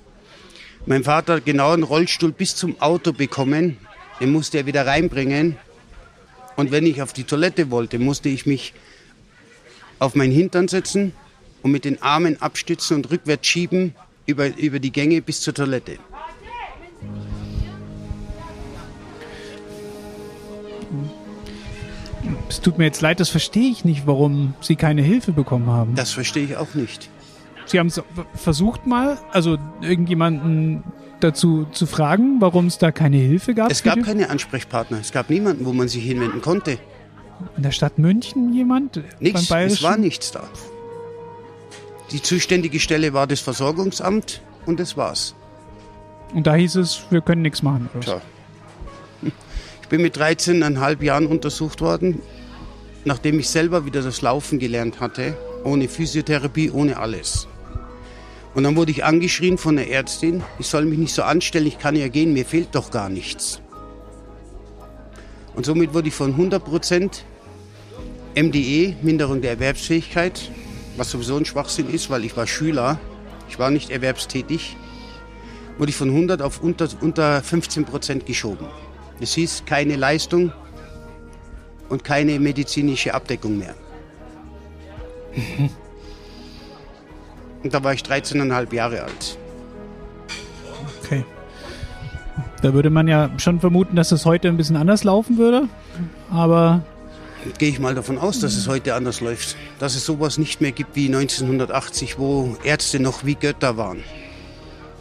Mein 0.85 1.03
Vater 1.03 1.35
hat 1.35 1.45
genau 1.45 1.71
einen 1.71 1.83
Rollstuhl 1.83 2.31
bis 2.31 2.55
zum 2.55 2.79
Auto 2.81 3.13
bekommen. 3.13 3.77
Den 4.19 4.31
musste 4.31 4.59
er 4.59 4.65
wieder 4.65 4.85
reinbringen. 4.85 5.57
Und 6.55 6.71
wenn 6.71 6.85
ich 6.85 7.01
auf 7.01 7.13
die 7.13 7.23
Toilette 7.23 7.71
wollte, 7.71 7.99
musste 7.99 8.29
ich 8.29 8.45
mich 8.45 8.73
auf 9.99 10.15
meinen 10.15 10.33
Hintern 10.33 10.67
setzen 10.67 11.13
und 11.61 11.71
mit 11.71 11.85
den 11.85 12.01
Armen 12.01 12.41
abstützen 12.41 12.97
und 12.97 13.09
rückwärts 13.09 13.47
schieben 13.47 13.95
über, 14.25 14.55
über 14.57 14.79
die 14.79 14.91
Gänge 14.91 15.21
bis 15.21 15.41
zur 15.41 15.53
Toilette. 15.53 15.97
Es 22.53 22.61
tut 22.61 22.77
mir 22.77 22.85
jetzt 22.85 23.01
leid, 23.01 23.19
das 23.19 23.29
verstehe 23.29 23.71
ich 23.71 23.83
nicht, 23.83 24.05
warum 24.05 24.53
Sie 24.61 24.75
keine 24.75 25.01
Hilfe 25.01 25.31
bekommen 25.31 25.71
haben. 25.71 25.95
Das 25.95 26.11
verstehe 26.11 26.43
ich 26.43 26.55
auch 26.55 26.75
nicht. 26.75 27.09
Sie 27.65 27.79
haben 27.79 27.87
es 27.87 27.99
versucht 28.35 28.85
mal, 28.85 29.17
also 29.31 29.57
irgendjemanden 29.81 30.83
dazu 31.19 31.65
zu 31.71 31.87
fragen, 31.87 32.41
warum 32.41 32.67
es 32.67 32.77
da 32.77 32.91
keine 32.91 33.17
Hilfe 33.17 33.55
gab? 33.55 33.71
Es 33.71 33.81
gab 33.81 34.03
keine 34.03 34.29
Ansprechpartner. 34.29 34.99
Es 35.01 35.11
gab 35.11 35.31
niemanden, 35.31 35.65
wo 35.65 35.73
man 35.73 35.87
sich 35.87 36.03
hinwenden 36.03 36.43
konnte. 36.43 36.77
In 37.57 37.63
der 37.63 37.71
Stadt 37.71 37.97
München 37.97 38.53
jemand? 38.53 39.01
Nichts, 39.19 39.49
es 39.49 39.81
war 39.81 39.97
nichts 39.97 40.31
da. 40.31 40.43
Die 42.11 42.21
zuständige 42.21 42.79
Stelle 42.79 43.13
war 43.13 43.25
das 43.25 43.39
Versorgungsamt 43.39 44.41
und 44.67 44.79
das 44.79 44.95
war's. 44.95 45.33
Und 46.35 46.45
da 46.45 46.53
hieß 46.53 46.75
es, 46.75 47.01
wir 47.09 47.21
können 47.21 47.41
nichts 47.41 47.63
machen. 47.63 47.89
Tja. 47.99 48.21
Ich 49.81 49.87
bin 49.89 50.03
mit 50.03 50.15
13,5 50.17 51.03
Jahren 51.03 51.25
untersucht 51.25 51.81
worden, 51.81 52.21
nachdem 53.05 53.39
ich 53.39 53.49
selber 53.49 53.85
wieder 53.85 54.01
das 54.01 54.21
Laufen 54.21 54.59
gelernt 54.59 54.99
hatte, 54.99 55.37
ohne 55.63 55.87
Physiotherapie, 55.87 56.71
ohne 56.71 56.97
alles. 56.97 57.47
Und 58.53 58.63
dann 58.63 58.75
wurde 58.75 58.91
ich 58.91 59.03
angeschrien 59.03 59.57
von 59.57 59.75
der 59.75 59.89
Ärztin, 59.89 60.43
ich 60.59 60.67
soll 60.67 60.85
mich 60.85 60.99
nicht 60.99 61.13
so 61.13 61.23
anstellen, 61.23 61.65
ich 61.65 61.79
kann 61.79 61.95
ja 61.95 62.07
gehen, 62.07 62.33
mir 62.33 62.45
fehlt 62.45 62.75
doch 62.75 62.91
gar 62.91 63.09
nichts. 63.09 63.59
Und 65.55 65.65
somit 65.65 65.93
wurde 65.93 66.07
ich 66.07 66.13
von 66.13 66.35
100% 66.35 67.21
MDE, 68.35 68.95
Minderung 69.01 69.41
der 69.41 69.51
Erwerbsfähigkeit, 69.51 70.51
was 70.97 71.11
sowieso 71.11 71.35
ein 71.37 71.45
Schwachsinn 71.45 71.89
ist, 71.89 72.09
weil 72.09 72.23
ich 72.25 72.37
war 72.37 72.47
Schüler. 72.47 72.99
ich 73.49 73.59
war 73.59 73.71
nicht 73.71 73.89
erwerbstätig, 73.89 74.77
wurde 75.77 75.89
ich 75.89 75.95
von 75.95 76.09
100 76.09 76.41
auf 76.41 76.61
unter, 76.61 76.87
unter 77.01 77.41
15 77.41 77.85
Prozent 77.85 78.25
geschoben. 78.25 78.67
Das 79.19 79.33
hieß 79.33 79.63
keine 79.65 79.95
Leistung 79.95 80.51
und 81.93 82.03
keine 82.03 82.39
medizinische 82.39 83.13
Abdeckung 83.13 83.59
mehr. 83.59 83.75
Und 87.63 87.73
da 87.73 87.81
war 87.81 87.93
ich 87.93 88.01
13,5 88.01 88.73
Jahre 88.73 89.03
alt. 89.03 89.37
Okay. 91.01 91.23
Da 92.61 92.73
würde 92.73 92.89
man 92.89 93.07
ja 93.07 93.29
schon 93.37 93.61
vermuten, 93.61 93.95
dass 93.95 94.11
es 94.11 94.25
heute 94.25 94.49
ein 94.49 94.57
bisschen 94.57 94.75
anders 94.75 95.05
laufen 95.05 95.37
würde. 95.37 95.69
Aber 96.29 96.81
Gehe 97.57 97.69
ich 97.69 97.79
mal 97.79 97.95
davon 97.95 98.17
aus, 98.17 98.39
dass 98.39 98.55
es 98.55 98.67
heute 98.67 98.95
anders 98.95 99.21
läuft. 99.21 99.55
Dass 99.79 99.95
es 99.95 100.05
sowas 100.05 100.37
nicht 100.37 100.59
mehr 100.59 100.71
gibt 100.71 100.95
wie 100.95 101.05
1980, 101.05 102.17
wo 102.17 102.57
Ärzte 102.63 102.99
noch 102.99 103.23
wie 103.23 103.35
Götter 103.35 103.77
waren. 103.77 104.03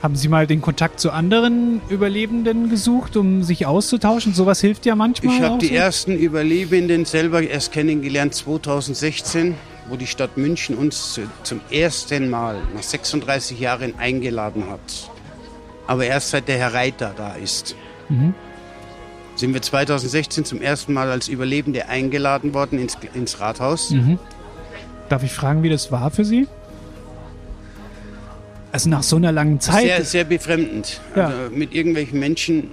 Haben 0.03 0.17
Sie 0.17 0.29
mal 0.29 0.47
den 0.49 0.61
Kontakt 0.61 0.99
zu 0.99 1.13
anderen 1.13 1.81
Überlebenden 1.89 2.69
gesucht, 2.69 3.17
um 3.17 3.43
sich 3.45 3.67
auszutauschen? 3.67 4.35
Sowas 4.35 4.61
hilft 4.61 4.85
ja 4.85 4.97
manchmal. 4.97 5.35
Ich 5.37 5.43
habe 5.43 5.59
die 5.59 5.69
so. 5.69 5.75
ersten 5.75 6.17
Überlebenden 6.17 7.05
selber 7.05 7.43
erst 7.43 7.73
kennengelernt 7.73 8.35
2016, 8.35 9.55
wo 9.89 9.97
die 9.97 10.07
Stadt 10.09 10.37
München 10.37 10.77
uns 10.77 11.15
zu- 11.15 11.23
zum 11.45 11.61
ersten 11.71 12.29
Mal 12.31 12.57
nach 12.75 12.83
36 12.83 13.61
Jahren 13.61 13.95
eingeladen 13.99 14.65
hat. 14.69 14.81
Aber 15.87 16.05
erst 16.05 16.31
seit 16.31 16.49
der 16.49 16.59
Herr 16.59 16.75
Reiter 16.75 17.13
da 17.17 17.35
ist. 17.35 17.77
Sind 19.37 19.55
wir 19.55 19.63
2016 19.63 20.45
zum 20.45 20.61
ersten 20.61 20.93
Mal 20.93 21.11
als 21.11 21.29
Überlebende 21.29 21.89
eingeladen 21.89 22.55
worden 22.55 22.79
ins, 22.79 22.97
ins 23.15 23.41
Rathaus. 23.41 23.95
Darf 25.09 25.23
ich 25.23 25.33
fragen, 25.33 25.63
wie 25.63 25.69
das 25.71 25.91
war 25.93 26.11
für 26.11 26.25
Sie? 26.25 26.47
Also 28.73 28.89
nach 28.89 29.03
so 29.03 29.17
einer 29.17 29.33
langen 29.33 29.61
Zeit. 29.61 29.85
Sehr, 29.85 30.05
sehr 30.05 30.25
befremdend. 30.25 31.01
Ja. 31.15 31.27
Also 31.27 31.55
mit 31.55 31.75
irgendwelchen 31.75 32.19
Menschen 32.19 32.71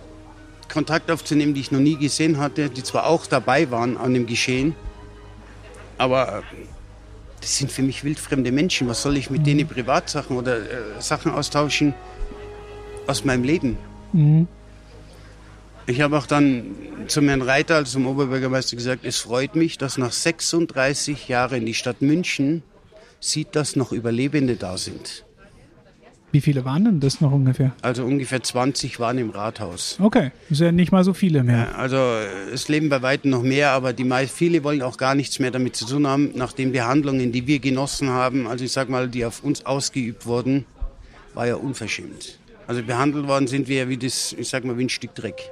Kontakt 0.70 1.12
aufzunehmen, 1.12 1.54
die 1.54 1.62
ich 1.62 1.72
noch 1.72 1.80
nie 1.80 1.97
gesehen 1.97 2.38
hatte, 2.38 2.70
die 2.70 2.84
zwar 2.84 3.08
auch 3.08 3.26
dabei 3.26 3.70
waren 3.72 3.97
an 3.97 4.14
dem 4.14 4.26
Geschehen, 4.26 4.76
aber 5.97 6.39
äh, 6.39 6.41
das 7.41 7.58
sind 7.58 7.72
für 7.72 7.82
mich 7.82 8.04
wildfremde 8.04 8.52
Menschen. 8.52 8.88
Was 8.88 9.02
soll 9.02 9.18
ich 9.18 9.30
mit 9.30 9.45
denen 9.45 9.68
Privatsachen 9.68 10.38
oder 10.38 10.58
äh, 10.58 10.64
Sachen 11.00 11.32
austauschen 11.32 11.93
aus 13.08 13.26
meinem 13.26 13.43
Leben? 13.43 13.78
Ich 15.86 16.02
habe 16.02 16.18
auch 16.18 16.26
dann 16.26 16.76
zum 17.08 17.28
Herrn 17.28 17.41
Reiter, 17.41 17.76
also 17.76 17.93
zum 17.93 18.08
Oberbürgermeister, 18.08 18.76
gesagt, 18.76 19.06
es 19.06 19.18
freut 19.18 19.56
mich, 19.56 19.78
dass 19.78 19.97
nach 19.97 20.12
36 20.12 21.28
Jahren 21.28 21.66
die 21.66 21.74
Stadt 21.74 22.02
München 22.02 22.64
sieht, 23.20 23.56
dass 23.56 23.76
noch 23.76 23.91
Überlebende 23.91 24.56
da 24.56 24.78
sind. 24.78 25.26
Wie 26.32 26.41
viele 26.41 26.63
waren 26.63 26.86
denn 26.86 26.99
das 26.99 27.21
noch 27.21 27.32
ungefähr? 27.32 27.71
Also 27.82 28.03
ungefähr 28.05 28.43
20 28.43 28.99
waren 28.99 29.17
im 29.17 29.32
Rathaus. 29.32 29.97
Okay, 29.99 30.32
ist 30.49 30.61
ja 30.61 30.71
nicht 30.71 30.91
mal 30.91 31.03
so 31.03 31.13
viele 31.13 31.43
mehr. 31.43 31.77
Also 31.77 31.97
äh, 31.97 32.53
es 32.53 32.67
leben 32.67 32.89
bei 32.89 33.01
weitem 33.01 33.32
noch 33.32 33.41
mehr, 33.41 33.71
aber 33.71 33.93
die 33.93 34.03
meist, 34.03 34.36
viele 34.36 34.63
wollen 34.63 34.82
auch 34.82 34.97
gar 34.97 35.15
nichts 35.15 35.39
mehr 35.39 35.51
damit 35.51 35.75
zu 35.75 35.86
tun 35.86 36.05
haben, 36.05 36.32
nachdem 36.36 36.71
die 36.71 36.82
Handlungen, 36.82 37.32
die 37.32 37.47
wir 37.47 37.59
genossen 37.59 38.09
haben, 38.09 38.47
also 38.47 38.63
ich 38.63 38.71
sag 38.71 38.89
mal, 38.89 39.07
die 39.07 39.25
auf 39.25 39.43
uns 39.43 39.65
ausgeübt 39.65 40.25
wurden, 40.25 40.65
war 41.34 41.47
ja 41.47 41.55
unverschämt. 41.55 42.38
Also 42.67 42.84
behandelt 42.84 43.27
worden 43.27 43.47
sind 43.47 43.67
wir 43.67 43.77
ja 43.77 43.89
wie 43.89 43.97
das, 43.97 44.36
ich 44.38 44.49
sag 44.49 44.63
mal, 44.63 44.77
wie 44.77 44.84
ein 44.84 44.89
Stück 44.89 45.15
Dreck. 45.15 45.51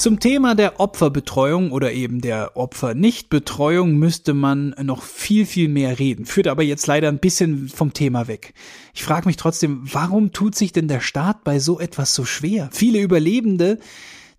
Zum 0.00 0.18
Thema 0.18 0.54
der 0.54 0.80
Opferbetreuung 0.80 1.72
oder 1.72 1.92
eben 1.92 2.22
der 2.22 2.56
Opfernichtbetreuung 2.56 3.96
müsste 3.96 4.32
man 4.32 4.74
noch 4.82 5.02
viel, 5.02 5.44
viel 5.44 5.68
mehr 5.68 5.98
reden. 5.98 6.24
Führt 6.24 6.46
aber 6.48 6.62
jetzt 6.62 6.86
leider 6.86 7.08
ein 7.08 7.18
bisschen 7.18 7.68
vom 7.68 7.92
Thema 7.92 8.26
weg. 8.26 8.54
Ich 8.94 9.04
frage 9.04 9.28
mich 9.28 9.36
trotzdem, 9.36 9.82
warum 9.92 10.32
tut 10.32 10.54
sich 10.54 10.72
denn 10.72 10.88
der 10.88 11.00
Staat 11.00 11.44
bei 11.44 11.58
so 11.58 11.78
etwas 11.78 12.14
so 12.14 12.24
schwer? 12.24 12.70
Viele 12.72 12.98
Überlebende, 12.98 13.78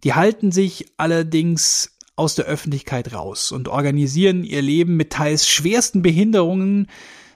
die 0.04 0.16
halten 0.16 0.52
sich 0.52 0.88
allerdings 0.98 1.96
aus 2.16 2.34
der 2.34 2.46
Öffentlichkeit 2.46 3.14
raus 3.14 3.52
und 3.52 3.68
organisieren 3.68 4.44
ihr 4.44 4.64
Leben 4.64 4.98
mit 4.98 5.12
teils 5.12 5.48
schwersten 5.48 6.02
Behinderungen 6.02 6.88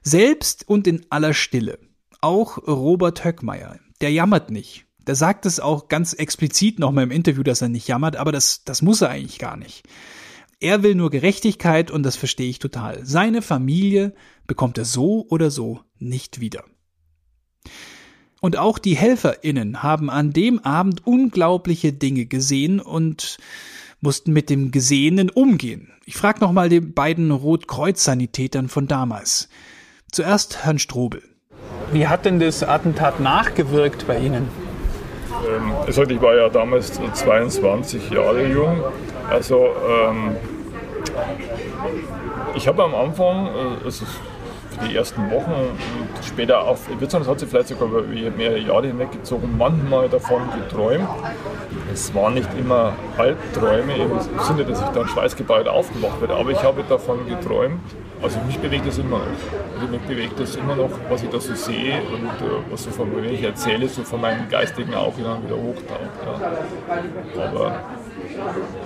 selbst 0.01 0.67
und 0.67 0.87
in 0.87 1.05
aller 1.11 1.35
Stille. 1.35 1.77
Auch 2.21 2.57
Robert 2.67 3.23
Höckmeier, 3.23 3.77
der 4.01 4.11
jammert 4.11 4.49
nicht. 4.49 4.84
Der 5.07 5.15
sagt 5.15 5.45
es 5.45 5.59
auch 5.59 5.87
ganz 5.87 6.13
explizit 6.13 6.79
nochmal 6.79 7.03
im 7.03 7.11
Interview, 7.11 7.43
dass 7.43 7.61
er 7.61 7.69
nicht 7.69 7.87
jammert, 7.87 8.15
aber 8.15 8.31
das, 8.31 8.63
das 8.63 8.81
muss 8.81 9.01
er 9.01 9.09
eigentlich 9.09 9.39
gar 9.39 9.57
nicht. 9.57 9.83
Er 10.59 10.83
will 10.83 10.95
nur 10.95 11.11
Gerechtigkeit 11.11 11.91
und 11.91 12.03
das 12.03 12.15
verstehe 12.15 12.49
ich 12.49 12.59
total. 12.59 13.05
Seine 13.05 13.41
Familie 13.41 14.13
bekommt 14.47 14.77
er 14.77 14.85
so 14.85 15.25
oder 15.29 15.51
so 15.51 15.81
nicht 15.99 16.39
wieder. 16.39 16.63
Und 18.41 18.57
auch 18.57 18.79
die 18.79 18.95
HelferInnen 18.95 19.83
haben 19.83 20.09
an 20.09 20.31
dem 20.31 20.59
Abend 20.59 21.05
unglaubliche 21.05 21.93
Dinge 21.93 22.25
gesehen 22.25 22.79
und 22.79 23.37
mussten 24.01 24.33
mit 24.33 24.49
dem 24.49 24.71
Gesehenen 24.71 25.29
umgehen. 25.29 25.91
Ich 26.05 26.15
frage 26.15 26.39
nochmal 26.39 26.69
die 26.69 26.79
beiden 26.79 27.31
Rotkreuz-Sanitätern 27.31 28.69
von 28.69 28.87
damals. 28.87 29.49
Zuerst 30.11 30.63
Herrn 30.63 30.79
Strobel. 30.79 31.23
Wie 31.91 32.07
hat 32.07 32.25
denn 32.25 32.39
das 32.39 32.63
Attentat 32.63 33.19
nachgewirkt 33.19 34.05
bei 34.07 34.19
Ihnen? 34.19 34.47
Ähm, 35.47 35.71
ich 35.87 36.21
war 36.21 36.35
ja 36.35 36.49
damals 36.49 36.99
22 37.13 38.09
Jahre 38.09 38.45
jung. 38.47 38.83
Also 39.29 39.67
ähm, 39.87 40.35
ich 42.55 42.67
habe 42.67 42.83
am 42.83 42.95
Anfang, 42.95 43.47
äh, 43.47 43.85
also 43.85 44.05
für 44.05 44.87
die 44.87 44.95
ersten 44.95 45.29
Wochen 45.31 45.51
und 45.51 46.25
später 46.25 46.61
auch, 46.61 46.77
ich 46.91 46.99
würde 46.99 47.09
sagen, 47.09 47.23
das 47.23 47.31
hat 47.31 47.39
sich 47.39 47.49
vielleicht 47.49 47.69
sogar 47.69 47.87
über 47.87 48.31
mehrere 48.35 48.59
Jahre 48.59 48.87
hinweggezogen, 48.87 49.57
manchmal 49.57 50.09
davon 50.09 50.41
geträumt. 50.51 51.07
Es 51.93 52.13
waren 52.13 52.33
nicht 52.33 52.49
immer 52.57 52.93
Albträume 53.17 53.95
im 53.95 54.19
Sinne, 54.39 54.65
dass 54.65 54.81
ich 54.81 54.87
dann 54.87 55.07
schweißgebaut 55.07 55.67
aufgewacht 55.67 56.19
werde, 56.19 56.35
aber 56.35 56.51
ich 56.51 56.61
habe 56.63 56.83
davon 56.87 57.25
geträumt. 57.27 57.79
Also 58.25 58.39
mich 58.39 58.57
bewegt 58.57 58.87
das 58.87 58.97
immer 58.97 59.19
noch. 59.19 59.27
Also 59.75 59.87
mich 59.87 60.01
bewegt 60.01 60.39
das 60.39 60.55
immer 60.55 60.75
noch, 60.75 60.89
was 61.09 61.21
ich 61.21 61.29
da 61.29 61.39
so 61.39 61.53
sehe 61.53 62.01
und 62.01 62.25
äh, 62.25 62.71
was 62.71 62.81
so 62.81 62.89
von, 62.89 63.15
wenn 63.15 63.31
ich 63.31 63.43
erzähle, 63.43 63.87
so 63.87 64.01
von 64.01 64.19
meinem 64.19 64.49
geistigen 64.49 64.95
Auge 64.95 65.21
dann 65.21 65.43
wieder 65.43 65.55
hochtaucht. 65.55 66.09
Ja. 67.35 67.47
Aber 67.47 67.83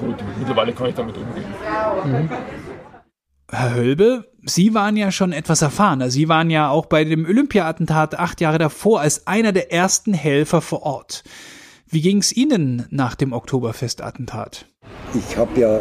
gut, 0.01 0.15
mittlerweile 0.37 0.73
kann 0.73 0.87
ich 0.87 0.95
damit 0.95 1.15
umgehen. 1.15 2.29
Herr 3.49 3.73
Hölbe, 3.75 4.25
Sie 4.43 4.73
waren 4.73 4.97
ja 4.97 5.09
schon 5.09 5.31
etwas 5.31 5.61
erfahrener. 5.61 6.09
Sie 6.09 6.27
waren 6.27 6.49
ja 6.49 6.69
auch 6.69 6.87
bei 6.87 7.05
dem 7.05 7.23
Olympia-Attentat 7.23 8.19
acht 8.19 8.41
Jahre 8.41 8.57
davor 8.57 8.99
als 8.99 9.25
einer 9.25 9.53
der 9.53 9.71
ersten 9.71 10.13
Helfer 10.13 10.59
vor 10.59 10.83
Ort. 10.83 11.23
Wie 11.87 12.01
ging 12.01 12.17
es 12.17 12.35
Ihnen 12.35 12.87
nach 12.89 13.15
dem 13.15 13.31
Oktoberfest-Attentat? 13.31 14.65
Ich 15.13 15.37
habe 15.37 15.57
ja 15.61 15.79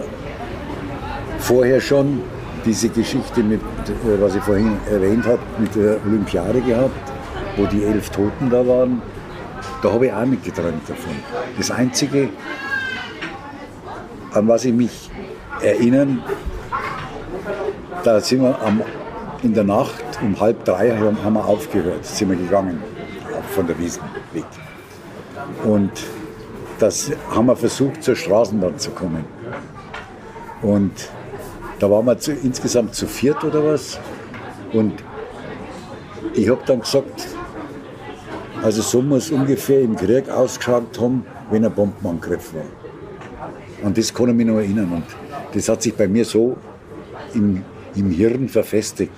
vorher 1.40 1.80
schon 1.80 2.22
diese 2.64 2.88
Geschichte, 2.88 3.42
mit, 3.42 3.60
äh, 3.60 4.20
was 4.20 4.34
ich 4.34 4.42
vorhin 4.42 4.76
erwähnt 4.90 5.26
habe, 5.26 5.40
mit 5.58 5.74
der 5.74 5.98
Olympiade 6.06 6.60
gehabt, 6.60 7.12
wo 7.56 7.66
die 7.66 7.84
elf 7.84 8.10
Toten 8.10 8.50
da 8.50 8.66
waren. 8.66 9.02
Da 9.82 9.92
habe 9.92 10.06
ich 10.06 10.12
auch 10.12 10.26
mitgeträumt 10.26 10.88
davon. 10.88 11.14
Das 11.56 11.70
Einzige, 11.70 12.30
an 14.32 14.48
was 14.48 14.64
ich 14.64 14.72
mich 14.72 15.10
erinnern, 15.62 16.22
da 18.04 18.20
sind 18.20 18.42
wir 18.42 18.60
am, 18.62 18.82
in 19.42 19.54
der 19.54 19.64
Nacht 19.64 20.04
um 20.22 20.38
halb 20.40 20.64
drei 20.64 20.90
haben 20.90 21.32
wir 21.34 21.44
aufgehört, 21.44 22.04
sind 22.04 22.30
wir 22.30 22.36
gegangen, 22.36 22.82
von 23.50 23.66
der 23.66 23.78
Wiesen 23.78 24.02
weg. 24.32 24.44
Und 25.64 25.92
das 26.78 27.10
haben 27.30 27.46
wir 27.46 27.56
versucht, 27.56 28.02
zur 28.02 28.16
Straßenbahn 28.16 28.78
zu 28.78 28.90
kommen. 28.90 29.24
Und 30.62 30.92
da 31.78 31.90
waren 31.90 32.06
wir 32.06 32.18
zu, 32.18 32.32
insgesamt 32.32 32.94
zu 32.94 33.06
viert 33.06 33.42
oder 33.44 33.64
was. 33.64 33.98
Und 34.72 34.94
ich 36.34 36.48
habe 36.48 36.62
dann 36.66 36.80
gesagt, 36.80 37.28
also 38.62 38.82
so 38.82 39.02
muss 39.02 39.30
ungefähr 39.30 39.80
im 39.80 39.96
Krieg 39.96 40.28
ausgeschaut 40.28 40.98
haben, 41.00 41.24
wenn 41.50 41.64
ein 41.64 41.72
Bombenangriff 41.72 42.52
war. 42.54 42.64
Und 43.82 43.96
das 43.96 44.12
kann 44.12 44.28
ich 44.28 44.34
mich 44.34 44.46
noch 44.46 44.56
erinnern. 44.56 44.92
Und 44.92 45.04
das 45.54 45.68
hat 45.68 45.82
sich 45.82 45.94
bei 45.94 46.08
mir 46.08 46.24
so 46.24 46.56
im, 47.34 47.62
im 47.94 48.10
Hirn 48.10 48.48
verfestigt. 48.48 49.12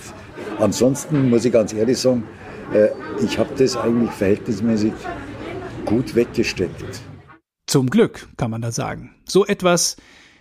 Ansonsten 0.58 1.30
muss 1.30 1.44
ich 1.44 1.52
ganz 1.52 1.72
ehrlich 1.72 1.98
sagen, 1.98 2.24
äh, 2.74 2.88
ich 3.24 3.38
habe 3.38 3.50
das 3.56 3.76
eigentlich 3.76 4.10
verhältnismäßig 4.10 4.92
gut 5.86 6.14
weggesteckt. 6.14 7.00
Zum 7.66 7.88
Glück, 7.88 8.28
kann 8.36 8.50
man 8.50 8.60
da 8.60 8.72
sagen. 8.72 9.14
So 9.26 9.46
etwas 9.46 9.96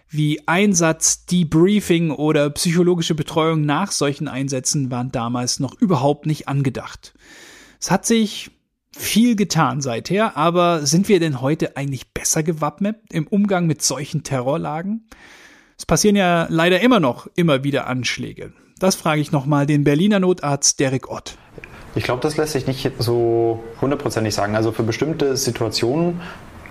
wie 0.09 0.47
Einsatz, 0.47 1.25
Debriefing 1.25 2.11
oder 2.11 2.49
psychologische 2.49 3.15
Betreuung 3.15 3.65
nach 3.65 3.91
solchen 3.91 4.27
Einsätzen 4.27 4.91
waren 4.91 5.11
damals 5.11 5.59
noch 5.59 5.79
überhaupt 5.79 6.25
nicht 6.25 6.47
angedacht. 6.47 7.13
Es 7.79 7.91
hat 7.91 8.05
sich 8.05 8.51
Viel 8.91 9.35
getan 9.35 9.81
seither, 9.81 10.35
aber 10.35 10.85
sind 10.85 11.09
wir 11.09 11.19
denn 11.19 11.41
heute 11.41 11.77
eigentlich 11.77 12.11
besser 12.11 12.41
gewappnet 12.41 12.97
im 13.11 13.27
Umgang 13.27 13.67
mit 13.67 13.83
solchen 13.83 14.23
Terrorlagen? 14.23 15.07
Es 15.77 15.85
passieren 15.85 16.15
ja 16.15 16.47
leider 16.49 16.81
immer 16.81 16.99
noch 16.99 17.27
immer 17.35 17.63
wieder 17.63 17.85
Anschläge. 17.87 18.51
Das 18.79 18.95
frage 18.95 19.21
ich 19.21 19.31
nochmal 19.31 19.67
den 19.67 19.83
Berliner 19.83 20.19
Notarzt 20.19 20.79
Derek 20.79 21.09
Ott. 21.09 21.37
Ich 21.95 22.03
glaube, 22.03 22.21
das 22.21 22.35
lässt 22.35 22.53
sich 22.53 22.65
nicht 22.65 22.91
so 22.97 23.63
hundertprozentig 23.79 24.33
sagen. 24.33 24.55
Also 24.55 24.71
für 24.71 24.83
bestimmte 24.83 25.37
Situationen 25.37 26.21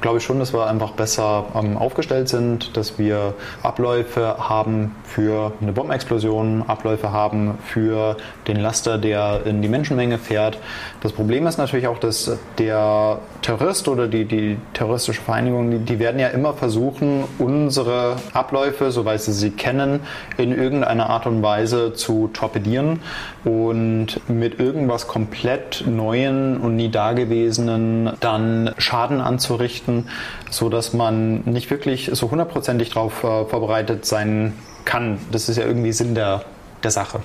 glaube 0.01 0.19
ich 0.19 0.25
schon, 0.25 0.39
dass 0.39 0.53
wir 0.53 0.67
einfach 0.67 0.93
besser 0.93 1.47
ähm, 1.55 1.77
aufgestellt 1.77 2.29
sind, 2.29 2.77
dass 2.77 2.99
wir 2.99 3.35
Abläufe 3.63 4.37
haben 4.39 4.95
für 5.05 5.53
eine 5.61 5.73
Bombenexplosion, 5.73 6.65
Abläufe 6.67 7.13
haben 7.13 7.59
für 7.65 8.17
den 8.47 8.59
Laster, 8.59 8.99
der 8.99 9.41
in 9.45 9.63
die 9.63 9.69
Menschenmenge 9.69 10.19
fährt. 10.19 10.59
Das 11.01 11.13
Problem 11.13 11.47
ist 11.47 11.59
natürlich 11.59 11.89
auch, 11.89 11.99
dass 11.99 12.39
der 12.59 13.19
Terrorist 13.43 13.89
oder 13.89 14.07
die, 14.07 14.25
die 14.25 14.59
terroristische 14.73 15.23
Vereinigung, 15.23 15.71
die, 15.71 15.79
die 15.79 15.99
werden 15.99 16.21
ja 16.21 16.29
immer 16.29 16.55
versuchen, 16.55 17.25
unsere 17.39 18.17
Abläufe, 18.33 18.91
soweit 18.91 19.21
sie 19.21 19.33
sie 19.33 19.51
kennen, 19.51 20.01
in 20.37 20.53
irgendeiner 20.53 21.11
Art 21.11 21.27
und 21.27 21.43
Weise 21.43 21.93
zu 21.95 22.29
torpedieren 22.33 23.01
und 23.45 24.21
mit 24.29 24.61
irgendwas 24.61 25.09
komplett 25.09 25.85
Neuen 25.87 26.59
und 26.59 26.77
nie 26.77 26.91
Dagewesenen 26.91 28.13
dann 28.21 28.75
Schaden 28.79 29.21
anzurichten 29.21 29.88
richten, 29.89 30.09
so 30.51 30.69
dass 30.69 30.93
man 30.93 31.43
nicht 31.45 31.71
wirklich 31.71 32.11
so 32.13 32.31
hundertprozentig 32.31 32.91
darauf 32.91 33.25
äh, 33.25 33.45
vorbereitet 33.47 34.05
sein 34.05 34.55
kann. 34.85 35.19
Das 35.33 35.49
ist 35.49 35.57
ja 35.57 35.67
irgendwie 35.67 35.93
Sinn 35.93 36.15
der, 36.15 36.45
der 36.83 36.91
Sache. 36.91 37.23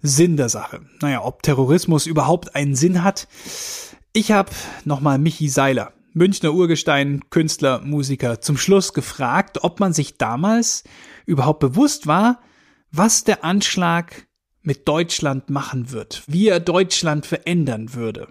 Sinn 0.00 0.36
der 0.36 0.48
Sache. 0.48 0.80
Naja, 1.00 1.24
ob 1.24 1.42
Terrorismus 1.42 2.06
überhaupt 2.06 2.56
einen 2.56 2.74
Sinn 2.74 3.04
hat. 3.04 3.28
Ich 4.12 4.32
habe 4.32 4.50
nochmal 4.84 5.18
Michi 5.18 5.48
Seiler, 5.48 5.92
Münchner 6.12 6.52
Urgestein, 6.52 7.22
Künstler, 7.30 7.80
Musiker, 7.80 8.40
zum 8.40 8.56
Schluss 8.56 8.92
gefragt, 8.92 9.62
ob 9.62 9.80
man 9.80 9.92
sich 9.92 10.18
damals 10.18 10.84
überhaupt 11.24 11.60
bewusst 11.60 12.06
war, 12.06 12.40
was 12.90 13.24
der 13.24 13.44
Anschlag 13.44 14.26
mit 14.60 14.86
Deutschland 14.86 15.50
machen 15.50 15.92
wird, 15.92 16.24
wie 16.26 16.48
er 16.48 16.60
Deutschland 16.60 17.24
verändern 17.24 17.94
würde. 17.94 18.28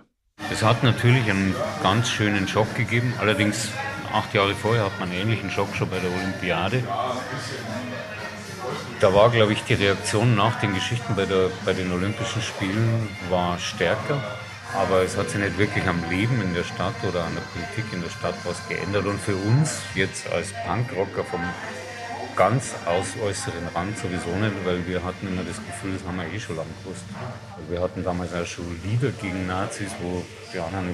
Es 0.49 0.63
hat 0.63 0.83
natürlich 0.83 1.29
einen 1.29 1.55
ganz 1.83 2.09
schönen 2.09 2.47
Schock 2.47 2.73
gegeben. 2.75 3.13
Allerdings 3.19 3.69
acht 4.13 4.33
Jahre 4.33 4.55
vorher 4.55 4.85
hat 4.85 4.99
man 4.99 5.09
einen 5.09 5.21
ähnlichen 5.21 5.49
Schock 5.51 5.75
schon 5.75 5.89
bei 5.89 5.99
der 5.99 6.11
Olympiade. 6.11 6.83
Da 8.99 9.13
war, 9.13 9.29
glaube 9.29 9.53
ich, 9.53 9.63
die 9.63 9.73
Reaktion 9.73 10.35
nach 10.35 10.59
den 10.59 10.73
Geschichten 10.73 11.15
bei, 11.15 11.25
der, 11.25 11.49
bei 11.65 11.73
den 11.73 11.91
Olympischen 11.91 12.41
Spielen 12.41 13.09
war 13.29 13.57
stärker. 13.59 14.21
Aber 14.73 15.01
es 15.03 15.17
hat 15.17 15.29
sich 15.29 15.41
nicht 15.41 15.57
wirklich 15.57 15.85
am 15.87 16.01
Leben 16.09 16.41
in 16.41 16.53
der 16.53 16.63
Stadt 16.63 16.95
oder 17.03 17.25
an 17.25 17.35
der 17.35 17.41
Politik 17.41 17.91
in 17.91 18.01
der 18.01 18.09
Stadt 18.09 18.35
was 18.43 18.65
geändert. 18.69 19.05
Und 19.05 19.19
für 19.19 19.35
uns 19.35 19.81
jetzt 19.95 20.31
als 20.31 20.53
Punkrocker 20.65 21.25
vom 21.25 21.41
ganz 22.35 22.73
aus 22.85 23.15
äußeren 23.21 23.67
Rand 23.73 23.97
sowieso 23.97 24.29
nicht, 24.37 24.53
weil 24.65 24.85
wir 24.87 25.03
hatten 25.03 25.27
immer 25.27 25.43
das 25.43 25.57
Gefühl, 25.57 25.93
das 25.93 26.07
haben 26.07 26.17
wir 26.17 26.25
eh 26.31 26.39
schon 26.39 26.55
lange 26.55 26.69
gewusst. 26.83 27.03
Wir 27.69 27.81
hatten 27.81 28.03
damals 28.03 28.33
auch 28.33 28.45
schon 28.45 28.65
Lieder 28.83 29.11
gegen 29.11 29.47
Nazis, 29.47 29.91
wo 30.01 30.23
die 30.53 30.59
anderen 30.59 30.87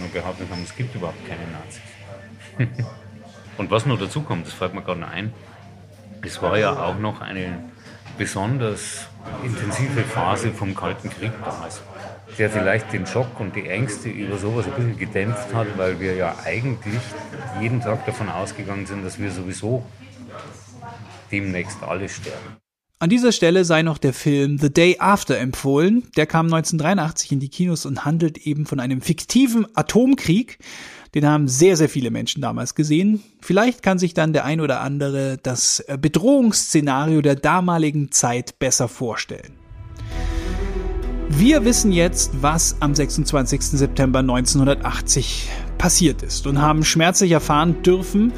nur 0.00 0.08
behauptet 0.12 0.48
haben, 0.50 0.62
es 0.62 0.74
gibt 0.74 0.94
überhaupt 0.94 1.26
keine 1.26 1.46
Nazis. 1.50 2.84
Und 3.58 3.70
was 3.70 3.86
noch 3.86 3.98
dazu 3.98 4.22
kommt, 4.22 4.46
das 4.46 4.54
fällt 4.54 4.74
mir 4.74 4.82
gerade 4.82 5.00
noch 5.00 5.10
ein, 5.10 5.32
es 6.22 6.40
war 6.42 6.58
ja 6.58 6.72
auch 6.72 6.98
noch 6.98 7.20
eine 7.20 7.64
besonders 8.16 9.08
intensive 9.44 10.02
Phase 10.02 10.52
vom 10.52 10.74
Kalten 10.74 11.10
Krieg 11.10 11.32
damals, 11.44 11.82
der 12.38 12.50
vielleicht 12.50 12.92
den 12.92 13.06
Schock 13.06 13.38
und 13.40 13.54
die 13.54 13.68
Ängste 13.68 14.08
über 14.08 14.38
sowas 14.38 14.66
ein 14.66 14.72
bisschen 14.72 14.98
gedämpft 14.98 15.52
hat, 15.54 15.66
weil 15.76 16.00
wir 16.00 16.14
ja 16.14 16.34
eigentlich 16.44 17.00
jeden 17.60 17.80
Tag 17.80 18.06
davon 18.06 18.28
ausgegangen 18.28 18.86
sind, 18.86 19.04
dass 19.04 19.18
wir 19.18 19.30
sowieso 19.30 19.84
demnächst 21.30 21.82
alle 21.82 22.08
sterben. 22.08 22.56
An 23.00 23.10
dieser 23.10 23.32
Stelle 23.32 23.64
sei 23.64 23.82
noch 23.82 23.98
der 23.98 24.14
Film 24.14 24.58
The 24.58 24.72
Day 24.72 24.96
After 24.98 25.36
empfohlen. 25.36 26.04
Der 26.16 26.26
kam 26.26 26.46
1983 26.46 27.32
in 27.32 27.40
die 27.40 27.50
Kinos 27.50 27.84
und 27.84 28.04
handelt 28.04 28.38
eben 28.38 28.66
von 28.66 28.80
einem 28.80 29.02
fiktiven 29.02 29.66
Atomkrieg. 29.74 30.58
Den 31.14 31.26
haben 31.26 31.46
sehr, 31.46 31.76
sehr 31.76 31.88
viele 31.88 32.10
Menschen 32.10 32.40
damals 32.40 32.74
gesehen. 32.74 33.22
Vielleicht 33.40 33.82
kann 33.82 33.98
sich 33.98 34.14
dann 34.14 34.32
der 34.32 34.44
ein 34.44 34.60
oder 34.60 34.80
andere 34.80 35.38
das 35.42 35.84
Bedrohungsszenario 36.00 37.20
der 37.20 37.36
damaligen 37.36 38.10
Zeit 38.10 38.58
besser 38.58 38.88
vorstellen. 38.88 39.52
Wir 41.28 41.64
wissen 41.64 41.92
jetzt, 41.92 42.42
was 42.42 42.76
am 42.80 42.94
26. 42.94 43.60
September 43.62 44.20
1980 44.20 45.48
passiert 45.78 46.22
ist 46.22 46.46
und 46.46 46.62
haben 46.62 46.84
schmerzlich 46.84 47.32
erfahren 47.32 47.82
dürfen, 47.82 48.32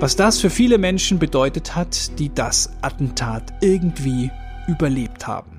was 0.00 0.16
das 0.16 0.40
für 0.40 0.48
viele 0.48 0.78
Menschen 0.78 1.18
bedeutet 1.18 1.76
hat, 1.76 2.18
die 2.18 2.34
das 2.34 2.72
Attentat 2.80 3.52
irgendwie 3.60 4.30
überlebt 4.66 5.26
haben. 5.26 5.50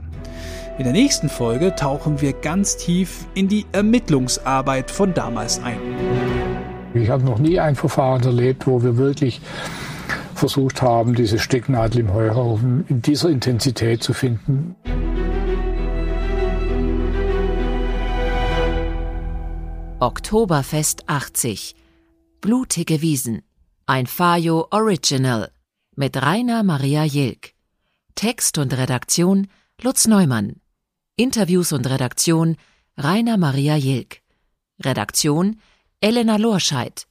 In 0.80 0.84
der 0.84 0.94
nächsten 0.94 1.30
Folge 1.30 1.76
tauchen 1.76 2.22
wir 2.22 2.34
ganz 2.34 2.76
tief 2.76 3.28
in 3.36 3.48
die 3.48 3.68
Ermittlungsarbeit 3.72 4.90
von 4.90 5.14
damals 5.14 5.62
ein. 5.62 5.78
Ich 6.96 7.10
habe 7.10 7.24
noch 7.24 7.38
nie 7.38 7.60
ein 7.60 7.76
Verfahren 7.76 8.24
erlebt, 8.24 8.66
wo 8.66 8.82
wir 8.82 8.98
wirklich 8.98 9.42
versucht 10.34 10.82
haben, 10.82 11.14
diese 11.14 11.38
Stecknadel 11.38 12.02
im 12.02 12.14
Heuhaufen 12.14 12.84
in 12.90 13.04
dieser 13.04 13.30
Intensität 13.30 14.02
zu 14.02 14.14
finden. 14.14 14.76
Oktoberfest 20.00 21.08
80. 21.08 21.76
Blutige 22.42 23.04
Wiesen. 23.04 23.44
Ein 23.94 24.08
Fayo 24.08 24.70
Original 24.72 25.52
mit 25.98 26.16
Rainer 26.16 26.64
Maria 26.64 27.04
Jilk. 27.04 27.54
Text 28.16 28.58
und 28.58 28.72
Redaktion 28.72 29.50
Lutz 29.82 30.08
Neumann. 30.08 30.62
Interviews 31.18 31.74
und 31.74 31.86
Redaktion 31.86 32.56
Rainer 32.96 33.36
Maria 33.36 33.76
Jilk. 33.76 34.22
Redaktion 34.82 35.60
Elena 36.00 36.38
Lorscheid. 36.38 37.06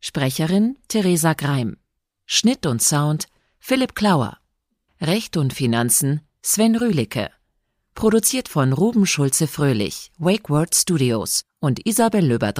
Sprecherin 0.00 0.76
Theresa 0.88 1.34
Greim. 1.34 1.76
Schnitt 2.24 2.66
und 2.66 2.82
Sound 2.82 3.28
Philipp 3.60 3.94
Klauer. 3.94 4.38
Recht 5.00 5.36
und 5.36 5.52
Finanzen 5.52 6.22
Sven 6.42 6.74
Rühlicke. 6.74 7.30
Produziert 7.94 8.48
von 8.48 8.72
Ruben 8.72 9.06
Schulze 9.06 9.46
Fröhlich, 9.46 10.10
Wake 10.18 10.50
World 10.50 10.74
Studios 10.74 11.44
und 11.60 11.86
Isabel 11.86 12.26
Löber 12.26 12.52